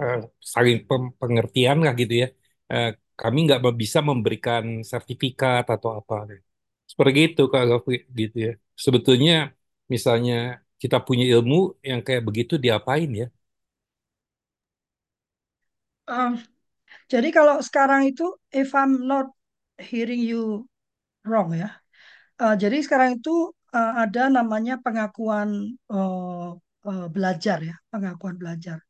eh, 0.00 0.16
saling 0.52 0.76
pengertian 1.20 1.76
lah 1.84 1.92
gitu 2.00 2.14
ya. 2.22 2.26
Eh, 2.72 2.86
kami 3.22 3.38
nggak 3.46 3.60
bisa 3.82 3.98
memberikan 4.10 4.64
sertifikat 4.90 5.64
atau 5.74 5.90
apa. 6.00 6.14
Seperti 6.90 7.18
itu 7.28 7.42
kalau 7.54 7.76
gitu 8.20 8.36
ya. 8.46 8.52
Sebetulnya 8.84 9.32
misalnya 9.94 10.34
kita 10.82 10.98
punya 11.06 11.24
ilmu 11.34 11.78
yang 11.88 12.00
kayak 12.06 12.22
begitu 12.28 12.54
diapain 12.64 13.10
ya? 13.22 13.26
Um, 16.10 16.32
jadi 17.12 17.28
kalau 17.30 17.62
sekarang 17.62 18.10
itu, 18.10 18.24
if 18.50 18.74
I'm 18.74 19.06
not 19.06 19.30
hearing 19.78 20.18
you 20.18 20.66
wrong 21.22 21.54
ya, 21.54 21.70
uh, 22.42 22.54
jadi 22.58 22.82
sekarang 22.84 23.22
itu 23.22 23.54
uh, 23.70 23.92
ada 24.02 24.26
namanya 24.28 24.82
pengakuan 24.82 25.78
uh, 25.86 26.58
uh, 26.88 27.06
belajar 27.14 27.58
ya, 27.62 27.76
pengakuan 27.92 28.34
belajar. 28.42 28.82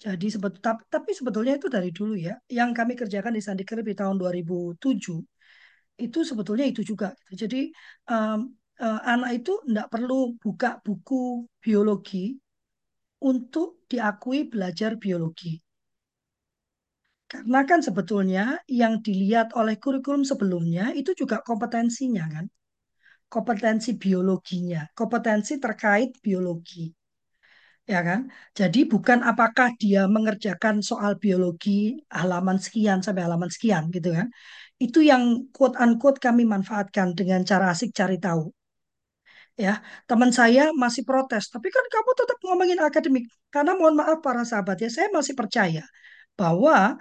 Jadi 0.00 0.26
sebet, 0.32 0.52
tapi, 0.64 0.82
tapi 0.88 1.10
sebetulnya 1.12 1.60
itu 1.60 1.68
dari 1.68 1.92
dulu 1.92 2.16
ya, 2.16 2.32
yang 2.48 2.72
kami 2.72 2.96
kerjakan 2.96 3.36
di 3.36 3.42
Sandi 3.44 3.68
Kerib 3.68 3.84
di 3.84 3.92
tahun 3.92 4.16
2007 4.16 5.20
itu 6.00 6.18
sebetulnya 6.24 6.64
itu 6.64 6.80
juga. 6.80 7.12
gitu. 7.28 7.44
Jadi 7.44 7.60
um, 8.08 8.56
uh, 8.80 9.00
anak 9.04 9.44
itu 9.44 9.52
tidak 9.68 9.86
perlu 9.92 10.40
buka 10.40 10.80
buku 10.80 11.44
biologi 11.60 12.40
untuk 13.20 13.84
diakui 13.92 14.48
belajar 14.48 14.96
biologi. 14.96 15.60
Karena 17.30 17.62
kan 17.62 17.78
sebetulnya 17.84 18.58
yang 18.66 19.04
dilihat 19.06 19.54
oleh 19.54 19.78
kurikulum 19.78 20.26
sebelumnya 20.26 20.90
itu 20.96 21.14
juga 21.14 21.38
kompetensinya 21.44 22.26
kan. 22.26 22.46
Kompetensi 23.30 23.94
biologinya, 23.94 24.90
kompetensi 24.96 25.62
terkait 25.62 26.18
biologi. 26.18 26.90
Ya 27.92 27.98
kan? 28.08 28.20
Jadi 28.58 28.78
bukan 28.92 29.18
apakah 29.30 29.68
dia 29.82 30.02
mengerjakan 30.14 30.76
soal 30.90 31.12
biologi 31.24 31.70
halaman 32.18 32.58
sekian 32.64 32.98
sampai 33.04 33.22
halaman 33.26 33.50
sekian 33.54 33.84
gitu 33.96 34.08
kan. 34.18 34.26
Itu 34.84 34.98
yang 35.10 35.22
quote 35.56 35.76
unquote 35.84 36.18
kami 36.26 36.42
manfaatkan 36.54 37.08
dengan 37.18 37.40
cara 37.50 37.64
asik 37.74 37.90
cari 37.98 38.16
tahu. 38.26 38.44
Ya, 39.64 39.72
teman 40.08 40.30
saya 40.32 40.72
masih 40.72 41.02
protes, 41.04 41.44
tapi 41.52 41.68
kan 41.68 41.84
kamu 41.92 42.10
tetap 42.16 42.38
ngomongin 42.46 42.80
akademik. 42.80 43.24
Karena 43.52 43.76
mohon 43.76 43.94
maaf 44.00 44.18
para 44.24 44.40
sahabat 44.48 44.76
ya, 44.80 44.88
saya 44.88 45.08
masih 45.12 45.34
percaya 45.36 45.84
bahwa 46.38 46.96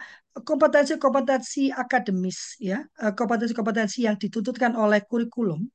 kompetensi-kompetensi 0.48 1.72
akademis 1.72 2.40
ya, 2.60 2.84
eh, 3.04 3.14
kompetensi-kompetensi 3.16 4.08
yang 4.08 4.16
dituntutkan 4.20 4.74
oleh 4.76 5.00
kurikulum 5.08 5.68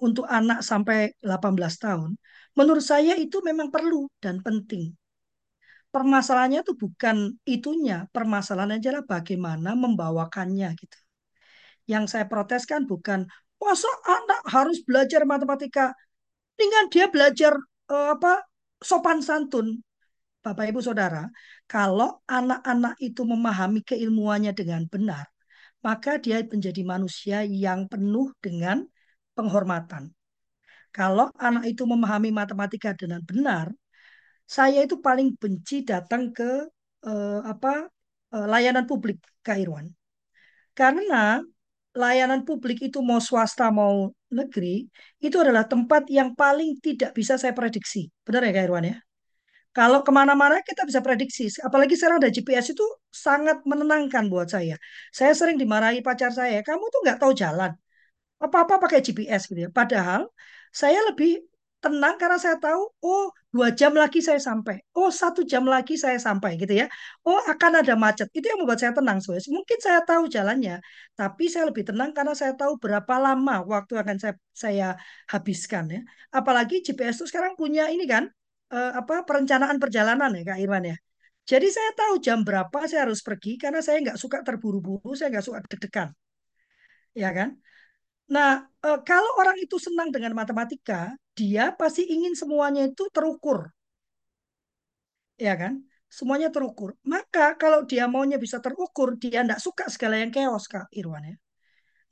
untuk 0.00 0.26
anak 0.28 0.60
sampai 0.66 1.14
18 1.22 1.74
tahun, 1.80 2.10
menurut 2.58 2.82
saya 2.82 3.14
itu 3.14 3.38
memang 3.44 3.68
perlu 3.70 4.08
dan 4.18 4.40
penting. 4.40 4.96
Permasalahannya 5.92 6.60
itu 6.60 6.74
bukan 6.76 7.36
itunya, 7.48 8.04
permasalahannya 8.12 8.82
adalah 8.82 9.04
bagaimana 9.06 9.72
membawakannya 9.72 10.68
gitu. 10.76 10.98
Yang 11.86 12.04
saya 12.16 12.26
proteskan 12.26 12.84
bukan 12.84 13.24
masa 13.56 13.88
anak 14.04 14.40
harus 14.50 14.84
belajar 14.84 15.24
matematika 15.24 15.96
dengan 16.58 16.88
dia 16.92 17.08
belajar 17.08 17.56
eh, 17.88 18.08
apa 18.12 18.44
sopan 18.82 19.24
santun 19.24 19.80
Bapak 20.46 20.70
Ibu 20.70 20.78
Saudara, 20.78 21.26
kalau 21.66 22.22
anak-anak 22.30 22.94
itu 23.02 23.26
memahami 23.26 23.82
keilmuannya 23.82 24.54
dengan 24.54 24.86
benar, 24.86 25.26
maka 25.82 26.22
dia 26.22 26.38
menjadi 26.46 26.86
manusia 26.86 27.42
yang 27.42 27.90
penuh 27.90 28.30
dengan 28.38 28.86
penghormatan. 29.34 30.14
Kalau 30.96 31.28
anak 31.36 31.64
itu 31.72 31.82
memahami 31.84 32.30
matematika 32.32 32.90
dengan 32.96 33.20
benar, 33.20 33.68
saya 34.56 34.80
itu 34.86 34.96
paling 35.06 35.28
benci 35.36 35.84
datang 35.90 36.32
ke 36.32 36.50
eh, 37.04 37.40
apa 37.52 37.72
eh, 38.32 38.46
layanan 38.52 38.88
publik, 38.90 39.20
Kak 39.44 39.58
Irwan. 39.60 39.86
Karena 40.72 41.44
layanan 42.02 42.48
publik 42.48 42.78
itu 42.88 42.98
mau 43.08 43.20
swasta 43.20 43.68
mau 43.80 44.08
negeri, 44.32 44.88
itu 45.20 45.36
adalah 45.44 45.64
tempat 45.72 46.08
yang 46.08 46.32
paling 46.32 46.80
tidak 46.80 47.10
bisa 47.18 47.34
saya 47.36 47.52
prediksi. 47.52 48.08
Benar 48.24 48.40
ya 48.48 48.52
Kak 48.56 48.64
Irwan 48.68 48.86
ya? 48.92 48.96
Kalau 49.76 50.00
ke 50.00 50.08
mana-mana 50.08 50.64
kita 50.64 50.88
bisa 50.88 51.04
prediksi. 51.04 51.52
Apalagi 51.60 52.00
sekarang 52.00 52.24
ada 52.24 52.32
GPS 52.32 52.72
itu 52.72 52.86
sangat 53.12 53.60
menenangkan 53.68 54.24
buat 54.32 54.48
saya. 54.48 54.80
Saya 55.12 55.36
sering 55.36 55.60
dimarahi 55.60 56.00
pacar 56.00 56.32
saya, 56.32 56.64
kamu 56.64 56.84
tuh 56.88 57.00
nggak 57.04 57.18
tahu 57.20 57.32
jalan. 57.36 57.76
Apa-apa 58.40 58.80
pakai 58.80 59.04
GPS 59.04 59.52
gitu 59.52 59.68
ya. 59.68 59.70
Padahal 59.72 60.32
saya 60.72 60.98
lebih 61.10 61.44
tenang 61.82 62.14
karena 62.18 62.38
saya 62.40 62.56
tahu, 62.58 62.82
oh 63.04 63.24
dua 63.54 63.68
jam 63.70 63.92
lagi 63.94 64.18
saya 64.24 64.40
sampai, 64.42 64.82
oh 64.98 65.10
satu 65.12 65.40
jam 65.46 65.62
lagi 65.68 65.94
saya 65.94 66.18
sampai 66.18 66.58
gitu 66.58 66.74
ya. 66.82 66.86
Oh 67.22 67.38
akan 67.52 67.72
ada 67.84 67.94
macet. 67.94 68.26
Itu 68.34 68.46
yang 68.50 68.58
membuat 68.64 68.80
saya 68.82 68.92
tenang, 68.96 69.18
so 69.22 69.30
Mungkin 69.36 69.78
saya 69.78 70.00
tahu 70.02 70.26
jalannya, 70.26 70.82
tapi 71.14 71.44
saya 71.52 71.64
lebih 71.70 71.84
tenang 71.88 72.10
karena 72.16 72.34
saya 72.34 72.52
tahu 72.58 72.80
berapa 72.82 73.14
lama 73.22 73.62
waktu 73.72 73.92
akan 74.02 74.16
saya 74.18 74.34
saya 74.50 74.86
habiskan 75.30 75.84
ya. 75.94 76.00
Apalagi 76.34 76.82
GPS 76.86 77.22
itu 77.22 77.26
sekarang 77.30 77.54
punya 77.60 77.86
ini 77.92 78.04
kan, 78.08 78.24
eh, 78.74 78.90
apa 79.00 79.22
perencanaan 79.28 79.76
perjalanan 79.82 80.30
ya 80.38 80.42
Kak 80.48 80.58
Irwan 80.64 80.84
ya. 80.90 80.96
Jadi 81.46 81.68
saya 81.70 81.90
tahu 81.94 82.14
jam 82.26 82.42
berapa 82.42 82.78
saya 82.90 83.06
harus 83.06 83.22
pergi 83.22 83.54
karena 83.62 83.78
saya 83.78 84.02
nggak 84.02 84.18
suka 84.18 84.42
terburu-buru, 84.42 85.14
saya 85.14 85.30
nggak 85.30 85.46
suka 85.46 85.58
deg-degan, 85.70 86.08
ya 87.14 87.30
kan? 87.36 87.48
Nah, 88.34 88.50
kalau 89.08 89.30
orang 89.40 89.56
itu 89.64 89.76
senang 89.86 90.08
dengan 90.14 90.32
matematika, 90.40 91.00
dia 91.38 91.64
pasti 91.80 92.02
ingin 92.14 92.34
semuanya 92.40 92.82
itu 92.90 93.04
terukur, 93.14 93.58
ya 95.46 95.54
kan? 95.60 95.74
Semuanya 96.16 96.48
terukur. 96.54 96.90
Maka 97.12 97.58
kalau 97.62 97.80
dia 97.90 98.04
maunya 98.12 98.38
bisa 98.44 98.58
terukur, 98.64 99.08
dia 99.22 99.42
tidak 99.44 99.60
suka 99.66 99.84
segala 99.94 100.14
yang 100.22 100.30
chaos, 100.36 100.64
Kak 100.72 100.86
Irwan 100.98 101.24
ya. 101.30 101.36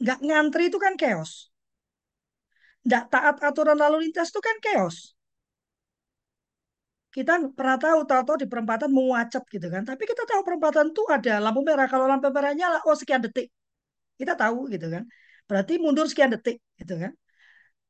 Nggak 0.03 0.19
ngantri 0.27 0.63
itu 0.71 0.79
kan 0.85 0.95
chaos. 1.03 1.33
Nggak 2.87 3.05
taat 3.13 3.37
aturan 3.49 3.79
lalu 3.83 3.97
lintas 4.09 4.29
itu 4.33 4.41
kan 4.47 4.57
chaos. 4.65 4.97
Kita 7.15 7.33
pernah 7.59 7.79
tahu, 7.79 7.99
tahu-tahu 8.11 8.37
di 8.43 8.49
perempatan 8.53 8.91
macet 8.91 9.43
gitu 9.55 9.67
kan. 9.75 9.83
Tapi 9.87 10.03
kita 10.11 10.23
tahu 10.31 10.41
perempatan 10.47 10.91
itu 10.91 11.03
ada 11.17 11.33
lampu 11.45 11.61
merah. 11.63 11.87
Kalau 11.93 12.07
lampu 12.11 12.27
merah 12.35 12.53
nyala, 12.59 12.79
oh 12.89 12.97
sekian 12.99 13.23
detik. 13.23 13.47
Kita 14.19 14.35
tahu 14.35 14.67
gitu 14.75 14.87
kan. 14.95 15.05
Berarti 15.49 15.73
mundur 15.83 16.07
sekian 16.11 16.31
detik 16.35 16.57
gitu 16.81 16.95
kan. 17.03 17.13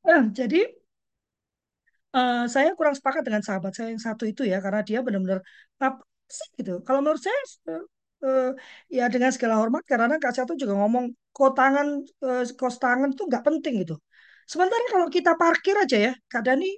Eh, 0.09 0.22
jadi 0.38 0.59
uh, 2.16 2.44
saya 2.55 2.68
kurang 2.78 2.94
sepakat 2.98 3.22
dengan 3.26 3.42
sahabat 3.46 3.72
saya 3.76 3.88
yang 3.92 4.02
satu 4.02 4.24
itu 4.30 4.42
ya 4.52 4.57
karena 4.64 4.80
dia 4.88 4.98
benar-benar 5.07 5.40
apa 5.86 6.02
sih 6.38 6.48
gitu. 6.59 6.72
Kalau 6.86 6.98
menurut 7.02 7.22
saya 7.26 7.38
uh, 8.24 8.50
ya 8.96 9.05
dengan 9.12 9.30
segala 9.34 9.55
hormat 9.61 9.82
karena 9.90 10.16
Kak 10.22 10.32
Satu 10.36 10.52
juga 10.62 10.74
ngomong 10.80 11.05
kotangan 11.36 11.86
uh, 12.26 12.42
kos 12.61 12.76
tangan 12.82 13.11
itu 13.14 13.22
nggak 13.28 13.44
penting 13.46 13.74
gitu. 13.82 13.94
Sementara 14.50 14.84
kalau 14.92 15.09
kita 15.16 15.30
parkir 15.40 15.74
aja 15.84 15.96
ya, 16.07 16.12
Kak 16.30 16.42
Dani 16.46 16.68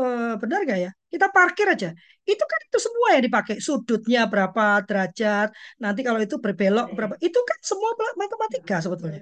uh, 0.00 0.34
benar 0.42 0.60
nggak 0.66 0.80
ya? 0.86 0.90
Kita 1.12 1.26
parkir 1.34 1.66
aja. 1.74 1.88
Itu 2.30 2.44
kan 2.50 2.60
itu 2.66 2.78
semua 2.86 3.08
yang 3.18 3.24
dipakai. 3.26 3.54
Sudutnya 3.66 4.20
berapa 4.32 4.62
derajat, 4.88 5.48
nanti 5.82 6.00
kalau 6.06 6.20
itu 6.24 6.36
berbelok 6.44 6.86
berapa. 6.96 7.14
Itu 7.26 7.38
kan 7.48 7.58
semua 7.70 7.90
matematika 8.20 8.76
sebetulnya. 8.84 9.20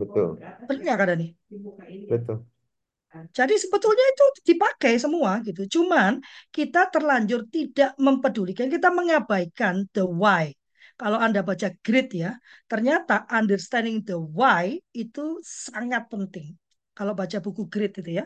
Betul. 0.00 0.28
Benar 0.66 0.80
nggak 0.84 0.96
Kak 1.00 1.06
Dani? 1.10 1.26
Betul. 2.10 2.38
Jadi 3.34 3.54
sebetulnya 3.58 4.04
itu 4.12 4.24
dipakai 4.54 4.94
semua 5.02 5.42
gitu. 5.46 5.66
Cuman 5.74 6.22
kita 6.54 6.86
terlanjur 6.94 7.40
tidak 7.50 7.90
mempedulikan, 7.98 8.66
kita 8.70 8.88
mengabaikan 8.94 9.74
the 9.94 10.02
why. 10.06 10.54
Kalau 10.94 11.18
Anda 11.18 11.40
baca 11.42 11.68
grid 11.82 12.06
ya, 12.14 12.30
ternyata 12.70 13.26
understanding 13.26 14.04
the 14.06 14.14
why 14.14 14.78
itu 14.94 15.42
sangat 15.42 16.06
penting. 16.12 16.54
Kalau 16.94 17.12
baca 17.18 17.38
buku 17.42 17.62
grid 17.72 17.90
itu 17.98 18.10
ya, 18.22 18.24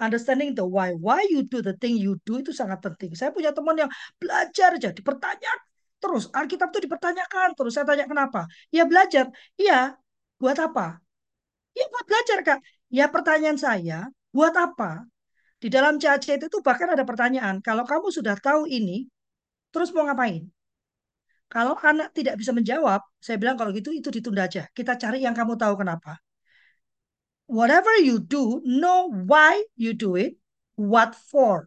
understanding 0.00 0.56
the 0.56 0.64
why, 0.64 0.96
why 0.96 1.20
you 1.28 1.44
do 1.44 1.60
the 1.60 1.76
thing 1.76 2.00
you 2.00 2.16
do 2.24 2.40
itu 2.40 2.50
sangat 2.50 2.80
penting. 2.80 3.12
Saya 3.12 3.30
punya 3.30 3.52
teman 3.52 3.76
yang 3.76 3.90
belajar 4.16 4.74
aja, 4.74 4.90
dipertanyakan 4.90 5.68
terus. 6.00 6.32
Alkitab 6.32 6.72
itu 6.72 6.88
dipertanyakan 6.88 7.52
terus. 7.52 7.76
Saya 7.76 7.84
tanya 7.84 8.08
kenapa? 8.08 8.48
Ya 8.72 8.88
belajar. 8.88 9.28
Iya, 9.60 10.00
buat 10.40 10.56
apa? 10.56 10.98
Ya 11.76 11.84
buat 11.92 12.04
belajar 12.08 12.38
kak. 12.40 12.60
Ya 12.90 13.06
pertanyaan 13.06 13.60
saya, 13.60 14.10
Buat 14.30 14.54
apa? 14.54 15.02
Di 15.58 15.68
dalam 15.68 15.98
CAC 15.98 16.38
itu 16.38 16.58
bahkan 16.62 16.88
ada 16.94 17.02
pertanyaan, 17.02 17.58
kalau 17.60 17.82
kamu 17.82 18.08
sudah 18.14 18.38
tahu 18.38 18.64
ini, 18.70 19.10
terus 19.74 19.90
mau 19.90 20.06
ngapain? 20.06 20.46
Kalau 21.50 21.74
anak 21.74 22.14
tidak 22.14 22.38
bisa 22.38 22.54
menjawab, 22.54 23.02
saya 23.18 23.36
bilang 23.36 23.58
kalau 23.58 23.74
gitu 23.74 23.90
itu 23.90 24.06
ditunda 24.08 24.46
aja. 24.46 24.70
Kita 24.70 24.94
cari 24.94 25.26
yang 25.26 25.34
kamu 25.34 25.58
tahu 25.58 25.74
kenapa. 25.82 26.22
Whatever 27.50 27.90
you 27.98 28.22
do, 28.22 28.62
know 28.62 29.10
why 29.10 29.66
you 29.74 29.90
do 29.90 30.14
it, 30.14 30.38
what 30.78 31.18
for. 31.18 31.66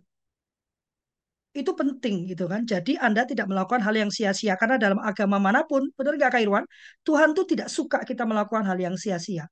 Itu 1.52 1.76
penting 1.76 2.24
gitu 2.32 2.48
kan. 2.48 2.64
Jadi 2.64 2.96
Anda 2.96 3.28
tidak 3.28 3.52
melakukan 3.52 3.84
hal 3.84 3.92
yang 3.94 4.08
sia-sia. 4.08 4.56
Karena 4.56 4.80
dalam 4.80 4.98
agama 5.04 5.38
mana 5.44 5.68
pun, 5.68 5.92
benar 6.00 6.16
nggak 6.16 6.32
Kak 6.34 6.42
Irwan? 6.42 6.66
Tuhan 7.04 7.36
tuh 7.36 7.46
tidak 7.52 7.68
suka 7.68 8.02
kita 8.08 8.24
melakukan 8.24 8.64
hal 8.64 8.80
yang 8.80 8.96
sia-sia. 8.96 9.46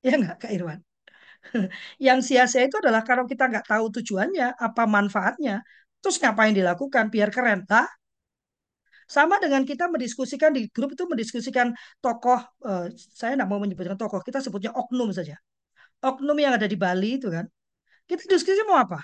Ya 0.00 0.14
nggak 0.16 0.48
Kak 0.48 0.52
Irwan? 0.56 0.80
Yang 2.06 2.18
sia-sia 2.32 2.62
itu 2.66 2.76
adalah 2.82 3.02
kalau 3.06 3.24
kita 3.30 3.46
nggak 3.46 3.66
tahu 3.70 3.86
tujuannya, 4.00 4.58
apa 4.58 4.82
manfaatnya, 4.90 5.62
terus 6.02 6.16
ngapain 6.18 6.54
dilakukan 6.56 7.12
biar 7.14 7.28
keren. 7.30 7.62
Lah, 7.70 7.86
sama 9.06 9.38
dengan 9.38 9.62
kita 9.62 9.86
mendiskusikan 9.86 10.50
di 10.50 10.66
grup 10.74 10.98
itu 10.98 11.04
mendiskusikan 11.06 11.70
tokoh, 12.02 12.40
eh, 12.66 12.86
saya 13.14 13.38
nggak 13.38 13.48
mau 13.50 13.60
menyebutkan 13.62 13.94
tokoh, 13.94 14.18
kita 14.26 14.42
sebutnya 14.42 14.74
oknum 14.74 15.14
saja. 15.14 15.38
Oknum 16.06 16.38
yang 16.38 16.54
ada 16.54 16.70
di 16.70 16.78
Bali 16.78 17.18
itu 17.18 17.28
kan. 17.28 17.46
Kita 18.06 18.22
diskusi 18.30 18.62
mau 18.62 18.78
apa? 18.78 19.02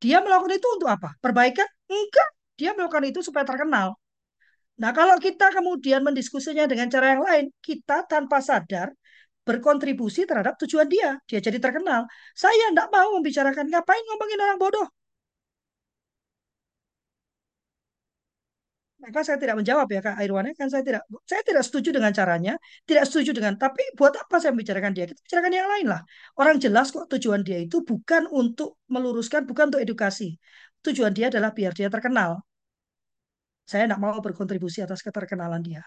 Dia 0.00 0.24
melakukan 0.24 0.56
itu 0.56 0.68
untuk 0.76 0.88
apa? 0.88 1.12
Perbaikan? 1.20 1.68
Enggak. 1.92 2.28
Dia 2.56 2.70
melakukan 2.72 3.04
itu 3.12 3.20
supaya 3.20 3.44
terkenal. 3.44 4.00
Nah, 4.80 4.90
kalau 4.96 5.20
kita 5.20 5.52
kemudian 5.52 6.00
mendiskusinya 6.00 6.64
dengan 6.64 6.88
cara 6.88 7.12
yang 7.12 7.22
lain, 7.28 7.44
kita 7.60 8.08
tanpa 8.08 8.40
sadar 8.40 8.88
berkontribusi 9.44 10.24
terhadap 10.24 10.56
tujuan 10.64 10.88
dia. 10.88 11.20
Dia 11.28 11.40
jadi 11.44 11.60
terkenal. 11.60 12.08
Saya 12.32 12.72
tidak 12.72 12.88
mau 12.88 13.08
membicarakan 13.20 13.68
ngapain 13.68 14.02
ngomongin 14.08 14.40
orang 14.40 14.56
bodoh. 14.56 14.88
Maka 19.00 19.20
saya 19.26 19.38
tidak 19.40 19.56
menjawab 19.60 19.88
ya 19.88 20.00
Kak 20.04 20.16
Airwan 20.20 20.52
kan 20.52 20.68
saya 20.72 20.84
tidak 20.84 21.02
saya 21.24 21.42
tidak 21.48 21.64
setuju 21.64 21.88
dengan 21.96 22.12
caranya, 22.12 22.52
tidak 22.84 23.04
setuju 23.08 23.30
dengan 23.32 23.54
tapi 23.56 23.82
buat 23.98 24.12
apa 24.22 24.36
saya 24.40 24.52
membicarakan 24.52 24.92
dia? 24.96 25.04
Kita 25.08 25.20
bicarakan 25.24 25.52
yang 25.56 25.68
lain 25.72 25.86
lah. 25.88 26.00
Orang 26.36 26.56
jelas 26.64 26.86
kok 26.92 27.08
tujuan 27.16 27.40
dia 27.40 27.58
itu 27.64 27.80
bukan 27.80 28.28
untuk 28.28 28.76
meluruskan, 28.92 29.48
bukan 29.48 29.72
untuk 29.72 29.80
edukasi. 29.80 30.36
Tujuan 30.84 31.12
dia 31.16 31.32
adalah 31.32 31.50
biar 31.56 31.72
dia 31.72 31.88
terkenal. 31.88 32.44
Saya 33.70 33.82
tidak 33.88 34.00
mau 34.04 34.18
berkontribusi 34.26 34.78
atas 34.86 35.00
keterkenalan 35.06 35.62
dia. 35.68 35.82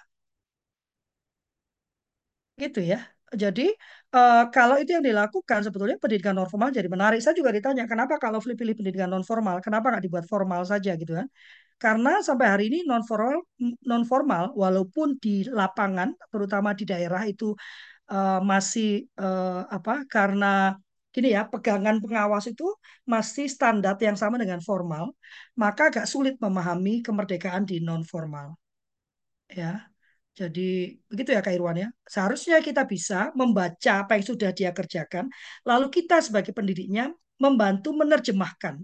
Gitu 2.61 2.79
ya. 2.91 2.97
Jadi 3.33 3.63
uh, 4.13 4.45
kalau 4.53 4.75
itu 4.81 4.93
yang 4.95 5.01
dilakukan 5.09 5.59
sebetulnya 5.65 5.97
pendidikan 6.01 6.33
non 6.37 6.45
formal 6.51 6.69
jadi 6.77 6.85
menarik. 6.95 7.17
Saya 7.23 7.33
juga 7.39 7.49
ditanya 7.57 7.83
kenapa 7.91 8.13
kalau 8.23 8.37
pilih 8.41 8.75
pendidikan 8.77 9.09
non 9.09 9.25
formal, 9.25 9.57
kenapa 9.65 9.85
nggak 9.89 10.03
dibuat 10.05 10.25
formal 10.29 10.61
saja 10.71 10.93
gitu 11.01 11.17
kan? 11.17 11.27
Karena 11.81 12.23
sampai 12.23 12.47
hari 12.47 12.63
ini 12.71 12.77
non 12.87 13.03
formal 13.03 13.43
non 13.89 14.03
formal 14.07 14.55
walaupun 14.55 15.19
di 15.19 15.43
lapangan 15.47 16.15
terutama 16.31 16.71
di 16.71 16.83
daerah 16.87 17.23
itu 17.27 17.51
uh, 18.11 18.39
masih 18.39 19.07
uh, 19.19 19.67
apa? 19.67 20.07
Karena 20.07 20.75
gini 21.13 21.29
ya 21.37 21.45
pegangan 21.45 22.01
pengawas 22.01 22.49
itu 22.49 22.65
masih 23.05 23.45
standar 23.45 23.93
yang 24.01 24.17
sama 24.17 24.35
dengan 24.41 24.57
formal, 24.63 25.13
maka 25.53 25.93
agak 25.93 26.05
sulit 26.09 26.35
memahami 26.41 27.05
kemerdekaan 27.05 27.63
di 27.69 27.83
non 27.83 28.01
formal. 28.01 28.57
Ya. 29.49 29.93
Jadi 30.33 30.97
begitu 31.05 31.29
ya 31.29 31.45
Kak 31.45 31.53
Irwan 31.53 31.77
ya. 31.77 31.89
Seharusnya 32.09 32.57
kita 32.65 32.89
bisa 32.89 33.29
membaca 33.37 34.01
apa 34.01 34.17
yang 34.17 34.25
sudah 34.25 34.49
dia 34.49 34.73
kerjakan, 34.73 35.29
lalu 35.61 35.93
kita 35.93 36.25
sebagai 36.25 36.57
pendidiknya 36.57 37.13
membantu 37.37 37.93
menerjemahkan. 37.93 38.81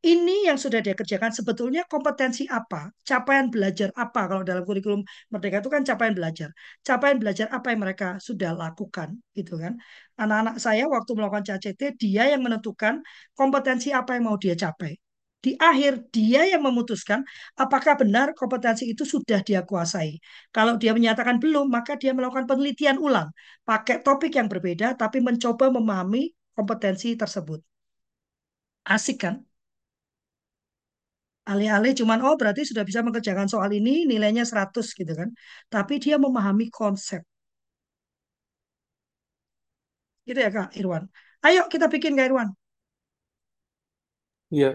Ini 0.00 0.48
yang 0.48 0.56
sudah 0.56 0.80
dia 0.80 0.96
kerjakan 0.96 1.28
sebetulnya 1.28 1.84
kompetensi 1.84 2.48
apa, 2.48 2.88
capaian 3.04 3.52
belajar 3.52 3.92
apa 3.92 4.20
kalau 4.32 4.40
dalam 4.48 4.64
kurikulum 4.64 5.04
Merdeka 5.28 5.60
itu 5.60 5.68
kan 5.68 5.84
capaian 5.84 6.16
belajar. 6.16 6.48
Capaian 6.80 7.20
belajar 7.20 7.46
apa 7.52 7.66
yang 7.76 7.80
mereka 7.84 8.16
sudah 8.16 8.56
lakukan 8.56 9.20
gitu 9.36 9.60
kan. 9.60 9.76
Anak-anak 10.16 10.56
saya 10.56 10.88
waktu 10.88 11.10
melakukan 11.12 11.44
CACT 11.44 11.82
dia 12.00 12.32
yang 12.32 12.40
menentukan 12.40 13.04
kompetensi 13.36 13.92
apa 13.92 14.16
yang 14.16 14.24
mau 14.32 14.40
dia 14.40 14.56
capai 14.56 14.96
di 15.40 15.56
akhir 15.56 16.12
dia 16.12 16.44
yang 16.52 16.60
memutuskan 16.60 17.24
apakah 17.56 17.96
benar 17.96 18.36
kompetensi 18.36 18.84
itu 18.92 19.04
sudah 19.04 19.40
dia 19.44 19.60
kuasai. 19.68 20.16
Kalau 20.52 20.76
dia 20.80 20.92
menyatakan 20.96 21.36
belum, 21.40 21.68
maka 21.72 21.96
dia 22.00 22.12
melakukan 22.16 22.44
penelitian 22.48 22.96
ulang, 23.00 23.28
pakai 23.64 24.00
topik 24.04 24.32
yang 24.36 24.48
berbeda, 24.52 24.96
tapi 25.00 25.20
mencoba 25.24 25.72
memahami 25.72 26.32
kompetensi 26.56 27.16
tersebut. 27.16 27.60
Asik 28.84 29.18
kan? 29.22 29.34
Alih-alih 31.50 31.92
cuman, 31.98 32.18
oh 32.26 32.34
berarti 32.40 32.62
sudah 32.62 32.86
bisa 32.86 33.00
mengerjakan 33.02 33.50
soal 33.50 33.70
ini, 33.74 34.06
nilainya 34.06 34.46
100 34.46 34.94
gitu 34.94 35.12
kan. 35.20 35.28
Tapi 35.66 35.98
dia 35.98 36.16
memahami 36.24 36.70
konsep. 36.70 37.20
Gitu 40.26 40.38
ya 40.38 40.50
Kak 40.54 40.68
Irwan. 40.78 41.04
Ayo 41.42 41.66
kita 41.72 41.86
bikin 41.90 42.14
Kak 42.14 42.26
Irwan. 42.30 42.48
Iya, 44.54 44.68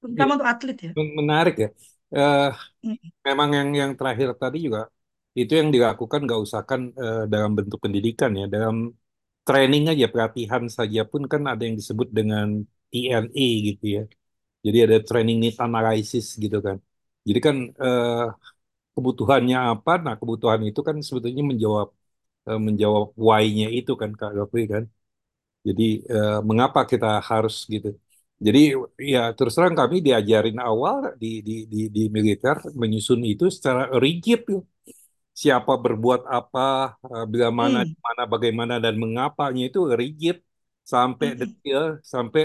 terutama 0.00 0.32
untuk 0.36 0.48
atlet 0.52 0.76
ya. 0.86 0.90
Menarik 1.20 1.54
ya. 1.64 1.68
Uh, 2.12 2.52
memang 3.24 3.48
yang 3.56 3.68
yang 3.80 3.92
terakhir 3.96 4.28
tadi 4.36 4.58
juga 4.68 4.80
itu 5.32 5.52
yang 5.60 5.68
dilakukan 5.72 6.20
nggak 6.28 6.40
usahkan 6.44 6.80
uh, 7.02 7.24
dalam 7.32 7.56
bentuk 7.56 7.80
pendidikan 7.84 8.30
ya, 8.36 8.44
dalam 8.54 8.92
training 9.48 9.84
aja 9.92 10.06
pelatihan 10.12 10.64
saja 10.78 11.00
pun 11.08 11.22
kan 11.32 11.42
ada 11.52 11.62
yang 11.66 11.76
disebut 11.80 12.08
dengan 12.18 12.46
TNA 12.92 13.46
gitu 13.68 13.84
ya. 13.96 14.02
Jadi 14.64 14.76
ada 14.86 14.96
training 15.08 15.36
need 15.42 15.56
analysis 15.66 16.24
gitu 16.42 16.56
kan. 16.66 16.76
Jadi 17.28 17.38
kan 17.46 17.56
eh, 17.84 18.12
kebutuhannya 18.94 19.56
apa? 19.72 19.92
Nah, 20.06 20.14
kebutuhan 20.20 20.60
itu 20.68 20.80
kan 20.88 20.96
sebetulnya 21.08 21.42
menjawab 21.50 21.88
eh, 22.48 22.60
menjawab 22.68 23.04
why-nya 23.26 23.66
itu 23.78 23.92
kan 24.02 24.10
Kak 24.20 24.32
Gafri 24.38 24.62
kan. 24.74 24.84
Jadi 25.68 25.82
eh, 26.12 26.30
mengapa 26.48 26.80
kita 26.92 27.06
harus 27.30 27.54
gitu? 27.74 27.88
Jadi 28.46 28.60
ya 29.12 29.18
terus 29.36 29.52
terang 29.56 29.76
kami 29.80 29.96
diajarin 30.06 30.58
awal 30.68 30.96
di 31.22 31.26
di 31.48 31.52
di, 31.72 31.78
di 31.96 32.00
militer 32.16 32.56
menyusun 32.82 33.20
itu 33.32 33.44
secara 33.56 33.82
rigid. 34.04 34.40
Siapa 35.42 35.72
berbuat 35.84 36.20
apa, 36.36 36.60
eh, 37.12 37.24
bila 37.32 37.48
mana, 37.60 37.78
Hmm. 37.78 37.92
di 37.92 37.96
mana, 38.06 38.22
bagaimana 38.32 38.74
dan 38.84 38.94
mengapanya 39.02 39.62
itu 39.68 39.78
rigid 40.00 40.36
sampai 40.92 41.26
Hmm. 41.26 41.38
detail, 41.40 41.82
sampai 42.12 42.42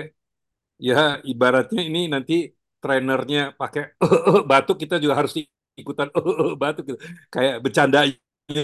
ya 0.87 0.95
ibaratnya 1.31 1.79
ini 1.87 1.99
nanti 2.13 2.33
trainernya 2.81 3.39
pakai 3.59 3.81
batuk 4.49 4.75
kita 4.83 4.95
juga 5.03 5.15
harus 5.19 5.33
ikutan 5.81 6.07
batuk 6.61 6.83
gitu. 6.89 6.99
Kayak 7.33 7.55
bercanda 7.65 7.99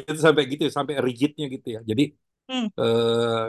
itu 0.08 0.20
sampai 0.26 0.44
gitu, 0.52 0.64
sampai 0.78 0.94
rigidnya 1.08 1.46
gitu 1.56 1.68
ya. 1.76 1.82
Jadi 1.90 2.04
Hmm. 2.50 2.68
eh, 2.80 3.46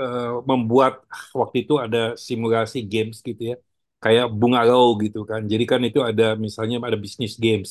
eh, 0.00 0.20
membuat 0.50 0.92
waktu 1.40 1.56
itu 1.62 1.74
ada 1.84 1.98
simulasi 2.28 2.78
games 2.92 3.18
gitu 3.28 3.42
ya 3.52 3.56
kayak 4.02 4.24
Bungalow 4.38 4.84
gitu 5.04 5.18
kan 5.30 5.40
jadi 5.52 5.64
kan 5.72 5.80
itu 5.88 5.98
ada 6.10 6.24
misalnya 6.44 6.76
ada 6.88 6.98
bisnis 7.04 7.34
games 7.44 7.70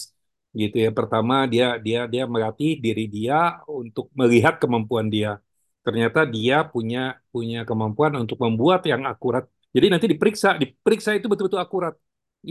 gitu 0.59 0.75
ya 0.85 0.89
pertama 0.97 1.33
dia 1.53 1.65
dia 1.85 1.99
dia 2.13 2.23
melatih 2.33 2.69
diri 2.85 3.01
dia 3.15 3.35
untuk 3.79 4.05
melihat 4.19 4.53
kemampuan 4.61 5.07
dia 5.15 5.29
ternyata 5.85 6.19
dia 6.35 6.55
punya 6.73 6.99
punya 7.33 7.57
kemampuan 7.69 8.13
untuk 8.21 8.37
membuat 8.45 8.79
yang 8.91 9.03
akurat 9.11 9.43
jadi 9.75 9.85
nanti 9.91 10.05
diperiksa 10.13 10.49
diperiksa 10.61 11.09
itu 11.17 11.25
betul-betul 11.31 11.61
akurat 11.65 11.93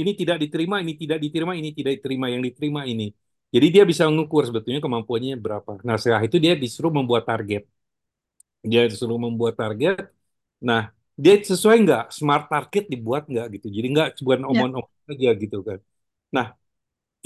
ini 0.00 0.10
tidak 0.20 0.36
diterima 0.42 0.76
ini 0.82 0.92
tidak 1.00 1.18
diterima 1.24 1.52
ini 1.60 1.68
tidak 1.78 1.92
diterima 1.98 2.26
yang 2.32 2.42
diterima 2.48 2.80
ini 2.92 3.04
jadi 3.54 3.66
dia 3.74 3.82
bisa 3.90 4.02
mengukur 4.10 4.42
sebetulnya 4.48 4.80
kemampuannya 4.84 5.34
berapa 5.44 5.70
nah 5.86 5.96
setelah 6.00 6.22
itu 6.28 6.36
dia 6.44 6.52
disuruh 6.62 6.92
membuat 6.98 7.24
target 7.30 7.62
dia 8.70 8.80
disuruh 8.90 9.18
membuat 9.24 9.54
target. 9.60 9.94
Nah, 10.68 10.80
dia 11.22 11.32
sesuai 11.50 11.76
nggak? 11.84 12.02
Smart 12.16 12.44
target 12.52 12.82
dibuat 12.92 13.22
nggak 13.30 13.46
gitu. 13.54 13.66
Jadi 13.76 13.86
nggak 13.94 14.08
bukan 14.26 14.42
Ya. 14.48 14.48
omong-omong 14.50 14.86
aja 15.12 15.28
gitu 15.42 15.56
kan. 15.68 15.78
Nah, 16.36 16.46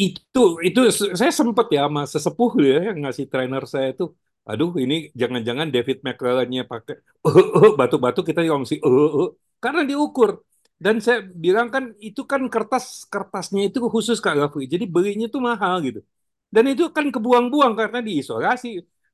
itu 0.03 0.40
itu 0.66 0.80
saya 1.20 1.32
sempat 1.40 1.66
ya 1.76 1.80
sama 1.86 2.03
sesepuh 2.12 2.51
ya 2.70 2.76
yang 2.90 2.99
ngasih 3.05 3.26
trainer 3.32 3.64
saya 3.74 3.88
itu. 3.95 4.05
Aduh, 4.51 4.70
ini 4.84 4.95
jangan-jangan 5.20 5.68
David 5.74 5.99
McClellan-nya 6.07 6.62
pakai 6.72 6.95
batuk-batuk 7.80 8.24
kita 8.28 8.40
juga 8.47 8.59
mesti 8.64 8.78
karena 9.62 9.80
diukur. 9.90 10.30
Dan 10.84 10.96
saya 11.04 11.18
bilang 11.44 11.68
kan 11.74 11.84
itu 12.06 12.20
kan 12.32 12.42
kertas 12.54 12.84
kertasnya 13.12 13.60
itu 13.68 13.78
khusus 13.94 14.18
Kak 14.24 14.34
Gafri. 14.40 14.64
Jadi 14.74 14.84
belinya 14.94 15.26
tuh 15.34 15.40
mahal 15.48 15.74
gitu. 15.86 16.00
Dan 16.54 16.64
itu 16.72 16.82
kan 16.96 17.06
kebuang-buang 17.14 17.72
karena 17.80 17.98
diisolasi. 18.08 18.66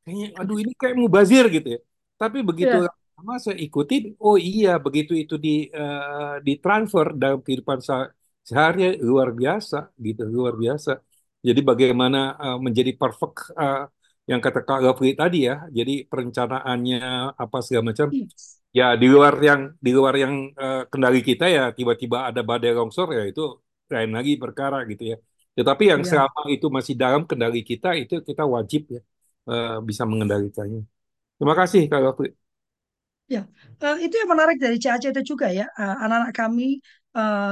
Kayaknya 0.05 0.27
aduh 0.41 0.57
ini 0.63 0.73
kayak 0.81 0.97
mubazir 1.03 1.45
gitu 1.55 1.69
ya. 1.77 1.81
Tapi 2.21 2.39
begitu 2.49 2.75
Ya. 2.75 2.89
lama 3.19 3.35
saya 3.45 3.57
ikutin, 3.67 4.03
oh 4.25 4.37
iya 4.49 4.69
begitu 4.85 5.13
itu 5.23 5.35
di 5.45 5.49
eh, 5.79 6.35
di 6.47 6.53
transfer 6.63 7.07
dalam 7.23 7.39
kehidupan 7.45 7.79
se- 7.89 8.11
sehari 8.49 8.81
luar 9.09 9.29
biasa 9.41 9.77
gitu, 10.07 10.23
luar 10.37 10.55
biasa. 10.63 10.91
Jadi 11.47 11.61
bagaimana 11.71 12.19
eh, 12.45 12.57
menjadi 12.67 12.91
perfect 13.01 13.35
eh, 13.61 13.79
yang 14.31 14.41
kata 14.45 14.61
Kak 14.67 14.79
Gafri 14.85 15.09
tadi 15.21 15.37
ya. 15.49 15.55
Jadi 15.79 15.93
perencanaannya 16.11 16.97
apa 17.43 17.57
segala 17.65 17.85
macam 17.91 18.09
Yes. 18.11 18.58
Ya 18.79 18.85
di 19.01 19.07
luar 19.15 19.35
yang 19.49 19.61
di 19.87 19.91
luar 19.99 20.15
yang 20.23 20.35
eh, 20.63 20.77
kendali 20.91 21.19
kita 21.29 21.45
ya 21.57 21.61
tiba-tiba 21.79 22.17
ada 22.29 22.41
badai 22.49 22.71
longsor 22.79 23.07
ya 23.19 23.23
itu 23.31 23.41
lain 23.95 24.11
lagi 24.17 24.33
perkara 24.43 24.77
gitu 24.91 25.03
ya. 25.13 25.17
Tetapi 25.57 25.83
yang 25.93 26.03
Ya. 26.03 26.09
selama 26.11 26.41
itu 26.55 26.67
masih 26.77 26.95
dalam 27.03 27.23
kendali 27.31 27.59
kita 27.71 27.89
itu 28.01 28.15
kita 28.29 28.43
wajib 28.55 28.81
ya 28.95 29.01
eh, 29.51 29.69
bisa 29.89 30.03
mengendalikannya. 30.11 30.81
Terima 31.39 31.55
kasih 31.61 31.81
Kak 31.93 32.01
Gafri. 32.07 32.29
Ya, 33.35 33.41
Eh, 33.85 33.97
itu 34.09 34.15
yang 34.21 34.31
menarik 34.33 34.57
dari 34.65 34.77
CAC 34.83 35.05
itu 35.13 35.21
juga 35.31 35.47
ya. 35.59 35.65
Anak-anak 36.05 36.33
kami 36.41 36.65
eh, 37.17 37.45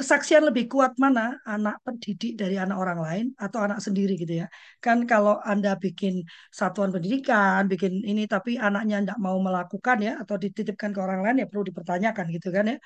kesaksian 0.00 0.42
lebih 0.48 0.64
kuat 0.72 0.92
mana 1.04 1.20
anak 1.54 1.74
pendidik 1.86 2.32
dari 2.40 2.56
anak 2.64 2.76
orang 2.82 2.98
lain 3.06 3.24
atau 3.44 3.58
anak 3.66 3.78
sendiri 3.86 4.12
gitu 4.22 4.34
ya. 4.42 4.46
Kan 4.84 4.98
kalau 5.10 5.34
Anda 5.50 5.70
bikin 5.84 6.14
satuan 6.58 6.90
pendidikan, 6.94 7.60
bikin 7.72 7.92
ini 8.10 8.22
tapi 8.34 8.50
anaknya 8.66 8.96
tidak 9.04 9.18
mau 9.26 9.36
melakukan 9.46 9.96
ya 10.06 10.12
atau 10.22 10.34
dititipkan 10.44 10.90
ke 10.94 11.00
orang 11.06 11.20
lain 11.24 11.36
ya 11.42 11.46
perlu 11.50 11.62
dipertanyakan 11.68 12.24
gitu 12.36 12.48
kan 12.56 12.64
ya. 12.72 12.76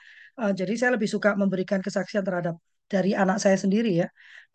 Eh, 0.41 0.53
jadi 0.59 0.73
saya 0.79 0.91
lebih 0.97 1.09
suka 1.15 1.29
memberikan 1.43 1.81
kesaksian 1.87 2.25
terhadap 2.29 2.55
dari 2.93 3.11
anak 3.23 3.37
saya 3.45 3.57
sendiri 3.65 3.91
ya. 4.03 4.07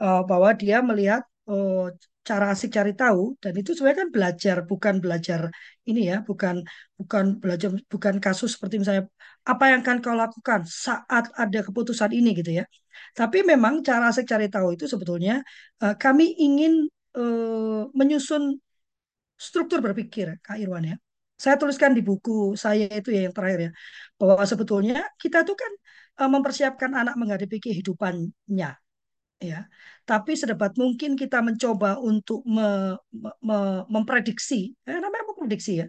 Eh, 0.04 0.22
bahwa 0.30 0.50
dia 0.62 0.78
melihat 0.90 1.22
eh, 1.50 1.86
cara 2.30 2.46
asik 2.54 2.70
cari 2.78 2.92
tahu 3.02 3.22
dan 3.42 3.54
itu 3.60 3.70
sebenarnya 3.74 4.00
kan 4.04 4.12
belajar 4.16 4.58
bukan 4.70 4.96
belajar 5.04 5.42
ini 5.90 6.02
ya, 6.12 6.16
bukan 6.28 6.56
bukan 7.00 7.26
belajar 7.42 7.70
bukan 7.94 8.16
kasus 8.26 8.50
seperti 8.56 8.76
misalnya 8.82 9.04
apa 9.52 9.64
yang 9.72 9.80
akan 9.84 9.98
kau 10.04 10.16
lakukan 10.18 10.62
saat 10.68 11.26
ada 11.38 11.60
keputusan 11.68 12.12
ini 12.16 12.30
gitu 12.40 12.52
ya. 12.60 12.66
Tapi 13.18 13.38
memang 13.48 13.82
cara 13.88 14.12
asik 14.12 14.26
cari 14.32 14.48
tahu 14.52 14.76
itu 14.76 14.86
sebetulnya 14.92 15.42
eh, 15.84 15.96
kami 16.04 16.26
ingin 16.46 16.72
eh, 17.18 17.82
menyusun 18.00 18.60
struktur 19.40 19.80
berpikir, 19.86 20.28
Kak 20.46 20.58
Irwan 20.62 20.84
ya. 20.92 20.96
Saya 21.40 21.56
tuliskan 21.56 21.96
di 21.96 22.02
buku 22.04 22.32
saya 22.60 22.86
itu 22.92 23.10
ya 23.16 23.22
yang 23.28 23.36
terakhir 23.38 23.60
ya, 23.68 23.72
bahwa 24.20 24.44
sebetulnya 24.44 24.96
kita 25.22 25.38
tuh 25.48 25.56
kan 25.62 25.72
eh, 26.20 26.30
mempersiapkan 26.34 26.92
anak 27.00 27.16
menghadapi 27.22 27.58
kehidupannya 27.64 28.70
ya. 29.42 29.60
Tapi 30.10 30.32
sedapat 30.42 30.72
mungkin 30.82 31.12
kita 31.22 31.38
mencoba 31.48 31.90
untuk 32.02 32.40
me- 32.48 32.98
me- 33.48 33.86
memprediksi, 33.94 34.74
eh, 34.90 34.98
namanya 35.04 35.26
memprediksi 35.32 35.72
ya, 35.82 35.88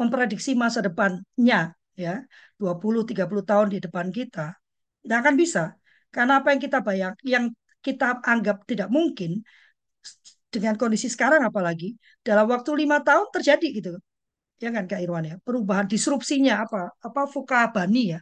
memprediksi 0.00 0.50
masa 0.58 0.80
depannya 0.86 1.74
ya, 1.98 2.12
20-30 2.62 3.42
tahun 3.50 3.66
di 3.74 3.78
depan 3.82 4.06
kita. 4.14 4.54
Nggak 5.02 5.18
akan 5.22 5.34
bisa. 5.42 5.62
Karena 6.14 6.32
apa 6.38 6.48
yang 6.54 6.62
kita 6.62 6.78
bayang, 6.86 7.14
yang 7.26 7.44
kita 7.82 8.22
anggap 8.22 8.62
tidak 8.70 8.88
mungkin 8.96 9.42
dengan 10.54 10.74
kondisi 10.78 11.08
sekarang 11.10 11.42
apalagi 11.48 11.96
dalam 12.22 12.46
waktu 12.46 12.70
lima 12.84 13.00
tahun 13.00 13.26
terjadi 13.34 13.68
gitu 13.80 13.92
ya 14.62 14.68
kan 14.70 14.84
Kak 14.84 15.00
Irwan 15.02 15.24
ya 15.26 15.36
perubahan 15.40 15.88
disrupsinya 15.88 16.62
apa 16.62 16.92
apa 17.00 17.20
Fukabani 17.26 18.14
ya 18.14 18.20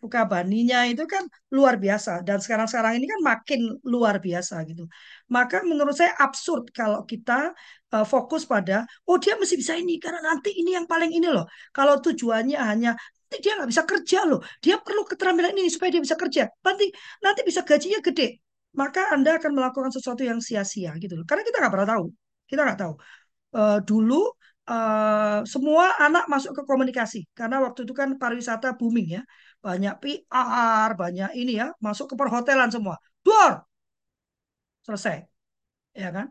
Fukabaninya 0.00 0.88
itu 0.88 1.04
kan 1.04 1.28
luar 1.52 1.76
biasa 1.76 2.24
dan 2.24 2.40
sekarang-sekarang 2.40 2.96
ini 2.96 3.04
kan 3.04 3.20
makin 3.20 3.60
luar 3.84 4.16
biasa 4.16 4.64
gitu. 4.64 4.88
Maka 5.28 5.60
menurut 5.60 5.92
saya 5.92 6.16
absurd 6.16 6.72
kalau 6.72 7.04
kita 7.04 7.52
uh, 7.92 8.06
fokus 8.08 8.48
pada 8.48 8.88
oh 9.04 9.20
dia 9.20 9.36
mesti 9.36 9.60
bisa 9.60 9.76
ini 9.76 10.00
karena 10.00 10.24
nanti 10.24 10.56
ini 10.56 10.72
yang 10.72 10.88
paling 10.88 11.12
ini 11.12 11.28
loh. 11.28 11.44
Kalau 11.76 12.00
tujuannya 12.00 12.56
hanya 12.56 12.96
nanti 13.30 13.36
dia 13.46 13.52
nggak 13.54 13.70
bisa 13.70 13.84
kerja 13.86 14.18
loh. 14.26 14.40
Dia 14.58 14.76
perlu 14.82 15.06
keterampilan 15.06 15.54
ini 15.54 15.70
supaya 15.70 15.94
dia 15.94 16.02
bisa 16.02 16.18
kerja. 16.18 16.50
Nanti 16.66 16.90
nanti 17.22 17.40
bisa 17.46 17.62
gajinya 17.62 18.02
gede. 18.02 18.42
Maka 18.74 19.14
Anda 19.14 19.38
akan 19.38 19.50
melakukan 19.54 19.90
sesuatu 19.94 20.22
yang 20.26 20.42
sia-sia 20.42 20.90
gitu 20.98 21.14
loh. 21.14 21.24
Karena 21.28 21.42
kita 21.46 21.56
nggak 21.62 21.72
pernah 21.74 21.88
tahu. 21.94 22.04
Kita 22.50 22.60
nggak 22.66 22.78
tahu. 22.82 22.94
Uh, 23.50 23.78
dulu 23.82 24.30
uh, 24.70 25.42
semua 25.46 25.94
anak 26.02 26.26
masuk 26.30 26.54
ke 26.58 26.62
komunikasi 26.66 27.26
karena 27.34 27.58
waktu 27.66 27.82
itu 27.82 27.90
kan 27.90 28.14
pariwisata 28.14 28.78
booming 28.78 29.18
ya 29.18 29.22
banyak 29.60 29.94
PR, 30.02 30.88
banyak 30.96 31.30
ini 31.36 31.52
ya, 31.60 31.66
masuk 31.84 32.06
ke 32.10 32.14
perhotelan 32.20 32.70
semua. 32.72 32.96
Dor, 33.24 33.52
selesai. 34.86 35.16
Ya 35.90 36.08
kan? 36.14 36.26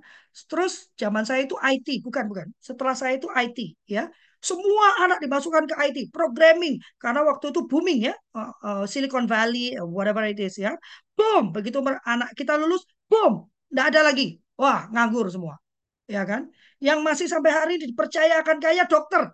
Terus 0.49 0.87
zaman 0.95 1.23
saya 1.27 1.43
itu 1.43 1.55
IT, 1.59 1.87
bukan 2.05 2.25
bukan. 2.31 2.47
Setelah 2.63 2.95
saya 2.95 3.19
itu 3.19 3.27
IT, 3.27 3.75
ya. 3.85 4.07
Semua 4.39 5.03
anak 5.03 5.19
dimasukkan 5.19 5.67
ke 5.67 5.75
IT, 5.83 5.97
programming 6.15 6.79
karena 6.95 7.27
waktu 7.27 7.51
itu 7.51 7.67
booming 7.67 8.07
ya, 8.07 8.15
uh, 8.39 8.51
uh, 8.63 8.83
Silicon 8.87 9.27
Valley, 9.27 9.75
uh, 9.75 9.83
whatever 9.83 10.23
it 10.23 10.39
is 10.39 10.55
ya. 10.55 10.71
Boom, 11.11 11.51
begitu 11.51 11.83
anak 11.83 12.31
kita 12.39 12.55
lulus, 12.55 12.87
boom, 13.11 13.51
nggak 13.67 13.85
ada 13.91 14.01
lagi. 14.07 14.39
Wah, 14.55 14.87
nganggur 14.95 15.27
semua. 15.27 15.59
Ya 16.07 16.23
kan? 16.23 16.47
Yang 16.79 16.99
masih 17.07 17.27
sampai 17.27 17.51
hari 17.51 17.71
ini 17.77 17.91
dipercayakan 17.91 18.57
kayak 18.63 18.87
dokter. 18.87 19.27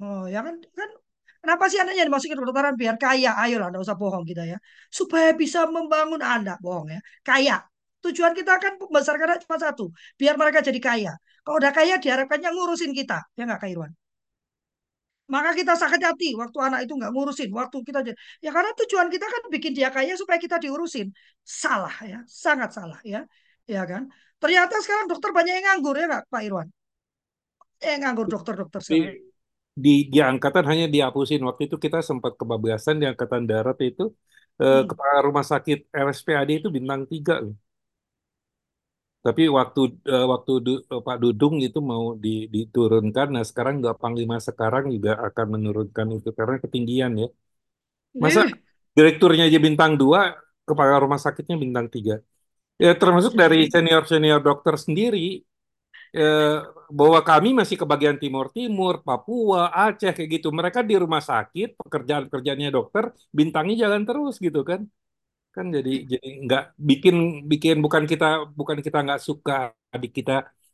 Oh, 0.00 0.24
ya 0.24 0.40
kan? 0.46 0.56
Kan 0.72 0.90
Kenapa 1.46 1.70
sih 1.70 1.78
anaknya 1.78 2.10
dimasukin 2.10 2.34
kedokteran 2.42 2.74
biar 2.74 2.96
kaya? 2.98 3.30
Ayolah, 3.38 3.70
enggak 3.70 3.84
usah 3.86 3.94
bohong 3.94 4.26
kita 4.26 4.42
ya. 4.50 4.58
Supaya 4.90 5.30
bisa 5.30 5.62
membangun 5.70 6.18
anak, 6.18 6.58
bohong 6.58 6.90
ya. 6.90 7.00
Kaya. 7.22 7.62
Tujuan 8.06 8.32
kita 8.38 8.52
kan 8.62 8.72
membesarkan 8.82 9.28
cuma 9.44 9.56
satu, 9.64 9.84
biar 10.20 10.34
mereka 10.40 10.60
jadi 10.68 10.80
kaya. 10.88 11.12
Kalau 11.44 11.56
udah 11.62 11.72
kaya 11.78 11.94
diharapkannya 12.02 12.50
ngurusin 12.54 12.92
kita, 12.98 13.18
ya 13.38 13.42
nggak 13.48 13.60
Kak 13.62 13.70
Irwan? 13.72 13.92
Maka 15.34 15.50
kita 15.58 15.74
sakit 15.74 16.00
hati 16.06 16.28
waktu 16.38 16.58
anak 16.66 16.80
itu 16.86 16.92
nggak 16.98 17.10
ngurusin, 17.14 17.50
waktu 17.50 17.76
kita 17.82 17.98
jadi 18.06 18.16
ya 18.44 18.50
karena 18.54 18.70
tujuan 18.78 19.08
kita 19.10 19.26
kan 19.26 19.42
bikin 19.54 19.72
dia 19.78 19.88
kaya 19.90 20.14
supaya 20.14 20.38
kita 20.38 20.56
diurusin. 20.62 21.10
Salah 21.42 21.94
ya, 22.10 22.18
sangat 22.30 22.70
salah 22.76 23.00
ya, 23.02 23.26
ya 23.66 23.82
kan? 23.90 24.02
Ternyata 24.38 24.74
sekarang 24.84 25.06
dokter 25.10 25.30
banyak 25.34 25.52
yang 25.58 25.64
nganggur 25.66 25.94
ya 25.98 26.04
nggak 26.10 26.24
Pak 26.30 26.42
Irwan? 26.46 26.68
Eh 27.88 27.94
nganggur 28.00 28.26
dokter-dokter 28.32 28.80
sekarang. 28.88 29.14
di 29.84 29.90
di 30.12 30.18
angkatan 30.30 30.64
hanya 30.70 30.84
dihapusin. 30.94 31.40
Waktu 31.48 31.62
itu 31.68 31.76
kita 31.84 31.98
sempat 32.08 32.32
kebablasan 32.40 32.94
di 33.00 33.04
angkatan 33.10 33.42
darat 33.50 33.76
itu 33.88 34.02
eh, 34.62 34.80
Hmm. 34.80 34.88
kepala 34.88 35.16
rumah 35.26 35.44
sakit 35.52 35.78
RSPAD 36.04 36.50
itu 36.58 36.68
bintang 36.76 37.00
tiga 37.12 37.34
loh. 37.44 37.54
Tapi 39.26 39.42
waktu 39.58 39.80
eh, 40.12 40.24
waktu 40.32 40.52
Du- 40.66 40.82
eh, 40.94 41.02
Pak 41.06 41.16
Dudung 41.22 41.54
itu 41.66 41.78
mau 41.92 42.04
di, 42.24 42.28
diturunkan, 42.54 43.26
nah 43.34 43.44
sekarang 43.50 43.74
nggak 43.80 43.96
Panglima 44.02 44.36
sekarang 44.48 44.84
juga 44.94 45.10
akan 45.28 45.46
menurunkan 45.54 46.06
itu 46.16 46.28
karena 46.38 46.56
ketinggian 46.64 47.12
ya. 47.22 47.26
Masa 48.24 48.40
Ih, 48.40 48.62
direkturnya 48.96 49.44
aja 49.48 49.58
bintang 49.66 49.92
dua, 50.02 50.20
kepala 50.68 50.94
rumah 51.04 51.20
sakitnya 51.24 51.56
bintang 51.64 51.86
tiga. 51.94 52.14
Ya 52.84 52.90
termasuk 53.02 53.32
dari 53.42 53.56
jadi 53.56 53.70
senior 53.74 54.02
senior 54.12 54.40
dokter 54.48 54.74
sendiri 54.86 55.18
eh, 56.16 56.56
bahwa 56.98 57.20
kami 57.28 57.48
masih 57.60 57.76
ke 57.80 57.86
bagian 57.92 58.16
Timur 58.22 58.46
Timur, 58.56 58.94
Papua, 59.06 59.60
Aceh 59.84 60.10
kayak 60.16 60.30
gitu. 60.40 60.48
Mereka 60.58 60.80
di 60.90 60.94
rumah 61.02 61.22
sakit, 61.30 61.68
pekerjaan-pekerjaannya 61.80 62.70
dokter, 62.76 63.04
bintangnya 63.38 63.74
jalan 63.88 64.02
terus 64.08 64.34
gitu 64.46 64.60
kan. 64.70 64.80
Kan 65.56 65.66
jadi 65.76 65.90
jadi 66.12 66.26
nggak 66.44 66.62
bikin 66.88 67.14
bikin 67.50 67.76
bukan 67.84 68.04
kita 68.12 68.26
bukan 68.58 68.78
kita 68.86 68.98
nggak 69.04 69.20
suka 69.28 69.52
adik 69.94 70.10
kita 70.18 70.32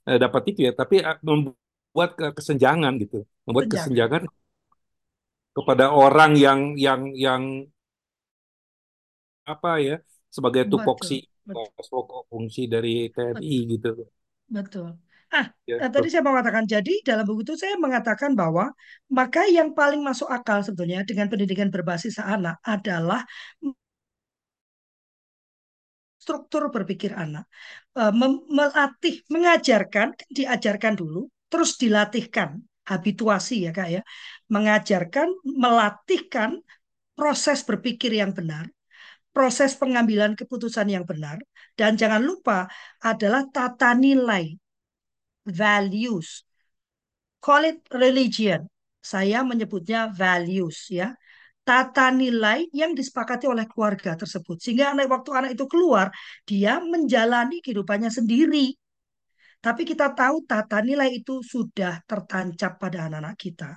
eh, 0.08 0.18
dapat 0.24 0.42
itu 0.50 0.60
ya, 0.66 0.72
tapi 0.80 0.94
eh, 1.08 1.16
membuat 1.28 2.10
ke- 2.18 2.34
kesenjangan 2.38 2.92
gitu, 3.02 3.16
membuat 3.46 3.66
senjangan. 3.66 3.72
kesenjangan 3.72 4.22
kepada 5.56 5.86
orang 6.04 6.32
yang 6.44 6.60
yang 6.84 7.00
yang 7.24 7.42
apa 9.52 9.68
ya 9.86 9.94
sebagai 10.34 10.62
tupoksi 10.72 11.14
fungsi 12.30 12.60
dari 12.72 12.90
TNI 13.14 13.56
betul. 13.66 13.70
gitu. 13.72 13.88
betul. 14.56 14.88
Ah, 15.32 15.46
Ya, 15.66 15.82
eh, 15.82 15.88
tadi 15.94 16.06
saya 16.12 16.20
mau 16.24 16.32
mengatakan, 16.36 16.64
jadi 16.68 16.92
dalam 17.08 17.24
buku 17.24 17.40
itu 17.46 17.54
saya 17.56 17.74
mengatakan 17.80 18.36
bahwa 18.36 18.64
maka 19.08 19.48
yang 19.48 19.72
paling 19.78 20.00
masuk 20.04 20.28
akal 20.28 20.60
sebetulnya 20.60 21.00
dengan 21.08 21.26
pendidikan 21.32 21.68
berbasis 21.72 22.20
anak 22.20 22.60
adalah 22.64 23.24
struktur 26.22 26.62
berpikir 26.74 27.12
anak. 27.24 27.44
Mem- 28.20 28.44
melatih, 28.58 29.14
mengajarkan, 29.34 30.08
diajarkan 30.36 30.94
dulu, 31.00 31.20
terus 31.50 31.70
dilatihkan, 31.82 32.50
habituasi 32.90 33.54
ya 33.66 33.72
Kak 33.78 33.88
ya. 33.96 34.02
Mengajarkan, 34.54 35.28
melatihkan 35.64 36.50
proses 37.18 37.58
berpikir 37.68 38.12
yang 38.20 38.32
benar, 38.38 38.64
proses 39.36 39.72
pengambilan 39.80 40.32
keputusan 40.40 40.88
yang 40.94 41.04
benar, 41.08 41.38
dan 41.78 41.96
jangan 42.00 42.22
lupa 42.24 42.68
adalah 43.02 43.42
tata 43.50 43.92
nilai, 43.96 44.56
values. 45.46 46.44
Call 47.42 47.64
it 47.70 47.78
religion. 47.90 48.70
Saya 49.02 49.42
menyebutnya 49.42 50.06
values 50.14 50.86
ya. 50.88 51.10
Tata 51.62 52.10
nilai 52.10 52.66
yang 52.74 52.90
disepakati 52.98 53.46
oleh 53.46 53.64
keluarga 53.70 54.18
tersebut. 54.18 54.58
Sehingga 54.58 54.90
anak 54.92 55.06
waktu 55.14 55.30
anak 55.38 55.50
itu 55.54 55.64
keluar, 55.70 56.10
dia 56.42 56.82
menjalani 56.82 57.62
kehidupannya 57.62 58.10
sendiri. 58.10 58.74
Tapi 59.62 59.82
kita 59.86 60.10
tahu 60.18 60.42
tata 60.50 60.82
nilai 60.82 61.08
itu 61.22 61.38
sudah 61.52 62.02
tertancap 62.10 62.82
pada 62.82 63.06
anak-anak 63.06 63.36
kita 63.38 63.70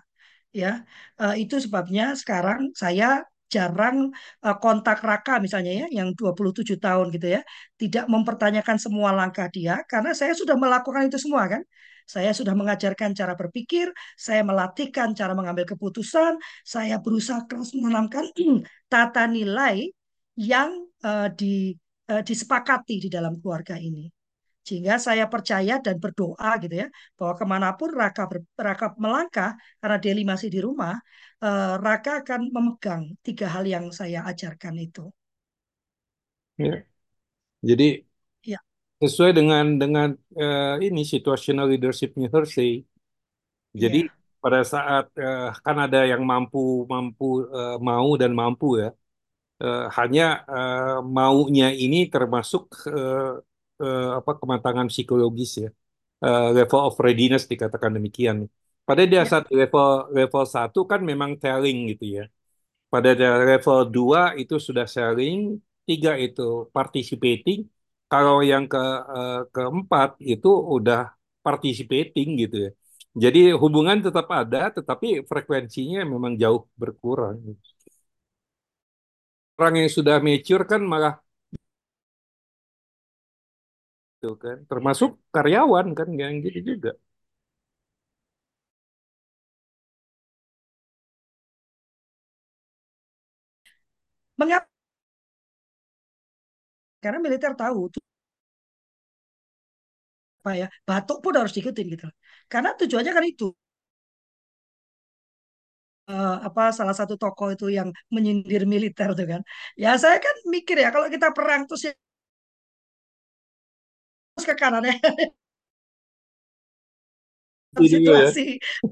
ya. 0.61 0.81
Eh, 1.21 1.35
itu 1.45 1.55
sebabnya 1.65 2.03
sekarang 2.21 2.59
saya 2.81 3.05
jarang 3.53 3.97
eh, 4.45 4.57
kontak 4.63 4.97
Raka 5.09 5.33
misalnya 5.45 5.71
ya 5.81 5.87
yang 5.97 6.09
27 6.17 6.77
tahun 6.85 7.05
gitu 7.15 7.27
ya, 7.35 7.41
tidak 7.81 8.05
mempertanyakan 8.13 8.77
semua 8.85 9.09
langkah 9.19 9.47
dia 9.55 9.73
karena 9.91 10.11
saya 10.19 10.33
sudah 10.33 10.55
melakukan 10.63 11.03
itu 11.09 11.19
semua 11.25 11.43
kan. 11.53 11.61
Saya 12.05 12.31
sudah 12.37 12.53
mengajarkan 12.53 13.11
cara 13.19 13.33
berpikir, 13.33 13.89
saya 14.17 14.41
melatihkan 14.45 15.09
cara 15.19 15.33
mengambil 15.33 15.65
keputusan, 15.73 16.37
saya 16.61 16.95
berusaha 17.03 17.41
keras 17.49 17.73
menanamkan 17.77 18.25
tata 18.91 19.25
nilai 19.25 19.89
yang 20.37 20.69
eh, 21.05 21.27
di 21.39 21.73
eh, 22.11 22.23
disepakati 22.25 22.95
di 23.03 23.09
dalam 23.09 23.33
keluarga 23.41 23.75
ini. 23.79 24.05
Sehingga 24.67 24.95
saya 25.07 25.25
percaya 25.33 25.75
dan 25.85 25.97
berdoa 26.03 26.49
gitu 26.63 26.75
ya, 26.83 26.87
bahwa 27.17 27.33
ke 27.39 27.45
mana 27.53 27.69
pun 27.79 27.89
Raka, 28.01 28.23
ber- 28.31 28.49
Raka 28.67 28.87
melangkah, 29.03 29.51
karena 29.81 29.97
Deli 30.03 30.23
masih 30.31 30.49
di 30.55 30.59
rumah, 30.67 30.95
eh, 31.45 31.73
Raka 31.85 32.11
akan 32.25 32.41
memegang 32.55 33.03
tiga 33.25 33.47
hal 33.55 33.63
yang 33.73 33.85
saya 33.99 34.19
ajarkan 34.31 34.75
itu. 34.85 35.05
ya. 36.57 36.71
Jadi 37.69 37.83
sesuai 39.01 39.31
dengan 39.39 39.63
dengan 39.81 40.09
eh, 40.41 40.75
ini 40.87 41.01
situational 41.13 41.65
leadershipnya 41.71 42.27
Hersey. 42.33 42.71
Jadi 43.81 43.97
iya, 43.97 44.09
pada 44.43 44.59
saat 44.73 45.03
eh, 45.23 45.41
kan 45.65 45.75
ada 45.85 45.99
yang 46.11 46.21
mampu 46.31 46.59
mampu 46.93 47.23
eh, 47.57 47.75
mau 47.89 48.09
dan 48.21 48.31
mampu 48.41 48.65
ya. 48.81 48.87
Eh, 49.63 49.81
hanya 49.99 50.23
eh, 50.53 50.97
maunya 51.17 51.65
ini 51.83 51.97
termasuk 52.13 52.63
eh, 52.97 53.23
eh, 53.83 54.03
apa 54.19 54.31
kematangan 54.41 54.87
psikologis 54.93 55.51
ya. 55.63 55.69
Eh, 56.25 56.45
level 56.57 56.81
of 56.89 56.95
readiness 57.05 57.43
dikatakan 57.53 57.91
demikian. 57.97 58.37
Pada 58.87 59.03
dia 59.11 59.21
ya. 59.21 59.29
saat 59.31 59.45
level 59.59 59.87
level 60.17 60.43
satu 60.55 60.79
kan 60.91 61.01
memang 61.11 61.31
telling 61.43 61.77
gitu 61.91 62.05
ya. 62.19 62.23
Pada 62.93 63.09
da- 63.19 63.41
level 63.51 63.79
2 63.95 64.21
itu 64.41 64.55
sudah 64.67 64.85
sharing, 64.95 65.59
tiga 65.89 66.11
itu 66.25 66.41
participating. 66.75 67.59
Kalau 68.11 68.35
yang 68.51 68.63
ke 68.71 68.77
eh, 69.17 69.35
keempat 69.53 70.09
itu 70.31 70.47
udah 70.75 70.99
participating 71.45 72.27
gitu 72.41 72.55
ya. 72.65 72.69
Jadi 73.23 73.39
hubungan 73.61 73.97
tetap 74.05 74.25
ada, 74.39 74.57
tetapi 74.77 75.07
frekuensinya 75.29 75.99
memang 76.13 76.33
jauh 76.41 76.61
berkurang. 76.81 77.35
Orang 79.59 79.73
yang 79.79 79.89
sudah 79.97 80.15
mature 80.25 80.63
kan 80.71 80.81
malah 80.91 81.13
itu 84.15 84.27
kan, 84.43 84.57
termasuk 84.69 85.09
karyawan 85.35 85.87
kan 85.97 86.07
yang 86.21 86.33
gitu 86.45 86.59
juga. 86.69 86.89
Mengapa? 94.37 94.74
Karena 97.05 97.19
militer 97.25 97.53
tahu 97.63 97.81
apa 100.41 100.51
ya, 100.61 100.67
batuk 100.87 101.17
pun 101.23 101.33
harus 101.39 101.53
diikutin 101.55 101.85
gitu. 101.93 102.05
Karena 102.51 102.69
tujuannya 102.79 103.11
kan 103.17 103.25
itu. 103.31 103.45
Eh, 106.13 106.35
apa 106.47 106.61
salah 106.77 106.93
satu 106.99 107.15
tokoh 107.21 107.47
itu 107.55 107.65
yang 107.77 107.89
menyindir 108.15 108.61
militer 108.73 109.09
tuh 109.17 109.25
kan. 109.31 109.41
Ya 109.83 109.89
saya 110.03 110.17
kan 110.25 110.35
mikir 110.53 110.75
ya 110.83 110.89
kalau 110.93 111.07
kita 111.15 111.27
perang 111.37 111.61
terus 111.67 111.81
ya 111.89 111.93
terus 114.35 114.45
ke 114.49 114.55
kanan 114.59 114.83
ya 114.89 114.93
Itu 117.75 117.83
juga 117.91 118.11
ya. 118.23 118.29
situasi 118.31 118.45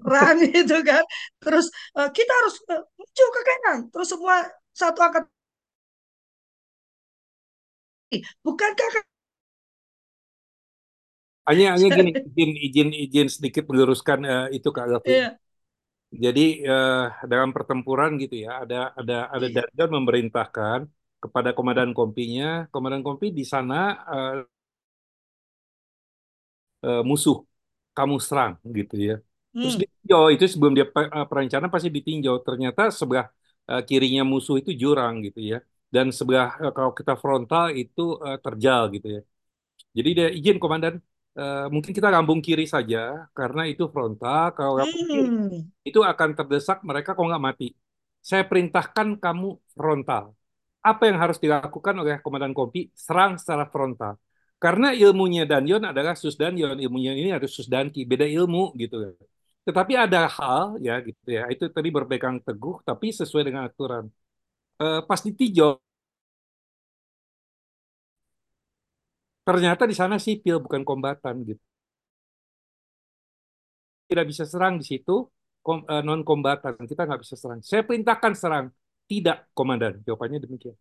perang 0.03 0.37
itu 0.61 0.75
kan. 0.89 1.03
Terus 1.41 1.65
eh, 1.99 2.09
kita 2.17 2.31
harus 2.39 2.55
eh, 2.71 2.81
maju 2.99 3.25
ke 3.35 3.41
kanan. 3.49 3.77
Terus 3.91 4.07
semua 4.13 4.35
satu 4.75 4.99
angkat 5.05 5.23
bukankah 8.45 8.89
Hanya 11.47 11.65
hanya 11.75 11.87
gini, 11.97 12.09
izin 12.29 12.49
izin 12.67 12.89
izin 13.03 13.27
sedikit 13.35 13.63
meluruskan 13.69 14.19
eh, 14.31 14.43
itu 14.57 14.67
Kak 14.75 14.85
Gavi. 14.91 15.11
Iya, 15.11 15.39
Jadi 16.23 16.41
eh, 16.69 16.93
dalam 17.31 17.49
pertempuran 17.55 18.11
gitu 18.21 18.35
ya, 18.45 18.49
ada 18.63 18.75
ada 18.99 19.13
ada 19.35 19.47
iya. 19.47 19.55
dandan 19.55 19.89
memerintahkan 19.97 20.79
kepada 21.23 21.49
komandan 21.57 21.91
kompinya, 21.97 22.43
komandan 22.73 23.01
kompi 23.07 23.25
di 23.39 23.43
sana 23.53 23.75
eh, 24.13 24.33
eh, 26.85 26.99
musuh 27.09 27.35
kamu 27.97 28.15
serang 28.27 28.53
gitu 28.77 28.95
ya. 29.07 29.13
Terus 29.59 29.75
Hmm, 29.75 29.81
ditinjau 29.81 30.21
itu 30.33 30.43
sebelum 30.53 30.73
dia 30.77 30.85
pe- 30.95 31.11
perencanaan 31.29 31.71
pasti 31.75 31.89
ditinjau. 31.97 32.35
Ternyata 32.47 32.81
sebelah 32.99 33.25
eh, 33.69 33.81
kirinya 33.87 34.21
musuh 34.31 34.55
itu 34.61 34.71
jurang 34.81 35.13
gitu 35.25 35.39
ya. 35.51 35.57
Dan 35.93 36.07
sebelah 36.17 36.47
eh, 36.63 36.73
kalau 36.77 36.91
kita 36.99 37.13
frontal 37.23 37.65
itu 37.81 38.01
eh, 38.27 38.37
terjal 38.45 38.81
gitu 38.95 39.07
ya. 39.15 39.21
Jadi 39.97 40.09
dia 40.17 40.27
izin 40.39 40.57
komandan, 40.63 40.95
eh, 41.39 41.65
mungkin 41.73 41.91
kita 41.97 42.09
lambung 42.15 42.39
kiri 42.45 42.65
saja 42.75 42.97
karena 43.37 43.61
itu 43.71 43.83
frontal. 43.93 44.43
Kalau 44.57 44.73
lambung 44.81 45.05
kiri 45.11 45.29
hmm, 45.29 45.87
itu 45.89 45.99
akan 46.11 46.29
terdesak 46.37 46.77
mereka 46.89 47.09
kok 47.17 47.25
nggak 47.29 47.43
mati. 47.49 47.67
Saya 48.29 48.43
perintahkan 48.49 49.07
kamu 49.23 49.47
frontal. 49.75 50.23
Apa 50.83 51.03
yang 51.09 51.17
harus 51.23 51.37
dilakukan 51.43 51.95
oleh 52.01 52.19
komandan 52.25 52.53
kompi? 52.59 52.79
Serang 53.05 53.31
secara 53.41 53.65
frontal. 53.73 54.13
Karena 54.63 54.87
ilmunya 54.95 55.43
Danyon 55.43 55.83
adalah 55.91 56.15
Susdanyon, 56.15 56.79
ilmunya 56.79 57.11
ini 57.19 57.29
harus 57.35 57.51
Susdanki, 57.51 58.07
beda 58.07 58.23
ilmu 58.23 58.71
gitu. 58.79 58.95
Tetapi 59.67 59.93
ada 59.95 60.27
hal 60.27 60.79
ya 60.79 60.93
gitu 61.07 61.27
ya, 61.27 61.43
itu 61.51 61.67
tadi 61.75 61.89
berpegang 61.91 62.39
teguh 62.43 62.75
tapi 62.87 63.11
sesuai 63.11 63.43
dengan 63.47 63.63
aturan. 63.67 64.05
Eh, 64.83 65.01
pas 65.09 65.19
ditinjau, 65.27 65.82
ternyata 69.47 69.83
di 69.91 69.95
sana 70.01 70.15
sipil 70.25 70.55
bukan 70.65 70.81
kombatan 70.89 71.35
gitu. 71.49 71.63
Tidak 74.09 74.25
bisa 74.31 74.43
serang 74.51 74.73
di 74.81 74.85
situ, 74.91 75.11
kom- 75.65 75.85
eh, 75.93 76.01
non 76.07 76.21
kombatan, 76.27 76.73
kita 76.91 77.01
nggak 77.07 77.21
bisa 77.23 77.35
serang. 77.41 77.59
Saya 77.69 77.81
perintahkan 77.87 78.33
serang, 78.41 78.65
tidak 79.09 79.37
komandan. 79.57 79.93
Jawabannya 80.05 80.39
demikian. 80.45 80.75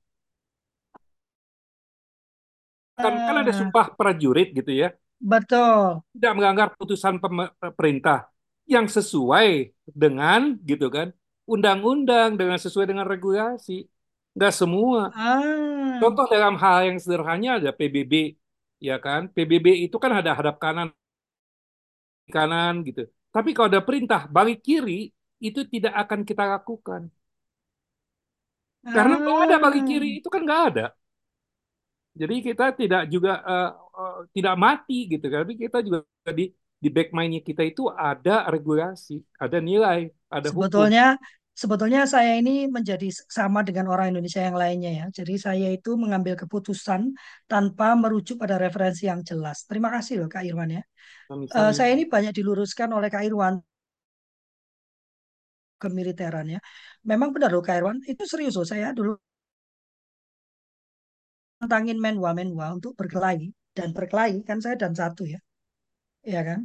Kan 3.02 3.14
kan 3.26 3.36
ada 3.42 3.52
Ah, 3.52 3.56
sumpah 3.58 3.86
prajurit 3.98 4.48
gitu 4.58 4.72
ya, 4.82 4.88
betul. 5.20 6.02
tidak 6.14 6.32
melanggar 6.36 6.68
putusan 6.76 7.16
pem- 7.22 7.52
perintah 7.78 8.28
yang 8.68 8.86
sesuai 8.86 9.72
dengan 9.88 10.54
gitu 10.62 10.86
kan 10.92 11.08
undang-undang 11.48 12.38
dengan 12.38 12.58
sesuai 12.60 12.86
dengan 12.90 13.06
regulasi. 13.08 13.88
Nggak 14.36 14.52
semua. 14.54 15.12
Ah, 15.14 16.02
Contoh 16.02 16.26
dalam 16.32 16.54
hal 16.62 16.78
yang 16.92 16.98
sederhana 17.02 17.58
ada 17.60 17.70
PBB, 17.78 18.14
ya 18.88 18.96
kan? 19.04 19.20
PBB 19.34 19.66
itu 19.86 19.96
kan 20.02 20.12
ada 20.18 20.30
hadap 20.38 20.56
kanan 20.62 20.88
kanan 22.34 22.74
gitu. 22.88 23.06
Tapi 23.34 23.54
kalau 23.54 23.68
ada 23.72 23.82
perintah 23.88 24.20
balik 24.36 24.58
kiri 24.66 25.14
itu 25.38 25.60
tidak 25.72 25.94
akan 26.02 26.20
kita 26.28 26.44
lakukan. 26.54 27.02
Karena 28.82 29.16
kalau 29.22 29.40
ada 29.46 29.56
balik 29.62 29.84
kiri 29.86 30.08
ah, 30.10 30.18
itu 30.18 30.28
kan 30.34 30.40
nggak 30.46 30.62
ada. 30.74 30.86
Jadi 32.12 32.34
kita 32.44 32.64
tidak 32.76 33.02
juga 33.08 33.40
eh, 33.40 33.70
eh, 34.00 34.18
tidak 34.36 34.54
mati 34.58 34.98
gitu 35.12 35.26
kan. 35.30 35.38
Tapi 35.46 35.54
kita 35.56 35.78
juga 35.86 35.98
di 36.34 36.44
di 36.82 36.88
back 36.90 37.14
mind 37.14 37.46
kita 37.46 37.62
itu 37.62 37.86
ada 37.88 38.50
regulasi, 38.50 39.22
ada 39.38 39.58
nilai, 39.62 40.10
ada 40.26 40.50
hukum. 40.50 40.90
Sebetulnya 41.52 42.08
saya 42.08 42.40
ini 42.40 42.66
menjadi 42.66 43.08
sama 43.28 43.60
dengan 43.62 43.86
orang 43.92 44.12
Indonesia 44.16 44.40
yang 44.40 44.56
lainnya 44.56 44.90
ya. 44.90 45.06
Jadi 45.12 45.34
saya 45.36 45.68
itu 45.72 45.94
mengambil 46.00 46.34
keputusan 46.34 47.12
tanpa 47.48 47.92
merujuk 47.94 48.40
pada 48.42 48.56
referensi 48.56 49.06
yang 49.10 49.20
jelas. 49.22 49.68
Terima 49.68 49.88
kasih 49.92 50.24
loh 50.24 50.28
Kak 50.32 50.42
Irwan 50.48 50.70
ya. 50.80 50.82
Misalnya 51.28 51.74
saya 51.76 51.90
ini 51.96 52.04
banyak 52.08 52.32
diluruskan 52.32 52.88
oleh 52.96 53.08
Kak 53.12 53.24
Irwan 53.28 53.54
kemiliteran 55.82 56.46
ya. 56.54 56.60
Memang 57.02 57.34
benar 57.34 57.50
loh 57.54 57.62
Kak 57.66 57.76
Irwan, 57.78 57.98
itu 58.06 58.22
serius 58.26 58.54
loh 58.58 58.66
saya 58.66 58.94
dulu 58.94 59.18
tentangin 61.62 61.98
menwa-menwa 62.02 62.74
untuk 62.74 62.92
berkelahi 62.98 63.54
dan 63.76 63.94
berkelahi 63.94 64.42
kan 64.42 64.58
saya 64.58 64.74
dan 64.74 64.92
satu 64.98 65.22
ya, 65.26 65.38
ya 66.26 66.42
kan? 66.42 66.60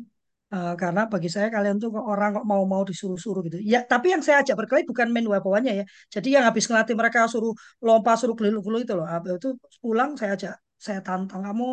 Eh, 0.54 0.74
karena 0.82 1.02
bagi 1.12 1.28
saya 1.36 1.48
kalian 1.56 1.76
tuh 1.84 1.90
orang 2.12 2.30
kok 2.40 2.46
mau-mau 2.52 2.82
disuruh-suruh 2.90 3.42
gitu. 3.48 3.58
Ya, 3.74 3.78
tapi 3.92 4.06
yang 4.16 4.24
saya 4.26 4.38
ajak 4.42 4.56
berkelahi 4.60 4.86
bukan 4.92 5.08
menwa 5.16 5.38
bawahnya 5.44 5.72
ya. 5.80 5.84
Jadi 6.16 6.28
yang 6.36 6.44
habis 6.48 6.64
ngelatih 6.72 6.96
mereka 7.00 7.20
suruh 7.34 7.52
lompat, 7.86 8.16
suruh 8.24 8.36
gelu-gelu 8.40 8.78
itu 8.84 8.94
loh. 8.98 9.04
Habis 9.14 9.32
itu 9.44 9.48
pulang 9.84 10.10
saya 10.20 10.32
ajak, 10.40 10.54
saya 10.86 11.00
tantang 11.08 11.42
kamu 11.48 11.66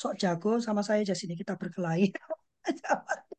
sok 0.00 0.12
jago 0.22 0.48
sama 0.66 0.80
saya 0.86 0.98
aja 1.04 1.12
sini 1.20 1.34
kita 1.40 1.52
berkelahi. 1.60 2.04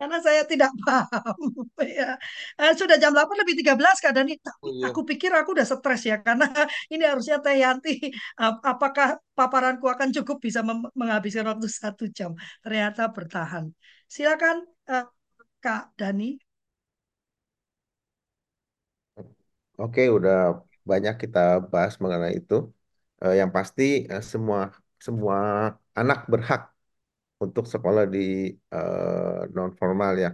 Karena 0.00 0.16
saya 0.24 0.42
tidak 0.48 0.72
paham. 0.80 1.36
ya. 1.98 2.16
Eh, 2.60 2.72
sudah 2.80 2.96
jam 3.02 3.12
8 3.12 3.36
lebih 3.44 3.54
13 3.60 3.96
Kak 4.00 4.12
Dani. 4.16 4.32
Tapi 4.40 4.60
oh 4.62 4.70
iya. 4.72 4.88
aku 4.88 5.00
pikir 5.04 5.30
aku 5.36 5.52
udah 5.56 5.66
stres 5.68 6.00
ya. 6.08 6.16
Karena 6.24 6.46
ini 6.92 7.04
harusnya 7.04 7.36
Teh 7.44 7.56
Yanti. 7.60 7.92
ap- 8.40 8.64
Apakah 8.64 9.20
paparanku 9.36 9.86
akan 9.92 10.08
cukup 10.16 10.36
bisa 10.40 10.60
menghabiskan 10.96 11.44
waktu 11.52 11.68
satu 11.68 12.04
jam? 12.08 12.32
Ternyata 12.64 13.12
bertahan. 13.12 13.64
Silakan 14.08 14.56
eh, 14.88 15.04
Kak 15.64 15.82
Dani. 16.00 16.40
Oke, 19.80 20.00
udah 20.16 20.34
banyak 20.90 21.14
kita 21.22 21.38
bahas 21.72 21.94
mengenai 22.02 22.32
itu. 22.40 22.54
Eh, 23.22 23.34
yang 23.40 23.50
pasti 23.56 23.82
eh, 24.12 24.22
semua 24.32 24.58
semua 25.06 25.36
anak 26.00 26.18
berhak 26.32 26.60
untuk 27.44 27.64
sekolah 27.72 28.04
di 28.14 28.18
non 29.56 29.70
formal 29.80 30.12
ya. 30.24 30.30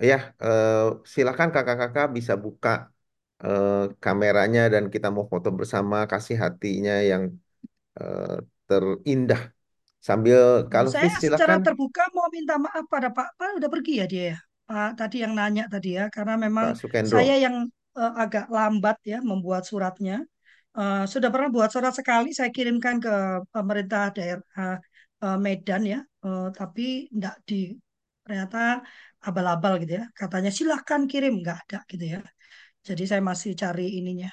Ya, 0.00 0.18
eh, 0.40 0.84
silakan 1.14 1.48
kakak-kakak 1.54 2.06
bisa 2.16 2.32
buka 2.44 2.88
eh, 3.44 3.72
kameranya 4.04 4.60
dan 4.74 4.84
kita 4.94 5.08
mau 5.14 5.24
foto 5.32 5.48
bersama, 5.58 5.96
kasih 6.12 6.36
hatinya 6.44 6.94
yang 7.10 7.24
eh, 8.00 8.36
terindah. 8.68 9.42
Sambil 10.00 10.40
kalau 10.72 10.88
saya 10.88 11.12
Fis 11.12 11.14
secara 11.20 11.28
silakan 11.28 11.60
terbuka 11.60 12.02
mau 12.16 12.28
minta 12.32 12.56
maaf 12.56 12.84
pada 12.88 13.08
Pak. 13.12 13.28
Pak 13.36 13.48
udah 13.60 13.70
pergi 13.74 13.92
ya 14.00 14.06
dia 14.12 14.24
ya. 14.32 14.38
Pak 14.64 14.90
tadi 14.96 15.16
yang 15.24 15.32
nanya 15.36 15.64
tadi 15.68 15.88
ya. 15.98 16.04
Karena 16.08 16.34
memang 16.40 16.66
saya 17.04 17.34
yang 17.44 17.56
eh, 18.00 18.12
agak 18.22 18.48
lambat 18.48 18.96
ya 19.04 19.18
membuat 19.20 19.62
suratnya. 19.68 20.24
Eh, 20.80 21.04
sudah 21.12 21.28
pernah 21.28 21.52
buat 21.52 21.68
surat 21.74 21.92
sekali 21.92 22.32
saya 22.32 22.48
kirimkan 22.56 22.96
ke 23.04 23.12
pemerintah 23.52 24.08
daerah 24.16 24.80
eh, 25.24 25.36
Medan 25.44 25.82
ya. 25.92 25.98
Eh, 26.24 26.44
tapi 26.58 26.82
enggak 27.14 27.34
di 27.48 27.54
ternyata 28.24 28.58
abal-abal 29.26 29.72
gitu 29.82 29.92
ya. 30.00 30.04
Katanya 30.20 30.50
silahkan 30.58 31.02
kirim 31.10 31.32
nggak 31.42 31.56
ada 31.64 31.78
gitu 31.90 32.04
ya. 32.14 32.18
Jadi 32.88 33.02
saya 33.10 33.22
masih 33.30 33.52
cari 33.62 33.82
ininya. 33.98 34.30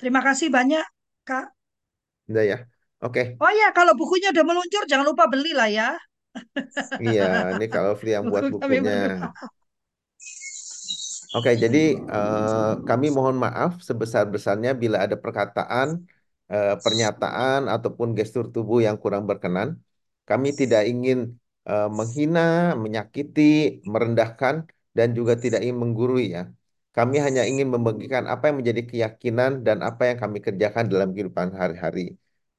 Terima 0.00 0.20
kasih 0.26 0.48
banyak 0.56 0.84
Kak. 1.28 1.46
Udah 2.30 2.44
ya. 2.50 2.56
Oke. 3.02 3.22
Oh 3.44 3.50
ya 3.60 3.68
kalau 3.76 3.92
bukunya 4.00 4.28
udah 4.32 4.44
meluncur 4.48 4.82
jangan 4.90 5.06
lupa 5.10 5.24
beli 5.32 5.52
lah 5.58 5.68
ya. 5.68 5.88
Iya, 7.04 7.22
ini 7.52 7.64
kalau 7.74 7.92
Fri 7.98 8.08
yang 8.16 8.26
buat 8.32 8.46
bukunya. 8.54 8.92
Oke, 11.36 11.50
jadi 11.62 11.78
eh, 12.14 12.70
kami 12.88 13.06
mohon 13.16 13.36
maaf 13.44 13.70
sebesar-besarnya 13.88 14.70
bila 14.82 14.96
ada 15.04 15.16
perkataan, 15.24 15.88
eh, 16.54 16.72
pernyataan, 16.84 17.60
ataupun 17.74 18.08
gestur 18.18 18.44
tubuh 18.54 18.78
yang 18.86 18.96
kurang 19.02 19.24
berkenan. 19.30 19.68
Kami 20.28 20.48
tidak 20.60 20.82
ingin 20.92 21.18
eh, 21.68 21.86
menghina, 21.98 22.40
menyakiti, 22.84 23.42
merendahkan, 23.92 24.54
dan 24.96 25.08
juga 25.18 25.32
tidak 25.44 25.60
ingin 25.64 25.78
menggurui 25.84 26.24
ya. 26.36 26.42
Kami 26.96 27.16
hanya 27.24 27.42
ingin 27.50 27.68
membagikan 27.74 28.24
apa 28.32 28.44
yang 28.52 28.56
menjadi 28.60 28.82
keyakinan 28.90 29.50
dan 29.66 29.78
apa 29.88 30.02
yang 30.12 30.18
kami 30.22 30.38
kerjakan 30.46 30.84
dalam 30.92 31.08
kehidupan 31.14 31.48
hari-hari. 31.60 32.00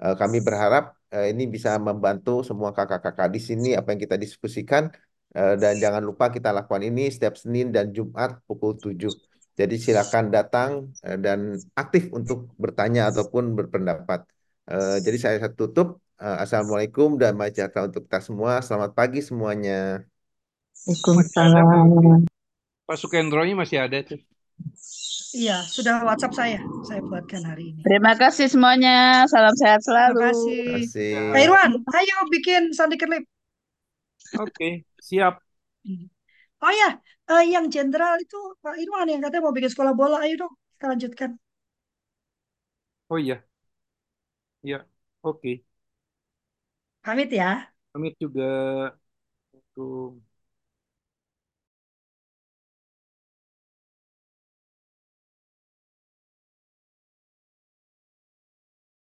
Eh, 0.04 0.14
kami 0.22 0.38
berharap 0.48 0.84
eh, 1.14 1.26
ini 1.32 1.44
bisa 1.56 1.70
membantu 1.88 2.32
semua 2.50 2.70
kakak-kakak 2.78 3.28
di 3.36 3.40
sini 3.48 3.68
apa 3.80 3.88
yang 3.94 4.02
kita 4.06 4.18
diskusikan 4.26 4.86
Eh, 5.34 5.54
Dan 5.62 5.74
jangan 5.84 6.04
lupa 6.10 6.26
kita 6.36 6.50
lakukan 6.58 6.84
ini 6.90 7.10
setiap 7.14 7.34
Senin 7.42 7.74
dan 7.76 7.86
Jumat 7.98 8.30
pukul 8.46 8.78
7. 8.78 9.33
Jadi 9.54 9.76
silakan 9.78 10.26
datang 10.34 10.72
eh, 11.06 11.18
dan 11.22 11.54
aktif 11.78 12.10
untuk 12.10 12.50
bertanya 12.58 13.14
ataupun 13.14 13.54
berpendapat. 13.54 14.26
Eh, 14.70 14.98
Jadi 15.06 15.18
saya 15.22 15.38
tutup. 15.54 16.02
Eh, 16.18 16.38
Assalamualaikum 16.44 17.22
dan 17.22 17.38
sejahtera 17.38 17.86
untuk 17.86 18.10
kita 18.10 18.20
semua. 18.24 18.62
Selamat 18.66 18.92
pagi 18.98 19.22
semuanya. 19.22 20.02
Waalaikumsalam. 20.90 22.26
Pak 22.84 22.98
Sukendro-nya 23.00 23.56
masih 23.56 23.78
ada 23.80 24.02
tuh. 24.04 24.20
Iya, 25.34 25.66
sudah 25.66 26.06
WhatsApp 26.06 26.34
saya. 26.38 26.60
Saya 26.86 27.02
buatkan 27.02 27.42
hari 27.42 27.74
ini. 27.74 27.82
Terima 27.82 28.14
kasih 28.14 28.46
semuanya. 28.54 29.26
Salam 29.26 29.56
sehat 29.58 29.82
Terima 29.82 30.14
selalu. 30.14 30.22
kasih. 30.30 30.62
Terima 30.62 30.78
kasih. 30.78 31.12
Pak 31.34 31.42
Irwan, 31.42 31.72
ayo 31.90 32.18
bikin 32.30 32.62
sandi 32.70 32.96
kelip. 33.02 33.26
Oke, 34.38 34.86
siap. 35.02 35.42
Oh 36.64 36.72
ya, 36.72 37.02
eh, 37.32 37.44
yang 37.54 37.66
jenderal 37.76 38.16
itu 38.24 38.38
Pak 38.64 38.76
Irwan 38.82 39.08
yang 39.12 39.22
katanya 39.24 39.44
mau 39.46 39.56
bikin 39.58 39.72
sekolah 39.74 39.94
bola. 40.00 40.18
Ayo 40.24 40.36
dong, 40.48 40.54
kita 40.76 40.86
lanjutkan. 40.92 41.30
Oh 43.10 43.18
iya, 43.20 43.44
ya. 44.64 44.88
Oke. 45.24 45.64
Pamit 47.02 47.32
ya. 47.32 47.74
Pamit 47.92 48.14
juga. 48.22 48.44
Assalamualaikum. 49.54 50.23